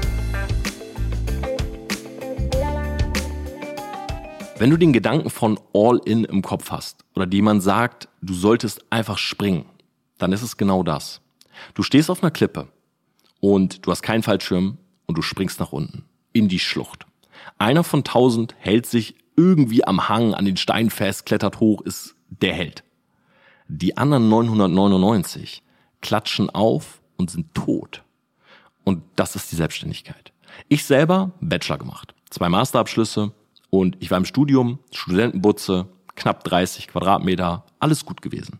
Wenn 4.58 4.70
du 4.70 4.78
den 4.78 4.94
Gedanken 4.94 5.30
von 5.30 5.60
All-In 5.74 6.24
im 6.24 6.42
Kopf 6.42 6.72
hast 6.72 7.04
oder 7.14 7.28
jemand 7.28 7.62
sagt, 7.62 8.08
du 8.22 8.34
solltest 8.34 8.86
einfach 8.90 9.18
springen, 9.18 9.66
dann 10.18 10.32
ist 10.32 10.42
es 10.42 10.56
genau 10.56 10.82
das. 10.82 11.22
Du 11.74 11.84
stehst 11.84 12.10
auf 12.10 12.24
einer 12.24 12.32
Klippe 12.32 12.70
und 13.42 13.86
du 13.86 13.92
hast 13.92 14.02
keinen 14.02 14.24
Fallschirm, 14.24 14.78
und 15.06 15.18
du 15.18 15.22
springst 15.22 15.60
nach 15.60 15.72
unten 15.72 16.06
in 16.34 16.48
die 16.48 16.60
Schlucht. 16.60 17.06
Einer 17.58 17.84
von 17.84 18.04
tausend 18.04 18.56
hält 18.58 18.86
sich 18.86 19.16
irgendwie 19.38 19.86
am 19.86 20.10
Hang 20.10 20.34
an 20.34 20.46
den 20.46 20.58
Stein 20.58 20.90
fest, 20.90 21.26
klettert 21.26 21.60
hoch, 21.60 21.82
ist 21.82 22.16
der 22.30 22.54
Held. 22.54 22.84
Die 23.68 23.98
anderen 23.98 24.30
999 24.30 25.64
klatschen 26.02 26.50
auf 26.50 27.02
und 27.18 27.32
sind 27.32 27.54
tot. 27.54 28.04
Und 28.84 29.04
das 29.16 29.36
ist 29.36 29.52
die 29.52 29.56
Selbstständigkeit. 29.56 30.32
Ich 30.70 30.86
selber 30.86 31.32
Bachelor 31.42 31.78
gemacht, 31.78 32.14
zwei 32.30 32.50
Masterabschlüsse 32.50 33.32
und 33.80 33.98
ich 34.00 34.12
war 34.12 34.18
im 34.18 34.26
Studium, 34.26 34.80
Studentenbutze, 34.92 35.88
knapp 36.16 36.44
30 36.44 36.88
Quadratmeter, 36.88 37.66
alles 37.80 38.06
gut 38.06 38.22
gewesen. 38.22 38.60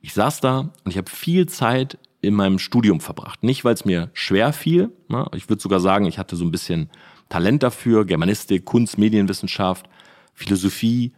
Ich 0.00 0.12
saß 0.14 0.40
da 0.40 0.70
und 0.84 0.90
ich 0.90 0.98
habe 0.98 1.10
viel 1.10 1.46
Zeit 1.46 1.98
in 2.20 2.34
meinem 2.34 2.58
Studium 2.58 3.00
verbracht. 3.00 3.42
Nicht, 3.42 3.64
weil 3.64 3.74
es 3.74 3.84
mir 3.84 4.10
schwer 4.12 4.52
fiel. 4.52 4.92
Ne? 5.08 5.26
Ich 5.34 5.48
würde 5.48 5.62
sogar 5.62 5.80
sagen, 5.80 6.06
ich 6.06 6.18
hatte 6.18 6.36
so 6.36 6.44
ein 6.44 6.50
bisschen 6.50 6.90
Talent 7.28 7.62
dafür, 7.62 8.04
Germanistik, 8.04 8.64
Kunst, 8.64 8.98
Medienwissenschaft, 8.98 9.88
Philosophie. 10.34 11.12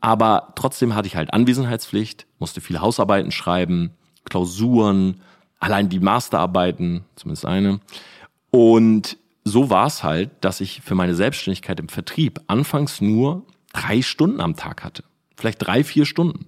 Aber 0.00 0.52
trotzdem 0.56 0.94
hatte 0.94 1.06
ich 1.06 1.16
halt 1.16 1.32
Anwesenheitspflicht, 1.32 2.26
musste 2.38 2.60
viele 2.60 2.80
Hausarbeiten 2.80 3.30
schreiben, 3.30 3.92
Klausuren, 4.24 5.20
allein 5.60 5.88
die 5.88 6.00
Masterarbeiten, 6.00 7.04
zumindest 7.14 7.46
eine. 7.46 7.80
Und 8.50 9.16
so 9.44 9.70
war 9.70 9.86
es 9.86 10.02
halt, 10.02 10.30
dass 10.40 10.60
ich 10.60 10.80
für 10.82 10.94
meine 10.94 11.14
Selbstständigkeit 11.14 11.80
im 11.80 11.88
Vertrieb 11.88 12.40
anfangs 12.46 13.00
nur 13.00 13.44
drei 13.72 14.02
Stunden 14.02 14.40
am 14.40 14.56
Tag 14.56 14.84
hatte. 14.84 15.04
Vielleicht 15.36 15.66
drei, 15.66 15.82
vier 15.82 16.06
Stunden. 16.06 16.46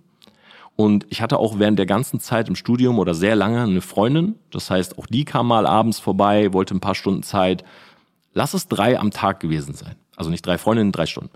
Und 0.76 1.07
ich 1.09 1.22
hatte 1.22 1.38
auch 1.38 1.59
während 1.59 1.78
der 1.78 1.87
ganzen 1.87 2.20
Zeit 2.20 2.48
im 2.48 2.57
Studium 2.57 2.98
oder 2.98 3.14
sehr 3.14 3.37
lange 3.37 3.62
eine 3.62 3.80
Freundin. 3.80 4.37
Das 4.50 4.70
heißt, 4.70 4.98
auch 4.98 5.07
die 5.07 5.24
kam 5.24 5.46
mal 5.46 5.66
abends 5.66 6.00
vorbei, 6.00 6.52
wollte 6.52 6.74
ein 6.74 6.80
paar 6.80 6.94
Stunden 6.94 7.22
Zeit. 7.22 7.64
Lass 8.33 8.54
es 8.54 8.68
drei 8.68 8.98
am 8.98 9.11
Tag 9.11 9.40
gewesen 9.40 9.74
sein. 9.74 9.94
Also 10.16 10.30
nicht 10.30 10.44
drei 10.44 10.59
Freundinnen, 10.59 10.92
drei 10.92 11.07
Stunden. 11.07 11.30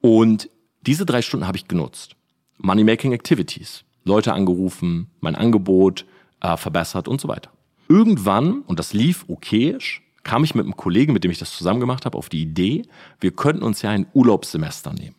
Und 0.00 0.50
diese 0.82 1.04
drei 1.04 1.22
Stunden 1.22 1.46
habe 1.46 1.58
ich 1.58 1.68
genutzt. 1.68 2.16
Money-Making 2.58 3.12
Activities. 3.12 3.84
Leute 4.04 4.32
angerufen, 4.32 5.10
mein 5.20 5.34
Angebot 5.34 6.06
äh, 6.40 6.56
verbessert 6.56 7.08
und 7.08 7.20
so 7.20 7.28
weiter. 7.28 7.50
Irgendwann, 7.88 8.62
und 8.62 8.78
das 8.78 8.92
lief 8.92 9.24
okayisch, 9.28 10.02
kam 10.22 10.44
ich 10.44 10.54
mit 10.54 10.64
einem 10.64 10.76
Kollegen, 10.76 11.12
mit 11.12 11.24
dem 11.24 11.30
ich 11.30 11.38
das 11.38 11.56
zusammen 11.56 11.80
gemacht 11.80 12.04
habe, 12.04 12.18
auf 12.18 12.28
die 12.28 12.42
Idee, 12.42 12.82
wir 13.20 13.32
könnten 13.32 13.62
uns 13.62 13.82
ja 13.82 13.90
ein 13.90 14.06
Urlaubssemester 14.12 14.92
nehmen. 14.92 15.16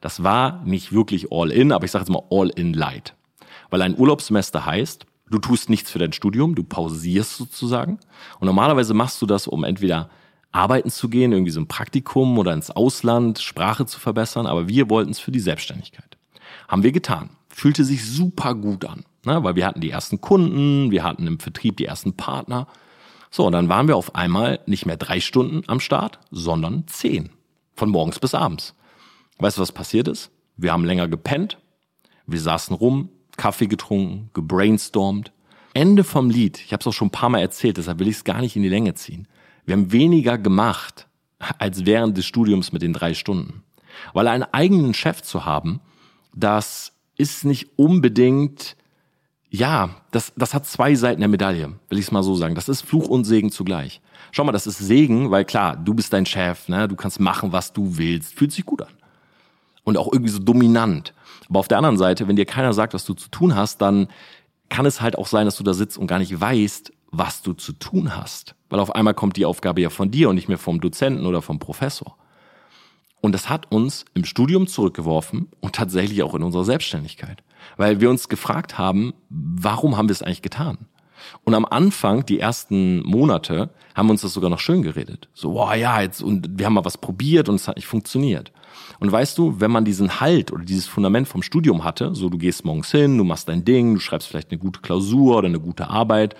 Das 0.00 0.22
war 0.22 0.62
nicht 0.64 0.92
wirklich 0.92 1.30
all 1.30 1.50
in, 1.50 1.72
aber 1.72 1.84
ich 1.84 1.90
sage 1.90 2.04
jetzt 2.04 2.10
mal 2.10 2.22
all 2.30 2.48
in 2.50 2.72
light. 2.72 3.14
Weil 3.68 3.82
ein 3.82 3.96
Urlaubssemester 3.96 4.64
heißt, 4.64 5.06
du 5.30 5.38
tust 5.38 5.70
nichts 5.70 5.90
für 5.90 5.98
dein 5.98 6.12
Studium, 6.12 6.54
du 6.54 6.64
pausierst 6.64 7.36
sozusagen. 7.36 7.98
Und 8.40 8.46
normalerweise 8.46 8.94
machst 8.94 9.20
du 9.22 9.26
das, 9.26 9.46
um 9.46 9.64
entweder 9.64 10.10
arbeiten 10.52 10.90
zu 10.90 11.08
gehen, 11.08 11.32
irgendwie 11.32 11.52
so 11.52 11.60
ein 11.60 11.68
Praktikum 11.68 12.38
oder 12.38 12.52
ins 12.52 12.70
Ausland, 12.70 13.38
Sprache 13.38 13.86
zu 13.86 14.00
verbessern, 14.00 14.46
aber 14.46 14.68
wir 14.68 14.90
wollten 14.90 15.12
es 15.12 15.20
für 15.20 15.30
die 15.30 15.40
Selbstständigkeit. 15.40 16.16
Haben 16.66 16.82
wir 16.82 16.92
getan. 16.92 17.30
Fühlte 17.48 17.84
sich 17.84 18.04
super 18.04 18.54
gut 18.54 18.84
an, 18.84 19.04
ne? 19.24 19.42
weil 19.44 19.54
wir 19.54 19.66
hatten 19.66 19.80
die 19.80 19.90
ersten 19.90 20.20
Kunden, 20.20 20.90
wir 20.90 21.04
hatten 21.04 21.26
im 21.26 21.38
Vertrieb 21.38 21.76
die 21.76 21.84
ersten 21.84 22.14
Partner. 22.14 22.66
So, 23.30 23.46
und 23.46 23.52
dann 23.52 23.68
waren 23.68 23.88
wir 23.88 23.96
auf 23.96 24.14
einmal 24.14 24.60
nicht 24.66 24.86
mehr 24.86 24.96
drei 24.96 25.20
Stunden 25.20 25.62
am 25.68 25.80
Start, 25.80 26.18
sondern 26.30 26.86
zehn. 26.88 27.30
Von 27.74 27.90
morgens 27.90 28.18
bis 28.18 28.34
abends. 28.34 28.74
Weißt 29.38 29.56
du, 29.56 29.62
was 29.62 29.72
passiert 29.72 30.08
ist? 30.08 30.30
Wir 30.56 30.72
haben 30.72 30.84
länger 30.84 31.08
gepennt, 31.08 31.58
wir 32.26 32.40
saßen 32.40 32.76
rum, 32.76 33.08
Kaffee 33.36 33.66
getrunken, 33.66 34.30
gebrainstormt. 34.34 35.32
Ende 35.72 36.04
vom 36.04 36.28
Lied, 36.28 36.58
ich 36.58 36.72
habe 36.72 36.80
es 36.80 36.86
auch 36.86 36.92
schon 36.92 37.08
ein 37.08 37.12
paar 37.12 37.30
Mal 37.30 37.40
erzählt, 37.40 37.76
deshalb 37.76 38.00
will 38.00 38.08
ich 38.08 38.16
es 38.16 38.24
gar 38.24 38.40
nicht 38.40 38.56
in 38.56 38.62
die 38.62 38.68
Länge 38.68 38.94
ziehen. 38.94 39.28
Wir 39.64 39.74
haben 39.74 39.92
weniger 39.92 40.36
gemacht 40.36 41.06
als 41.58 41.86
während 41.86 42.18
des 42.18 42.26
Studiums 42.26 42.72
mit 42.72 42.82
den 42.82 42.92
drei 42.92 43.14
Stunden. 43.14 43.62
Weil 44.12 44.28
einen 44.28 44.42
eigenen 44.42 44.94
Chef 44.94 45.22
zu 45.22 45.44
haben, 45.44 45.80
das 46.34 46.92
ist 47.16 47.44
nicht 47.44 47.78
unbedingt, 47.78 48.76
ja, 49.50 49.90
das, 50.12 50.32
das 50.36 50.54
hat 50.54 50.66
zwei 50.66 50.94
Seiten 50.94 51.20
der 51.20 51.28
Medaille, 51.28 51.74
will 51.88 51.98
ich 51.98 52.06
es 52.06 52.12
mal 52.12 52.22
so 52.22 52.36
sagen. 52.36 52.54
Das 52.54 52.68
ist 52.68 52.82
Fluch 52.82 53.08
und 53.08 53.24
Segen 53.24 53.50
zugleich. 53.50 54.00
Schau 54.30 54.44
mal, 54.44 54.52
das 54.52 54.66
ist 54.66 54.78
Segen, 54.78 55.30
weil 55.30 55.44
klar, 55.44 55.76
du 55.76 55.92
bist 55.92 56.12
dein 56.12 56.24
Chef, 56.24 56.68
ne? 56.68 56.86
du 56.86 56.94
kannst 56.94 57.18
machen, 57.18 57.52
was 57.52 57.72
du 57.72 57.98
willst, 57.98 58.34
fühlt 58.34 58.52
sich 58.52 58.64
gut 58.64 58.82
an 58.82 58.94
und 59.84 59.96
auch 59.96 60.12
irgendwie 60.12 60.30
so 60.30 60.38
dominant. 60.38 61.12
Aber 61.48 61.58
auf 61.58 61.68
der 61.68 61.78
anderen 61.78 61.98
Seite, 61.98 62.28
wenn 62.28 62.36
dir 62.36 62.46
keiner 62.46 62.72
sagt, 62.72 62.94
was 62.94 63.04
du 63.04 63.14
zu 63.14 63.28
tun 63.28 63.56
hast, 63.56 63.80
dann 63.82 64.08
kann 64.68 64.86
es 64.86 65.00
halt 65.00 65.18
auch 65.18 65.26
sein, 65.26 65.46
dass 65.46 65.56
du 65.56 65.64
da 65.64 65.74
sitzt 65.74 65.98
und 65.98 66.06
gar 66.06 66.20
nicht 66.20 66.40
weißt, 66.40 66.92
was 67.10 67.42
du 67.42 67.54
zu 67.54 67.72
tun 67.72 68.16
hast. 68.16 68.54
Weil 68.68 68.78
auf 68.78 68.94
einmal 68.94 69.14
kommt 69.14 69.36
die 69.36 69.44
Aufgabe 69.44 69.80
ja 69.80 69.90
von 69.90 70.12
dir 70.12 70.28
und 70.28 70.36
nicht 70.36 70.48
mehr 70.48 70.58
vom 70.58 70.80
Dozenten 70.80 71.26
oder 71.26 71.42
vom 71.42 71.58
Professor. 71.58 72.16
Und 73.20 73.32
das 73.32 73.48
hat 73.48 73.70
uns 73.72 74.04
im 74.14 74.24
Studium 74.24 74.68
zurückgeworfen 74.68 75.48
und 75.60 75.74
tatsächlich 75.74 76.22
auch 76.22 76.34
in 76.34 76.42
unserer 76.44 76.64
Selbstständigkeit. 76.64 77.42
Weil 77.76 78.00
wir 78.00 78.10
uns 78.10 78.28
gefragt 78.28 78.78
haben, 78.78 79.14
warum 79.28 79.96
haben 79.96 80.08
wir 80.08 80.12
es 80.12 80.22
eigentlich 80.22 80.42
getan? 80.42 80.78
Und 81.44 81.54
am 81.54 81.64
Anfang, 81.64 82.24
die 82.26 82.40
ersten 82.40 83.00
Monate, 83.02 83.70
haben 83.94 84.06
wir 84.06 84.12
uns 84.12 84.22
das 84.22 84.32
sogar 84.32 84.50
noch 84.50 84.58
schön 84.58 84.82
geredet. 84.82 85.28
So, 85.34 85.52
boah, 85.52 85.74
ja, 85.74 86.00
jetzt, 86.00 86.22
und 86.22 86.58
wir 86.58 86.66
haben 86.66 86.74
mal 86.74 86.84
was 86.84 86.98
probiert 86.98 87.48
und 87.48 87.56
es 87.56 87.68
hat 87.68 87.76
nicht 87.76 87.86
funktioniert. 87.86 88.52
Und 88.98 89.10
weißt 89.10 89.36
du, 89.38 89.60
wenn 89.60 89.70
man 89.70 89.84
diesen 89.84 90.20
Halt 90.20 90.52
oder 90.52 90.64
dieses 90.64 90.86
Fundament 90.86 91.28
vom 91.28 91.42
Studium 91.42 91.84
hatte, 91.84 92.14
so 92.14 92.28
du 92.28 92.38
gehst 92.38 92.64
morgens 92.64 92.90
hin, 92.90 93.18
du 93.18 93.24
machst 93.24 93.48
dein 93.48 93.64
Ding, 93.64 93.94
du 93.94 94.00
schreibst 94.00 94.28
vielleicht 94.28 94.50
eine 94.50 94.58
gute 94.58 94.80
Klausur 94.80 95.38
oder 95.38 95.48
eine 95.48 95.60
gute 95.60 95.88
Arbeit, 95.88 96.34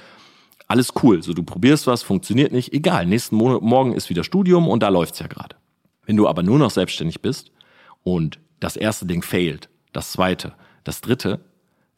alles 0.69 0.93
cool. 1.03 1.23
So 1.23 1.33
du 1.33 1.43
probierst 1.43 1.87
was, 1.87 2.03
funktioniert 2.03 2.53
nicht, 2.53 2.73
egal. 2.73 3.07
Nächsten 3.07 3.37
Monat, 3.37 3.63
morgen 3.63 3.93
ist 3.93 4.11
wieder 4.11 4.25
Studium 4.25 4.69
und 4.69 4.83
da 4.83 4.89
läuft's 4.89 5.19
ja 5.19 5.27
gerade. 5.27 5.57
Wenn 6.07 6.17
du 6.17 6.29
aber 6.29 6.43
nur 6.43 6.59
noch 6.59 6.71
selbstständig 6.71 7.21
bist 7.23 7.51
und 8.03 8.39
das 8.61 8.77
erste 8.77 9.07
Ding 9.07 9.23
failt, 9.23 9.69
das 9.93 10.13
zweite, 10.13 10.53
das 10.85 11.01
dritte, 11.01 11.41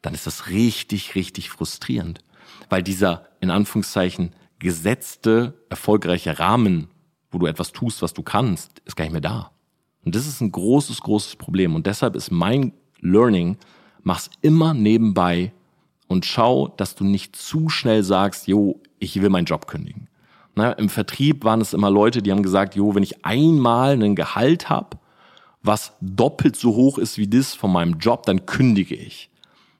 dann 0.03 0.15
ist 0.15 0.27
das 0.27 0.49
richtig, 0.49 1.15
richtig 1.15 1.51
frustrierend, 1.51 2.21
weil 2.69 2.83
dieser 2.83 3.27
in 3.41 3.51
Anführungszeichen 3.51 4.35
gesetzte, 4.59 5.55
erfolgreiche 5.71 6.39
Rahmen, 6.39 6.89
wo 7.31 7.39
du 7.39 7.47
etwas 7.47 7.73
tust, 7.73 8.03
was 8.03 8.15
du 8.15 8.23
kannst, 8.23 8.81
ist 8.85 8.97
gar 8.97 9.05
nicht 9.05 9.13
mehr 9.13 9.21
da. 9.21 9.51
Und 10.05 10.15
das 10.15 10.27
ist 10.27 10.41
ein 10.41 10.53
großes, 10.53 11.01
großes 11.01 11.37
Problem. 11.37 11.75
Und 11.75 11.87
deshalb 11.87 12.17
ist 12.17 12.31
mein 12.31 12.73
Learning, 13.01 13.57
mach's 14.03 14.31
immer 14.41 14.75
nebenbei 14.75 15.53
und 16.09 16.27
schau, 16.27 16.69
dass 16.69 16.95
du 16.95 17.05
nicht 17.05 17.37
zu 17.37 17.69
schnell 17.69 18.03
sagst, 18.03 18.47
jo, 18.47 18.81
ich 18.99 19.21
will 19.21 19.31
meinen 19.31 19.47
Job 19.47 19.67
kündigen. 19.67 20.09
Na, 20.55 20.73
Im 20.73 20.89
Vertrieb 20.89 21.45
waren 21.45 21.61
es 21.61 21.73
immer 21.73 21.91
Leute, 21.91 22.23
die 22.23 22.31
haben 22.31 22.43
gesagt, 22.43 22.75
jo, 22.75 22.95
wenn 22.95 23.03
ich 23.03 23.25
einmal 23.25 23.93
einen 23.93 24.15
Gehalt 24.15 24.69
habe, 24.69 24.99
was 25.63 25.95
doppelt 26.01 26.57
so 26.57 26.75
hoch 26.75 26.99
ist 26.99 27.19
wie 27.19 27.29
das 27.29 27.55
von 27.55 27.73
meinem 27.73 27.99
Job, 27.99 28.25
dann 28.27 28.47
kündige 28.47 28.95
ich. 28.95 29.31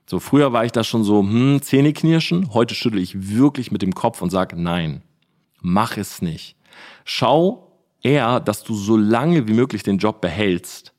So 0.05 0.19
früher 0.19 0.53
war 0.53 0.65
ich 0.65 0.71
da 0.71 0.83
schon 0.83 1.03
so, 1.03 1.19
hm, 1.19 1.61
Zähneknirschen. 1.61 2.53
Heute 2.53 2.75
schüttel 2.75 2.99
ich 2.99 3.35
wirklich 3.35 3.71
mit 3.71 3.81
dem 3.81 3.95
Kopf 3.95 4.21
und 4.21 4.29
sage, 4.29 4.55
nein, 4.61 5.01
mach 5.61 5.97
es 5.97 6.21
nicht. 6.21 6.55
Schau, 7.05 7.71
eher, 8.01 8.39
dass 8.39 8.63
du 8.63 8.75
so 8.75 8.97
lange 8.97 9.47
wie 9.47 9.53
möglich 9.53 9.83
den 9.83 9.97
Job 9.97 10.21
behältst 10.21 10.93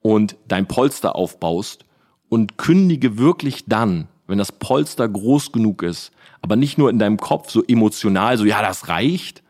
und 0.00 0.36
dein 0.46 0.66
Polster 0.66 1.16
aufbaust 1.16 1.84
und 2.28 2.58
kündige 2.58 3.18
wirklich 3.18 3.64
dann, 3.66 4.08
wenn 4.26 4.38
das 4.38 4.52
Polster 4.52 5.08
groß 5.08 5.52
genug 5.52 5.82
ist, 5.82 6.12
aber 6.42 6.56
nicht 6.56 6.76
nur 6.76 6.90
in 6.90 6.98
deinem 6.98 7.16
Kopf 7.16 7.50
so 7.50 7.64
emotional, 7.64 8.36
so 8.36 8.44
ja, 8.44 8.60
das 8.60 8.88
reicht, 8.88 9.42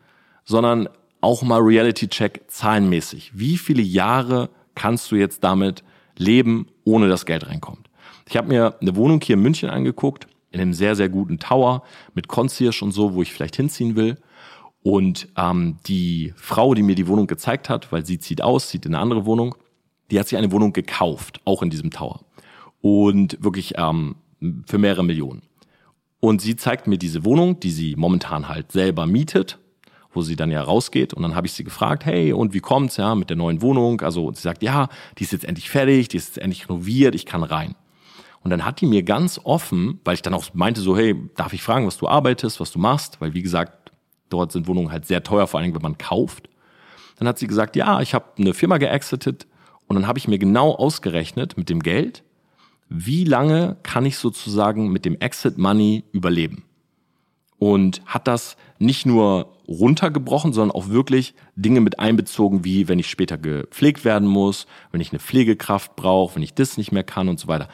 sondern 0.45 0.87
auch 1.19 1.43
mal 1.43 1.59
Reality-Check 1.59 2.43
zahlenmäßig. 2.47 3.31
Wie 3.33 3.57
viele 3.57 3.81
Jahre 3.81 4.49
kannst 4.75 5.11
du 5.11 5.15
jetzt 5.15 5.43
damit 5.43 5.83
leben, 6.17 6.67
ohne 6.83 7.09
dass 7.09 7.25
Geld 7.25 7.47
reinkommt? 7.47 7.89
Ich 8.27 8.37
habe 8.37 8.47
mir 8.47 8.75
eine 8.81 8.95
Wohnung 8.95 9.21
hier 9.21 9.35
in 9.35 9.41
München 9.41 9.69
angeguckt, 9.69 10.27
in 10.51 10.61
einem 10.61 10.73
sehr, 10.73 10.95
sehr 10.95 11.09
guten 11.09 11.39
Tower 11.39 11.83
mit 12.13 12.27
Concierge 12.27 12.83
und 12.83 12.91
so, 12.91 13.13
wo 13.13 13.21
ich 13.21 13.33
vielleicht 13.33 13.55
hinziehen 13.55 13.95
will. 13.95 14.17
Und 14.83 15.27
ähm, 15.35 15.77
die 15.87 16.33
Frau, 16.35 16.73
die 16.75 16.83
mir 16.83 16.95
die 16.95 17.07
Wohnung 17.07 17.27
gezeigt 17.27 17.69
hat, 17.69 17.91
weil 17.91 18.05
sie 18.05 18.19
zieht 18.19 18.41
aus, 18.41 18.69
zieht 18.69 18.85
in 18.85 18.93
eine 18.93 19.01
andere 19.01 19.25
Wohnung, 19.25 19.55
die 20.11 20.19
hat 20.19 20.27
sich 20.27 20.37
eine 20.37 20.51
Wohnung 20.51 20.73
gekauft, 20.73 21.41
auch 21.45 21.63
in 21.63 21.69
diesem 21.69 21.91
Tower. 21.91 22.21
Und 22.81 23.43
wirklich 23.43 23.73
ähm, 23.77 24.15
für 24.67 24.77
mehrere 24.77 25.03
Millionen. 25.03 25.41
Und 26.19 26.41
sie 26.41 26.55
zeigt 26.55 26.87
mir 26.87 26.97
diese 26.97 27.25
Wohnung, 27.25 27.59
die 27.59 27.71
sie 27.71 27.95
momentan 27.95 28.47
halt 28.47 28.71
selber 28.71 29.05
mietet, 29.05 29.59
wo 30.15 30.21
sie 30.21 30.35
dann 30.35 30.51
ja 30.51 30.61
rausgeht. 30.61 31.13
Und 31.13 31.23
dann 31.23 31.35
habe 31.35 31.47
ich 31.47 31.53
sie 31.53 31.63
gefragt, 31.63 32.05
hey, 32.05 32.33
und 32.33 32.53
wie 32.53 32.59
kommt's 32.59 32.97
ja 32.97 33.15
mit 33.15 33.29
der 33.29 33.37
neuen 33.37 33.61
Wohnung? 33.61 34.01
Also 34.01 34.25
und 34.25 34.37
sie 34.37 34.43
sagt, 34.43 34.63
ja, 34.63 34.89
die 35.17 35.23
ist 35.23 35.31
jetzt 35.31 35.45
endlich 35.45 35.69
fertig, 35.69 36.07
die 36.07 36.17
ist 36.17 36.27
jetzt 36.27 36.37
endlich 36.37 36.69
renoviert, 36.69 37.15
ich 37.15 37.25
kann 37.25 37.43
rein. 37.43 37.75
Und 38.43 38.51
dann 38.51 38.63
hat 38.63 38.81
die 38.81 38.85
mir 38.85 39.03
ganz 39.03 39.39
offen, 39.43 39.99
weil 40.03 40.13
ich 40.13 40.21
dann 40.21 40.35
auch 40.35 40.45
meinte 40.53 40.81
so, 40.81 40.95
hey, 40.95 41.15
darf 41.35 41.53
ich 41.53 41.63
fragen, 41.63 41.87
was 41.87 41.97
du 41.97 42.07
arbeitest, 42.07 42.59
was 42.59 42.71
du 42.71 42.79
machst? 42.79 43.19
Weil 43.19 43.33
wie 43.33 43.41
gesagt, 43.41 43.85
Dort 44.29 44.51
sind 44.51 44.67
Wohnungen 44.67 44.91
halt 44.91 45.05
sehr 45.05 45.23
teuer, 45.23 45.47
vor 45.47 45.59
allem 45.59 45.73
wenn 45.73 45.81
man 45.81 45.97
kauft. 45.97 46.49
Dann 47.17 47.27
hat 47.27 47.37
sie 47.37 47.47
gesagt, 47.47 47.75
ja, 47.75 48.01
ich 48.01 48.13
habe 48.13 48.25
eine 48.37 48.53
Firma 48.53 48.77
geexitet 48.77 49.47
und 49.87 49.95
dann 49.95 50.07
habe 50.07 50.19
ich 50.19 50.27
mir 50.27 50.39
genau 50.39 50.71
ausgerechnet 50.71 51.57
mit 51.57 51.69
dem 51.69 51.81
Geld, 51.81 52.23
wie 52.89 53.23
lange 53.23 53.77
kann 53.83 54.05
ich 54.05 54.17
sozusagen 54.17 54.89
mit 54.89 55.05
dem 55.05 55.19
Exit 55.19 55.57
Money 55.57 56.03
überleben. 56.11 56.63
Und 57.57 58.01
hat 58.05 58.27
das 58.27 58.57
nicht 58.79 59.05
nur 59.05 59.54
runtergebrochen, 59.67 60.53
sondern 60.53 60.75
auch 60.75 60.89
wirklich 60.89 61.33
Dinge 61.55 61.81
mit 61.81 61.99
einbezogen, 61.99 62.63
wie 62.63 62.87
wenn 62.87 62.99
ich 62.99 63.09
später 63.09 63.37
gepflegt 63.37 64.05
werden 64.05 64.27
muss, 64.27 64.67
wenn 64.91 65.01
ich 65.01 65.11
eine 65.11 65.19
Pflegekraft 65.19 65.95
brauche, 65.95 66.35
wenn 66.35 66.43
ich 66.43 66.53
das 66.53 66.77
nicht 66.77 66.91
mehr 66.91 67.03
kann 67.03 67.29
und 67.29 67.39
so 67.39 67.47
weiter. 67.47 67.67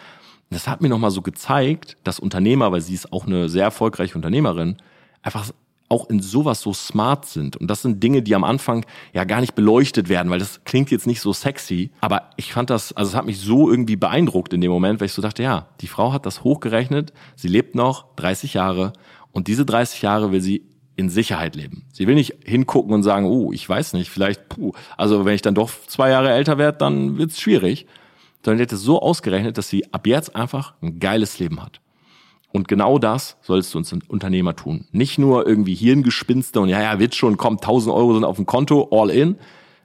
Das 0.49 0.67
hat 0.67 0.81
mir 0.81 0.89
nochmal 0.89 1.11
so 1.11 1.21
gezeigt, 1.21 1.97
dass 2.03 2.19
Unternehmer, 2.19 2.71
weil 2.71 2.81
sie 2.81 2.93
ist 2.93 3.13
auch 3.13 3.25
eine 3.25 3.47
sehr 3.47 3.63
erfolgreiche 3.63 4.15
Unternehmerin, 4.15 4.77
einfach 5.21 5.49
auch 5.91 6.09
in 6.09 6.21
sowas 6.21 6.61
so 6.61 6.73
smart 6.73 7.25
sind. 7.25 7.57
Und 7.57 7.67
das 7.67 7.81
sind 7.81 8.01
Dinge, 8.01 8.21
die 8.21 8.33
am 8.33 8.45
Anfang 8.45 8.85
ja 9.13 9.25
gar 9.25 9.41
nicht 9.41 9.55
beleuchtet 9.55 10.07
werden, 10.07 10.31
weil 10.31 10.39
das 10.39 10.63
klingt 10.63 10.89
jetzt 10.89 11.05
nicht 11.05 11.19
so 11.19 11.33
sexy. 11.33 11.91
Aber 11.99 12.29
ich 12.37 12.53
fand 12.53 12.69
das, 12.69 12.93
also 12.93 13.09
es 13.09 13.15
hat 13.15 13.25
mich 13.25 13.39
so 13.39 13.69
irgendwie 13.69 13.97
beeindruckt 13.97 14.53
in 14.53 14.61
dem 14.61 14.71
Moment, 14.71 15.01
weil 15.01 15.07
ich 15.07 15.13
so 15.13 15.21
dachte, 15.21 15.43
ja, 15.43 15.67
die 15.81 15.87
Frau 15.87 16.13
hat 16.13 16.25
das 16.25 16.45
hochgerechnet, 16.45 17.11
sie 17.35 17.49
lebt 17.49 17.75
noch 17.75 18.15
30 18.15 18.53
Jahre 18.53 18.93
und 19.31 19.47
diese 19.47 19.65
30 19.65 20.01
Jahre 20.01 20.31
will 20.31 20.41
sie 20.41 20.63
in 21.01 21.09
Sicherheit 21.09 21.55
leben. 21.55 21.83
Sie 21.91 22.07
will 22.07 22.15
nicht 22.15 22.35
hingucken 22.45 22.93
und 22.93 23.03
sagen, 23.03 23.25
oh, 23.25 23.51
ich 23.51 23.67
weiß 23.67 23.93
nicht, 23.93 24.09
vielleicht, 24.09 24.47
puh, 24.47 24.71
also 24.95 25.25
wenn 25.25 25.35
ich 25.35 25.41
dann 25.41 25.55
doch 25.55 25.69
zwei 25.87 26.11
Jahre 26.11 26.31
älter 26.31 26.57
werde, 26.57 26.77
dann 26.77 27.17
wird's 27.17 27.41
schwierig. 27.41 27.85
Sondern 28.43 28.65
die 28.65 28.73
es 28.73 28.81
so 28.81 29.01
ausgerechnet, 29.01 29.57
dass 29.57 29.69
sie 29.69 29.93
ab 29.93 30.07
jetzt 30.07 30.35
einfach 30.35 30.73
ein 30.81 30.99
geiles 30.99 31.37
Leben 31.37 31.61
hat. 31.61 31.81
Und 32.51 32.67
genau 32.67 32.97
das 32.97 33.37
sollst 33.41 33.73
du 33.73 33.77
uns 33.77 33.93
Unternehmer 34.07 34.55
tun. 34.55 34.87
Nicht 34.91 35.17
nur 35.17 35.47
irgendwie 35.47 35.75
Hirngespinste 35.75 36.59
und 36.59 36.69
ja, 36.69 36.81
ja, 36.81 36.99
wird 36.99 37.15
schon, 37.15 37.37
kommt, 37.37 37.61
1000 37.61 37.93
Euro 37.93 38.13
sind 38.13 38.23
auf 38.23 38.37
dem 38.37 38.45
Konto, 38.45 38.89
all 38.91 39.09
in. 39.09 39.37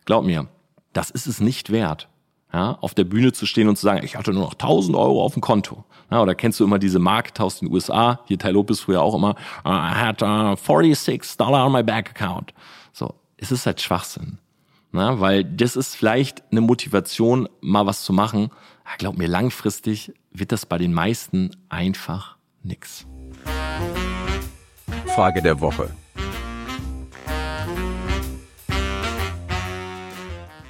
Glaub 0.04 0.24
mir, 0.24 0.48
das 0.92 1.10
ist 1.10 1.26
es 1.26 1.40
nicht 1.40 1.70
wert, 1.70 2.08
ja, 2.56 2.78
auf 2.80 2.94
der 2.94 3.04
Bühne 3.04 3.32
zu 3.32 3.44
stehen 3.44 3.68
und 3.68 3.76
zu 3.76 3.84
sagen, 3.84 4.02
ich 4.02 4.16
hatte 4.16 4.32
nur 4.32 4.42
noch 4.42 4.54
1000 4.54 4.96
Euro 4.96 5.22
auf 5.22 5.34
dem 5.34 5.42
Konto. 5.42 5.84
Ja, 6.10 6.22
oder 6.22 6.34
kennst 6.34 6.58
du 6.58 6.64
immer 6.64 6.78
diese 6.78 6.98
Marke 6.98 7.42
aus 7.42 7.58
den 7.58 7.70
USA? 7.70 8.20
Hier 8.24 8.38
Tai 8.38 8.52
Lopez 8.52 8.80
früher 8.80 9.02
auch 9.02 9.14
immer, 9.14 9.34
I 9.66 9.92
had 9.92 10.22
uh, 10.22 10.56
46 10.56 11.36
Dollar 11.36 11.66
on 11.66 11.72
my 11.72 11.82
bank 11.82 12.08
account. 12.08 12.54
So, 12.94 13.12
es 13.36 13.52
ist 13.52 13.66
halt 13.66 13.82
Schwachsinn. 13.82 14.38
Na, 14.90 15.20
weil 15.20 15.44
das 15.44 15.76
ist 15.76 15.96
vielleicht 15.96 16.44
eine 16.50 16.62
Motivation, 16.62 17.46
mal 17.60 17.84
was 17.84 18.04
zu 18.04 18.14
machen. 18.14 18.48
Glaub 18.96 19.18
mir, 19.18 19.28
langfristig 19.28 20.14
wird 20.30 20.50
das 20.50 20.64
bei 20.64 20.78
den 20.78 20.94
meisten 20.94 21.50
einfach 21.68 22.38
nix. 22.62 23.06
Frage 25.14 25.42
der 25.42 25.60
Woche. 25.60 25.90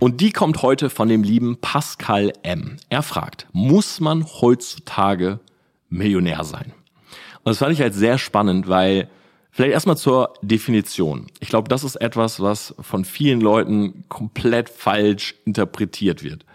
Und 0.07 0.21
die 0.21 0.31
kommt 0.31 0.63
heute 0.63 0.89
von 0.89 1.09
dem 1.09 1.25
lieben 1.25 1.57
Pascal 1.57 2.33
M. 2.45 2.77
Er 2.91 3.03
fragt, 3.03 3.49
muss 3.51 3.99
man 3.99 4.25
heutzutage 4.41 5.41
Millionär 5.89 6.45
sein? 6.45 6.73
Und 7.43 7.47
das 7.47 7.59
fand 7.59 7.73
ich 7.73 7.81
halt 7.81 7.93
sehr 7.93 8.17
spannend, 8.17 8.69
weil 8.69 9.11
vielleicht 9.51 9.73
erstmal 9.73 9.97
zur 9.97 10.35
Definition. 10.43 11.27
Ich 11.41 11.49
glaube, 11.49 11.69
das 11.69 11.83
ist 11.83 11.97
etwas, 11.97 12.39
was 12.39 12.73
von 12.79 13.05
vielen 13.05 13.41
Leuten 13.41 14.05
komplett 14.09 14.69
falsch 14.69 15.35
interpretiert 15.45 16.23
wird. 16.23 16.47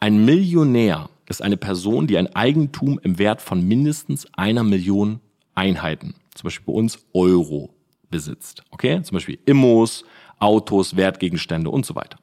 Ein 0.00 0.24
Millionär 0.24 1.08
ist 1.28 1.40
eine 1.40 1.56
Person, 1.56 2.08
die 2.08 2.18
ein 2.18 2.34
Eigentum 2.34 2.98
im 3.04 3.20
Wert 3.20 3.40
von 3.40 3.62
mindestens 3.62 4.26
einer 4.34 4.64
Million 4.64 5.20
Einheiten, 5.54 6.16
zum 6.34 6.48
Beispiel 6.48 6.66
bei 6.66 6.76
uns 6.76 6.98
Euro, 7.12 7.70
besitzt. 8.10 8.64
Okay? 8.72 9.00
Zum 9.02 9.14
Beispiel 9.14 9.38
Immos, 9.46 10.04
Autos, 10.40 10.96
Wertgegenstände 10.96 11.70
und 11.70 11.86
so 11.86 11.94
weiter. 11.94 12.18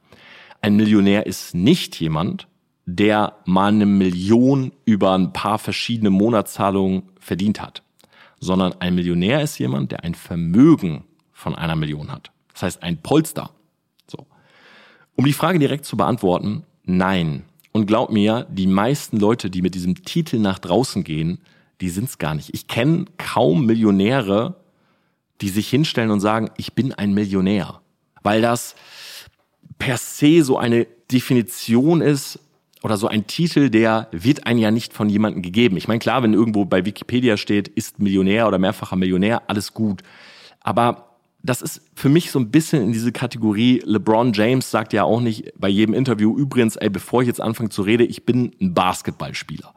Ein 0.65 0.77
Millionär 0.77 1.27
ist 1.27 1.53
nicht 1.53 1.99
jemand, 1.99 2.47
der 2.87 3.37
mal 3.45 3.67
eine 3.67 3.85
Million 3.85 4.71
über 4.83 5.13
ein 5.13 5.31
paar 5.31 5.59
verschiedene 5.59 6.09
Monatszahlungen 6.09 7.03
verdient 7.19 7.61
hat, 7.61 7.83
sondern 8.39 8.73
ein 8.81 8.95
Millionär 8.95 9.43
ist 9.43 9.59
jemand, 9.59 9.91
der 9.91 10.03
ein 10.03 10.15
Vermögen 10.15 11.03
von 11.33 11.53
einer 11.53 11.75
Million 11.75 12.11
hat. 12.11 12.31
Das 12.51 12.63
heißt 12.63 12.81
ein 12.81 12.97
Polster. 12.97 13.51
So. 14.07 14.25
Um 15.15 15.25
die 15.25 15.33
Frage 15.33 15.59
direkt 15.59 15.85
zu 15.85 15.97
beantworten, 15.97 16.63
nein, 16.83 17.43
und 17.71 17.85
glaub 17.85 18.09
mir, 18.09 18.47
die 18.49 18.65
meisten 18.65 19.17
Leute, 19.17 19.51
die 19.51 19.61
mit 19.61 19.75
diesem 19.75 20.03
Titel 20.03 20.39
nach 20.39 20.57
draußen 20.57 21.03
gehen, 21.03 21.41
die 21.79 21.89
sind's 21.89 22.17
gar 22.17 22.33
nicht. 22.33 22.55
Ich 22.55 22.65
kenne 22.65 23.05
kaum 23.19 23.67
Millionäre, 23.67 24.55
die 25.41 25.49
sich 25.49 25.69
hinstellen 25.69 26.09
und 26.09 26.21
sagen, 26.21 26.49
ich 26.57 26.73
bin 26.73 26.91
ein 26.91 27.13
Millionär. 27.13 27.81
Weil 28.23 28.41
das 28.41 28.75
per 29.79 29.97
se 29.97 30.43
so 30.43 30.57
eine 30.57 30.87
Definition 31.11 32.01
ist 32.01 32.39
oder 32.83 32.97
so 32.97 33.07
ein 33.07 33.27
Titel, 33.27 33.69
der 33.69 34.07
wird 34.11 34.45
einem 34.45 34.59
ja 34.59 34.71
nicht 34.71 34.93
von 34.93 35.09
jemandem 35.09 35.41
gegeben. 35.41 35.77
Ich 35.77 35.87
meine, 35.87 35.99
klar, 35.99 36.23
wenn 36.23 36.33
irgendwo 36.33 36.65
bei 36.65 36.85
Wikipedia 36.85 37.37
steht, 37.37 37.67
ist 37.67 37.99
Millionär 37.99 38.47
oder 38.47 38.59
mehrfacher 38.59 38.95
Millionär, 38.95 39.43
alles 39.49 39.73
gut. 39.73 40.03
Aber 40.61 41.15
das 41.41 41.61
ist 41.61 41.81
für 41.93 42.09
mich 42.09 42.31
so 42.31 42.39
ein 42.39 42.49
bisschen 42.49 42.81
in 42.81 42.91
diese 42.91 43.11
Kategorie. 43.11 43.81
LeBron 43.85 44.33
James 44.33 44.69
sagt 44.71 44.93
ja 44.93 45.03
auch 45.03 45.21
nicht 45.21 45.53
bei 45.57 45.69
jedem 45.69 45.93
Interview 45.93 46.35
übrigens, 46.37 46.75
ey, 46.75 46.89
bevor 46.89 47.21
ich 47.21 47.27
jetzt 47.27 47.41
anfange 47.41 47.69
zu 47.69 47.83
reden, 47.83 48.07
ich 48.09 48.25
bin 48.25 48.51
ein 48.59 48.73
Basketballspieler. 48.73 49.73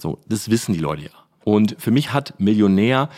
So, 0.00 0.18
das 0.28 0.50
wissen 0.50 0.74
die 0.74 0.80
Leute 0.80 1.04
ja. 1.04 1.10
Und 1.44 1.76
für 1.78 1.90
mich 1.90 2.12
hat 2.12 2.38
Millionär 2.40 3.10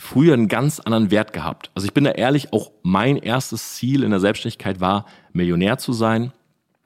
früher 0.00 0.32
einen 0.32 0.48
ganz 0.48 0.80
anderen 0.80 1.10
Wert 1.10 1.34
gehabt. 1.34 1.70
Also 1.74 1.86
ich 1.86 1.92
bin 1.92 2.04
da 2.04 2.12
ehrlich, 2.12 2.54
auch 2.54 2.70
mein 2.82 3.18
erstes 3.18 3.74
Ziel 3.74 4.02
in 4.02 4.10
der 4.10 4.18
Selbstständigkeit 4.18 4.80
war, 4.80 5.04
Millionär 5.34 5.76
zu 5.76 5.92
sein. 5.92 6.32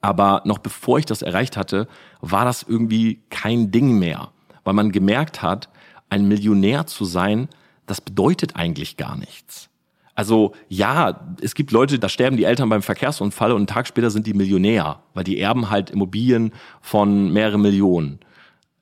Aber 0.01 0.41
noch 0.43 0.57
bevor 0.57 0.99
ich 0.99 1.05
das 1.05 1.21
erreicht 1.21 1.55
hatte, 1.55 1.87
war 2.19 2.43
das 2.43 2.63
irgendwie 2.63 3.21
kein 3.29 3.71
Ding 3.71 3.97
mehr. 3.97 4.31
Weil 4.65 4.73
man 4.73 4.91
gemerkt 4.91 5.41
hat, 5.41 5.69
ein 6.09 6.27
Millionär 6.27 6.87
zu 6.87 7.05
sein, 7.05 7.47
das 7.85 8.01
bedeutet 8.01 8.57
eigentlich 8.57 8.97
gar 8.97 9.17
nichts. 9.17 9.69
Also 10.13 10.53
ja, 10.67 11.35
es 11.41 11.55
gibt 11.55 11.71
Leute, 11.71 11.99
da 11.99 12.09
sterben 12.09 12.35
die 12.35 12.43
Eltern 12.43 12.67
beim 12.67 12.81
Verkehrsunfall 12.81 13.51
und 13.51 13.57
einen 13.59 13.67
Tag 13.67 13.87
später 13.87 14.11
sind 14.11 14.27
die 14.27 14.33
Millionär, 14.33 14.99
weil 15.13 15.23
die 15.23 15.39
erben 15.39 15.69
halt 15.69 15.89
Immobilien 15.89 16.51
von 16.81 17.31
mehreren 17.31 17.61
Millionen. 17.61 18.19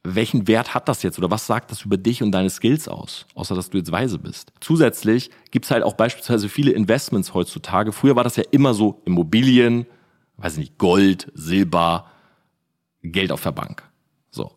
Welchen 0.05 0.47
Wert 0.49 0.73
hat 0.73 0.89
das 0.89 1.01
jetzt 1.01 1.17
oder 1.17 1.31
was 1.31 1.47
sagt 1.47 1.71
das 1.71 1.83
über 1.83 1.95
dich 1.95 2.21
und 2.21 2.33
deine 2.33 2.49
Skills 2.49 2.89
aus, 2.89 3.25
außer 3.35 3.55
dass 3.55 3.69
du 3.69 3.77
jetzt 3.77 3.91
weise 3.91 4.19
bist? 4.19 4.51
Zusätzlich 4.59 5.29
gibt's 5.51 5.71
halt 5.71 5.83
auch 5.83 5.93
beispielsweise 5.93 6.49
viele 6.49 6.71
Investments 6.71 7.33
heutzutage. 7.33 7.93
Früher 7.93 8.17
war 8.17 8.25
das 8.25 8.35
ja 8.35 8.43
immer 8.51 8.73
so 8.73 9.01
Immobilien, 9.05 9.85
weiß 10.37 10.53
ich 10.53 10.59
nicht, 10.59 10.77
Gold, 10.77 11.31
Silber, 11.33 12.07
Geld 13.01 13.31
auf 13.31 13.43
der 13.43 13.53
Bank. 13.53 13.83
So. 14.29 14.51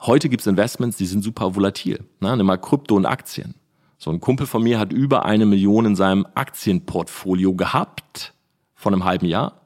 Heute 0.00 0.28
gibt's 0.28 0.46
Investments, 0.46 0.98
die 0.98 1.06
sind 1.06 1.22
super 1.22 1.56
volatil. 1.56 2.04
Ne? 2.20 2.36
Nimm 2.36 2.46
mal 2.46 2.56
Krypto 2.56 2.94
und 2.94 3.06
Aktien. 3.06 3.56
So 3.98 4.10
ein 4.10 4.20
Kumpel 4.20 4.46
von 4.46 4.62
mir 4.62 4.78
hat 4.78 4.92
über 4.92 5.24
eine 5.24 5.46
Million 5.46 5.84
in 5.84 5.96
seinem 5.96 6.26
Aktienportfolio 6.34 7.54
gehabt 7.54 8.34
von 8.74 8.92
einem 8.92 9.04
halben 9.04 9.26
Jahr 9.26 9.62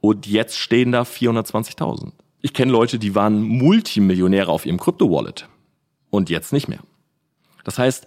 und 0.00 0.26
jetzt 0.26 0.58
stehen 0.58 0.92
da 0.92 1.02
420.000. 1.02 2.12
Ich 2.40 2.54
kenne 2.54 2.70
Leute, 2.72 2.98
die 2.98 3.14
waren 3.14 3.42
Multimillionäre 3.42 4.50
auf 4.50 4.64
ihrem 4.64 4.78
Krypto-Wallet 4.78 5.48
und 6.10 6.30
jetzt 6.30 6.52
nicht 6.52 6.68
mehr. 6.68 6.80
Das 7.64 7.78
heißt, 7.78 8.06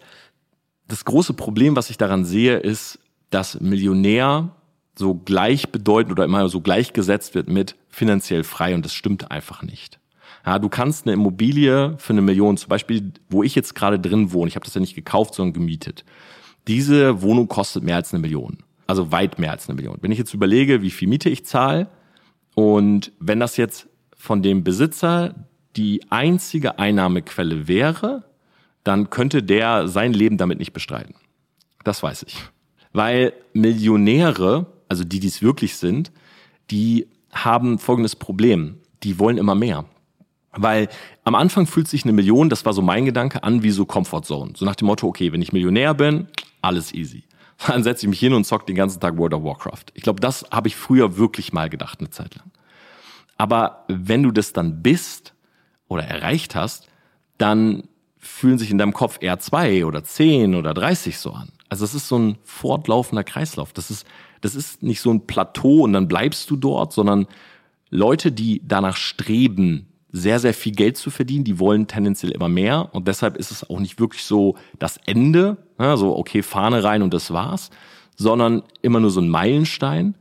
das 0.87 1.05
große 1.05 1.33
Problem, 1.33 1.75
was 1.75 1.89
ich 1.89 1.97
daran 1.97 2.25
sehe, 2.25 2.57
ist, 2.57 2.99
dass 3.29 3.59
Millionär 3.59 4.55
so 4.97 5.15
gleichbedeutend 5.15 6.11
oder 6.11 6.25
immer 6.25 6.47
so 6.49 6.61
gleichgesetzt 6.61 7.35
wird 7.35 7.49
mit 7.49 7.75
finanziell 7.89 8.43
frei 8.43 8.75
und 8.75 8.85
das 8.85 8.93
stimmt 8.93 9.31
einfach 9.31 9.63
nicht. 9.63 9.99
Ja, 10.45 10.59
du 10.59 10.69
kannst 10.69 11.05
eine 11.05 11.13
Immobilie 11.13 11.95
für 11.97 12.13
eine 12.13 12.21
Million, 12.21 12.57
zum 12.57 12.69
Beispiel, 12.69 13.13
wo 13.29 13.43
ich 13.43 13.55
jetzt 13.55 13.75
gerade 13.75 13.99
drin 13.99 14.33
wohne, 14.33 14.47
ich 14.47 14.55
habe 14.55 14.65
das 14.65 14.73
ja 14.73 14.81
nicht 14.81 14.95
gekauft, 14.95 15.35
sondern 15.35 15.53
gemietet. 15.53 16.03
Diese 16.67 17.21
Wohnung 17.21 17.47
kostet 17.47 17.83
mehr 17.83 17.95
als 17.95 18.13
eine 18.13 18.21
Million. 18.21 18.59
Also 18.87 19.11
weit 19.11 19.39
mehr 19.39 19.51
als 19.51 19.69
eine 19.69 19.75
Million. 19.75 19.97
Wenn 20.01 20.11
ich 20.11 20.17
jetzt 20.17 20.33
überlege, 20.33 20.81
wie 20.81 20.91
viel 20.91 21.07
Miete 21.07 21.29
ich 21.29 21.45
zahle 21.45 21.87
und 22.55 23.11
wenn 23.19 23.39
das 23.39 23.57
jetzt 23.57 23.87
von 24.21 24.43
dem 24.43 24.63
Besitzer 24.63 25.33
die 25.75 26.01
einzige 26.11 26.77
Einnahmequelle 26.77 27.67
wäre, 27.67 28.23
dann 28.83 29.09
könnte 29.09 29.41
der 29.41 29.87
sein 29.87 30.13
Leben 30.13 30.37
damit 30.37 30.59
nicht 30.59 30.73
bestreiten. 30.73 31.15
Das 31.83 32.03
weiß 32.03 32.23
ich. 32.27 32.37
Weil 32.93 33.33
Millionäre, 33.53 34.67
also 34.87 35.03
die, 35.03 35.19
die 35.19 35.27
es 35.27 35.41
wirklich 35.41 35.75
sind, 35.75 36.11
die 36.69 37.07
haben 37.31 37.79
folgendes 37.79 38.15
Problem. 38.15 38.77
Die 39.01 39.17
wollen 39.17 39.39
immer 39.39 39.55
mehr. 39.55 39.85
Weil 40.51 40.89
am 41.23 41.33
Anfang 41.33 41.65
fühlt 41.65 41.87
sich 41.87 42.03
eine 42.03 42.13
Million, 42.13 42.49
das 42.49 42.63
war 42.65 42.73
so 42.73 42.83
mein 42.83 43.05
Gedanke, 43.05 43.43
an 43.43 43.63
wie 43.63 43.71
so 43.71 43.85
Comfort 43.85 44.23
Zone. 44.23 44.53
So 44.55 44.65
nach 44.65 44.75
dem 44.75 44.85
Motto, 44.85 45.07
okay, 45.07 45.31
wenn 45.31 45.41
ich 45.41 45.51
Millionär 45.51 45.95
bin, 45.95 46.27
alles 46.61 46.93
easy. 46.93 47.23
Dann 47.67 47.83
setze 47.83 48.05
ich 48.05 48.09
mich 48.09 48.19
hin 48.19 48.33
und 48.33 48.43
zock 48.43 48.67
den 48.67 48.75
ganzen 48.75 48.99
Tag 48.99 49.17
World 49.17 49.33
of 49.33 49.43
Warcraft. 49.43 49.85
Ich 49.95 50.03
glaube, 50.03 50.19
das 50.19 50.45
habe 50.51 50.67
ich 50.67 50.75
früher 50.75 51.17
wirklich 51.17 51.53
mal 51.53 51.69
gedacht, 51.69 51.99
eine 51.99 52.11
Zeit 52.11 52.35
lang. 52.35 52.51
Aber 53.41 53.85
wenn 53.87 54.21
du 54.21 54.29
das 54.29 54.53
dann 54.53 54.83
bist 54.83 55.33
oder 55.87 56.03
erreicht 56.03 56.53
hast, 56.53 56.87
dann 57.39 57.87
fühlen 58.19 58.59
sich 58.59 58.69
in 58.69 58.77
deinem 58.77 58.93
Kopf 58.93 59.17
eher 59.19 59.39
zwei 59.39 59.83
oder 59.83 60.03
zehn 60.03 60.53
oder 60.53 60.75
dreißig 60.75 61.17
so 61.17 61.31
an. 61.31 61.49
Also 61.67 61.83
es 61.83 61.95
ist 61.95 62.07
so 62.07 62.19
ein 62.19 62.37
fortlaufender 62.43 63.23
Kreislauf. 63.23 63.73
Das 63.73 63.89
ist, 63.89 64.05
das 64.41 64.53
ist 64.53 64.83
nicht 64.83 65.01
so 65.01 65.09
ein 65.09 65.25
Plateau 65.25 65.81
und 65.81 65.93
dann 65.93 66.07
bleibst 66.07 66.51
du 66.51 66.55
dort, 66.55 66.93
sondern 66.93 67.25
Leute, 67.89 68.31
die 68.31 68.61
danach 68.63 68.95
streben, 68.95 69.87
sehr, 70.11 70.37
sehr 70.37 70.53
viel 70.53 70.73
Geld 70.73 70.97
zu 70.97 71.09
verdienen. 71.09 71.43
Die 71.43 71.57
wollen 71.57 71.87
tendenziell 71.87 72.33
immer 72.33 72.47
mehr. 72.47 72.93
Und 72.93 73.07
deshalb 73.07 73.37
ist 73.37 73.49
es 73.49 73.67
auch 73.67 73.79
nicht 73.79 73.99
wirklich 73.99 74.23
so 74.23 74.55
das 74.77 74.99
Ende, 75.07 75.57
ne? 75.79 75.97
so, 75.97 76.15
okay, 76.15 76.43
Fahne 76.43 76.83
rein 76.83 77.01
und 77.01 77.11
das 77.11 77.33
war's, 77.33 77.71
sondern 78.15 78.61
immer 78.83 78.99
nur 78.99 79.09
so 79.09 79.19
ein 79.19 79.29
Meilenstein. 79.29 80.13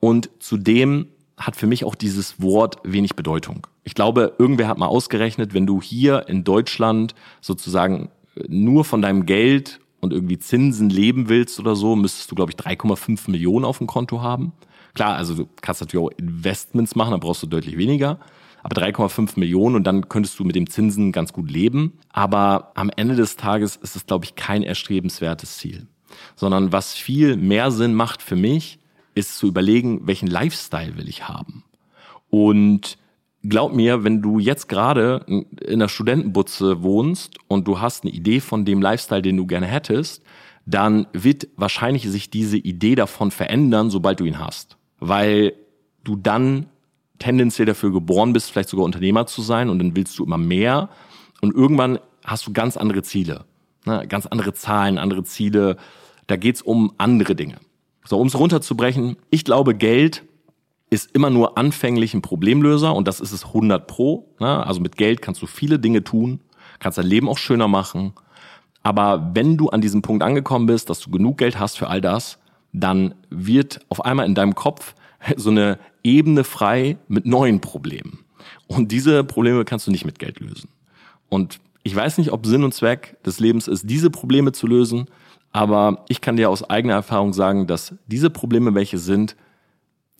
Und 0.00 0.28
zudem 0.38 1.06
hat 1.36 1.56
für 1.56 1.66
mich 1.66 1.84
auch 1.84 1.94
dieses 1.94 2.40
Wort 2.40 2.78
wenig 2.82 3.14
Bedeutung. 3.14 3.66
Ich 3.84 3.94
glaube, 3.94 4.34
irgendwer 4.38 4.68
hat 4.68 4.78
mal 4.78 4.86
ausgerechnet, 4.86 5.54
wenn 5.54 5.66
du 5.66 5.82
hier 5.82 6.28
in 6.28 6.44
Deutschland 6.44 7.14
sozusagen 7.40 8.10
nur 8.48 8.84
von 8.84 9.02
deinem 9.02 9.26
Geld 9.26 9.80
und 10.00 10.12
irgendwie 10.12 10.38
Zinsen 10.38 10.90
leben 10.90 11.28
willst 11.28 11.58
oder 11.60 11.76
so, 11.76 11.96
müsstest 11.96 12.30
du, 12.30 12.34
glaube 12.34 12.52
ich, 12.52 12.56
3,5 12.56 13.30
Millionen 13.30 13.64
auf 13.64 13.78
dem 13.78 13.86
Konto 13.86 14.22
haben. 14.22 14.52
Klar, 14.94 15.16
also 15.16 15.34
du 15.34 15.48
kannst 15.60 15.82
natürlich 15.82 16.06
auch 16.06 16.18
Investments 16.18 16.94
machen, 16.94 17.10
da 17.10 17.18
brauchst 17.18 17.42
du 17.42 17.46
deutlich 17.46 17.76
weniger. 17.76 18.18
Aber 18.62 18.80
3,5 18.80 19.38
Millionen 19.38 19.76
und 19.76 19.84
dann 19.84 20.08
könntest 20.08 20.38
du 20.38 20.44
mit 20.44 20.56
dem 20.56 20.68
Zinsen 20.68 21.12
ganz 21.12 21.32
gut 21.32 21.50
leben. 21.50 21.92
Aber 22.10 22.72
am 22.74 22.90
Ende 22.96 23.14
des 23.14 23.36
Tages 23.36 23.76
ist 23.76 23.94
es, 23.94 24.06
glaube 24.06 24.24
ich, 24.24 24.34
kein 24.34 24.62
erstrebenswertes 24.62 25.58
Ziel. 25.58 25.86
Sondern 26.34 26.72
was 26.72 26.94
viel 26.94 27.36
mehr 27.36 27.70
Sinn 27.70 27.94
macht 27.94 28.22
für 28.22 28.36
mich, 28.36 28.78
ist 29.16 29.38
zu 29.38 29.48
überlegen, 29.48 30.06
welchen 30.06 30.28
Lifestyle 30.28 30.96
will 30.96 31.08
ich 31.08 31.26
haben. 31.26 31.64
Und 32.30 32.98
glaub 33.42 33.74
mir, 33.74 34.04
wenn 34.04 34.22
du 34.22 34.38
jetzt 34.38 34.68
gerade 34.68 35.24
in 35.26 35.78
der 35.78 35.88
Studentenbutze 35.88 36.82
wohnst 36.82 37.38
und 37.48 37.66
du 37.66 37.80
hast 37.80 38.04
eine 38.04 38.12
Idee 38.12 38.40
von 38.40 38.64
dem 38.64 38.82
Lifestyle, 38.82 39.22
den 39.22 39.36
du 39.36 39.46
gerne 39.46 39.66
hättest, 39.66 40.22
dann 40.66 41.06
wird 41.12 41.48
wahrscheinlich 41.56 42.08
sich 42.08 42.28
diese 42.28 42.58
Idee 42.58 42.94
davon 42.94 43.30
verändern, 43.30 43.88
sobald 43.88 44.20
du 44.20 44.24
ihn 44.24 44.38
hast. 44.38 44.76
Weil 44.98 45.54
du 46.04 46.16
dann 46.16 46.66
tendenziell 47.18 47.66
dafür 47.66 47.92
geboren 47.92 48.32
bist, 48.32 48.50
vielleicht 48.50 48.68
sogar 48.68 48.84
Unternehmer 48.84 49.26
zu 49.26 49.40
sein 49.42 49.70
und 49.70 49.78
dann 49.78 49.96
willst 49.96 50.18
du 50.18 50.24
immer 50.24 50.38
mehr 50.38 50.90
und 51.40 51.54
irgendwann 51.54 51.98
hast 52.24 52.46
du 52.46 52.52
ganz 52.52 52.76
andere 52.76 53.02
Ziele, 53.02 53.44
ne? 53.86 54.04
ganz 54.08 54.26
andere 54.26 54.52
Zahlen, 54.52 54.98
andere 54.98 55.24
Ziele. 55.24 55.76
Da 56.26 56.36
geht's 56.36 56.60
um 56.60 56.92
andere 56.98 57.34
Dinge. 57.34 57.56
So, 58.06 58.18
um 58.18 58.28
es 58.28 58.38
runterzubrechen, 58.38 59.16
ich 59.30 59.44
glaube, 59.44 59.74
Geld 59.74 60.22
ist 60.90 61.10
immer 61.12 61.30
nur 61.30 61.58
anfänglich 61.58 62.14
ein 62.14 62.22
Problemlöser 62.22 62.94
und 62.94 63.08
das 63.08 63.20
ist 63.20 63.32
es 63.32 63.46
100 63.46 63.86
pro. 63.86 64.32
Ne? 64.38 64.64
Also 64.64 64.80
mit 64.80 64.96
Geld 64.96 65.20
kannst 65.20 65.42
du 65.42 65.46
viele 65.46 65.78
Dinge 65.78 66.04
tun, 66.04 66.40
kannst 66.78 66.98
dein 66.98 67.06
Leben 67.06 67.28
auch 67.28 67.38
schöner 67.38 67.66
machen. 67.68 68.12
Aber 68.82 69.32
wenn 69.34 69.56
du 69.56 69.68
an 69.70 69.80
diesem 69.80 70.02
Punkt 70.02 70.22
angekommen 70.22 70.66
bist, 70.66 70.88
dass 70.88 71.00
du 71.00 71.10
genug 71.10 71.38
Geld 71.38 71.58
hast 71.58 71.76
für 71.76 71.88
all 71.88 72.00
das, 72.00 72.38
dann 72.72 73.14
wird 73.30 73.80
auf 73.88 74.04
einmal 74.04 74.26
in 74.26 74.36
deinem 74.36 74.54
Kopf 74.54 74.94
so 75.36 75.50
eine 75.50 75.78
Ebene 76.04 76.44
frei 76.44 76.98
mit 77.08 77.26
neuen 77.26 77.60
Problemen. 77.60 78.20
Und 78.68 78.92
diese 78.92 79.24
Probleme 79.24 79.64
kannst 79.64 79.88
du 79.88 79.90
nicht 79.90 80.04
mit 80.04 80.20
Geld 80.20 80.38
lösen. 80.38 80.68
Und 81.28 81.58
ich 81.82 81.94
weiß 81.94 82.18
nicht, 82.18 82.32
ob 82.32 82.46
Sinn 82.46 82.62
und 82.62 82.74
Zweck 82.74 83.16
des 83.24 83.40
Lebens 83.40 83.66
ist, 83.66 83.90
diese 83.90 84.10
Probleme 84.10 84.52
zu 84.52 84.68
lösen, 84.68 85.06
aber 85.56 86.04
ich 86.08 86.20
kann 86.20 86.36
dir 86.36 86.50
aus 86.50 86.68
eigener 86.68 86.92
Erfahrung 86.92 87.32
sagen, 87.32 87.66
dass 87.66 87.94
diese 88.08 88.28
Probleme, 88.28 88.74
welche 88.74 88.98
sind, 88.98 89.36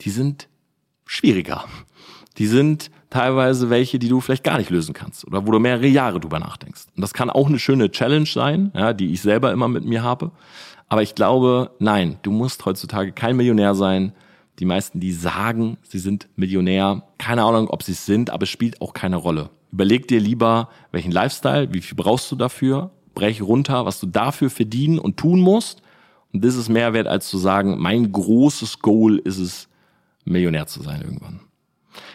die 0.01 0.09
sind 0.09 0.49
schwieriger. 1.05 1.67
Die 2.39 2.47
sind 2.47 2.91
teilweise 3.11 3.69
welche, 3.69 3.99
die 3.99 4.09
du 4.09 4.23
vielleicht 4.23 4.45
gar 4.45 4.57
nicht 4.57 4.71
lösen 4.71 4.95
kannst 4.95 5.27
oder 5.27 5.47
wo 5.47 5.51
du 5.51 5.59
mehrere 5.59 5.89
Jahre 5.89 6.21
drüber 6.21 6.39
nachdenkst. 6.39 6.85
Und 6.97 7.03
das 7.03 7.13
kann 7.13 7.29
auch 7.29 7.49
eine 7.49 7.59
schöne 7.59 7.91
Challenge 7.91 8.25
sein, 8.25 8.73
ja, 8.75 8.95
die 8.95 9.13
ich 9.13 9.21
selber 9.21 9.53
immer 9.53 9.69
mit 9.69 9.85
mir 9.85 10.03
habe. 10.03 10.31
Aber 10.89 11.03
ich 11.03 11.15
glaube, 11.15 11.71
nein, 11.81 12.17
du 12.23 12.31
musst 12.31 12.65
heutzutage 12.65 13.13
kein 13.13 13.37
Millionär 13.37 13.75
sein. 13.75 14.15
Die 14.59 14.65
meisten, 14.65 15.01
die 15.01 15.13
sagen, 15.13 15.77
sie 15.83 15.99
sind 15.99 16.29
Millionär, 16.37 17.03
keine 17.19 17.43
Ahnung, 17.43 17.69
ob 17.69 17.83
sie 17.83 17.93
es 17.93 18.07
sind, 18.07 18.31
aber 18.31 18.45
es 18.45 18.49
spielt 18.49 18.81
auch 18.81 18.95
keine 18.95 19.17
Rolle. 19.17 19.51
Überleg 19.71 20.09
dir 20.09 20.19
lieber, 20.19 20.71
welchen 20.93 21.13
Lifestyle, 21.13 21.75
wie 21.75 21.83
viel 21.83 21.97
brauchst 21.97 22.33
du 22.33 22.37
dafür 22.37 22.91
brech 23.17 23.43
runter, 23.43 23.85
was 23.85 23.99
du 23.99 24.07
dafür 24.07 24.51
verdienen 24.51 25.01
und 25.01 25.17
tun 25.17 25.41
musst. 25.41 25.83
Und 26.33 26.45
das 26.45 26.55
ist 26.55 26.69
mehr 26.69 26.93
wert, 26.93 27.09
als 27.09 27.27
zu 27.27 27.39
sagen, 27.39 27.77
mein 27.79 28.13
großes 28.13 28.79
Goal 28.79 29.19
ist 29.19 29.39
es, 29.39 29.69
Millionär 30.25 30.67
zu 30.67 30.83
sein 30.83 31.03
irgendwann. 31.03 31.41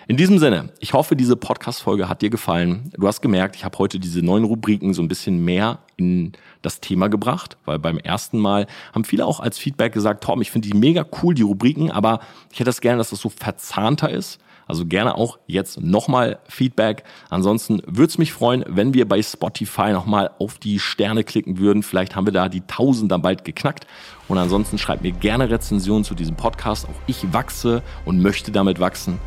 In 0.07 0.17
diesem 0.17 0.39
Sinne, 0.39 0.69
ich 0.79 0.93
hoffe, 0.93 1.15
diese 1.15 1.35
Podcast-Folge 1.35 2.09
hat 2.09 2.21
dir 2.21 2.29
gefallen. 2.29 2.91
Du 2.97 3.07
hast 3.07 3.21
gemerkt, 3.21 3.55
ich 3.55 3.63
habe 3.63 3.77
heute 3.77 3.99
diese 3.99 4.21
neuen 4.21 4.43
Rubriken 4.43 4.93
so 4.93 5.01
ein 5.01 5.07
bisschen 5.07 5.43
mehr 5.43 5.79
in 5.95 6.33
das 6.61 6.81
Thema 6.81 7.07
gebracht, 7.07 7.57
weil 7.65 7.79
beim 7.79 7.97
ersten 7.97 8.37
Mal 8.37 8.67
haben 8.93 9.05
viele 9.05 9.25
auch 9.25 9.39
als 9.39 9.57
Feedback 9.57 9.93
gesagt, 9.93 10.23
Tom, 10.23 10.41
ich 10.41 10.51
finde 10.51 10.69
die 10.69 10.77
mega 10.77 11.05
cool, 11.21 11.33
die 11.33 11.41
Rubriken, 11.41 11.91
aber 11.91 12.19
ich 12.51 12.59
hätte 12.59 12.65
das 12.65 12.81
gerne, 12.81 12.97
dass 12.97 13.11
das 13.11 13.21
so 13.21 13.29
verzahnter 13.29 14.09
ist. 14.09 14.39
Also 14.71 14.85
gerne 14.85 15.15
auch 15.15 15.37
jetzt 15.47 15.81
nochmal 15.81 16.39
Feedback. 16.47 17.03
Ansonsten 17.29 17.81
würde 17.85 18.05
es 18.05 18.17
mich 18.17 18.31
freuen, 18.31 18.63
wenn 18.69 18.93
wir 18.93 19.05
bei 19.05 19.21
Spotify 19.21 19.91
nochmal 19.91 20.31
auf 20.39 20.59
die 20.59 20.79
Sterne 20.79 21.25
klicken 21.25 21.57
würden. 21.57 21.83
Vielleicht 21.83 22.15
haben 22.15 22.25
wir 22.25 22.31
da 22.31 22.47
die 22.47 22.61
Tausender 22.61 23.19
bald 23.19 23.43
geknackt. 23.43 23.85
Und 24.29 24.37
ansonsten 24.37 24.77
schreibt 24.77 25.03
mir 25.03 25.11
gerne 25.11 25.49
Rezensionen 25.49 26.05
zu 26.05 26.15
diesem 26.15 26.37
Podcast. 26.37 26.85
Auch 26.85 26.95
ich 27.05 27.33
wachse 27.33 27.83
und 28.05 28.21
möchte 28.21 28.53
damit 28.53 28.79
wachsen. 28.79 29.19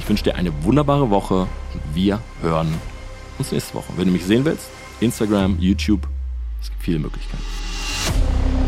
Ich 0.00 0.06
wünsche 0.06 0.24
dir 0.24 0.34
eine 0.34 0.52
wunderbare 0.64 1.08
Woche 1.08 1.46
und 1.72 1.94
wir 1.94 2.20
hören 2.42 2.68
uns 3.38 3.52
nächste 3.52 3.72
Woche. 3.72 3.94
Wenn 3.96 4.04
du 4.04 4.12
mich 4.12 4.26
sehen 4.26 4.44
willst, 4.44 4.68
Instagram, 5.00 5.56
YouTube, 5.60 6.06
es 6.60 6.68
gibt 6.68 6.82
viele 6.82 6.98
Möglichkeiten. 6.98 8.59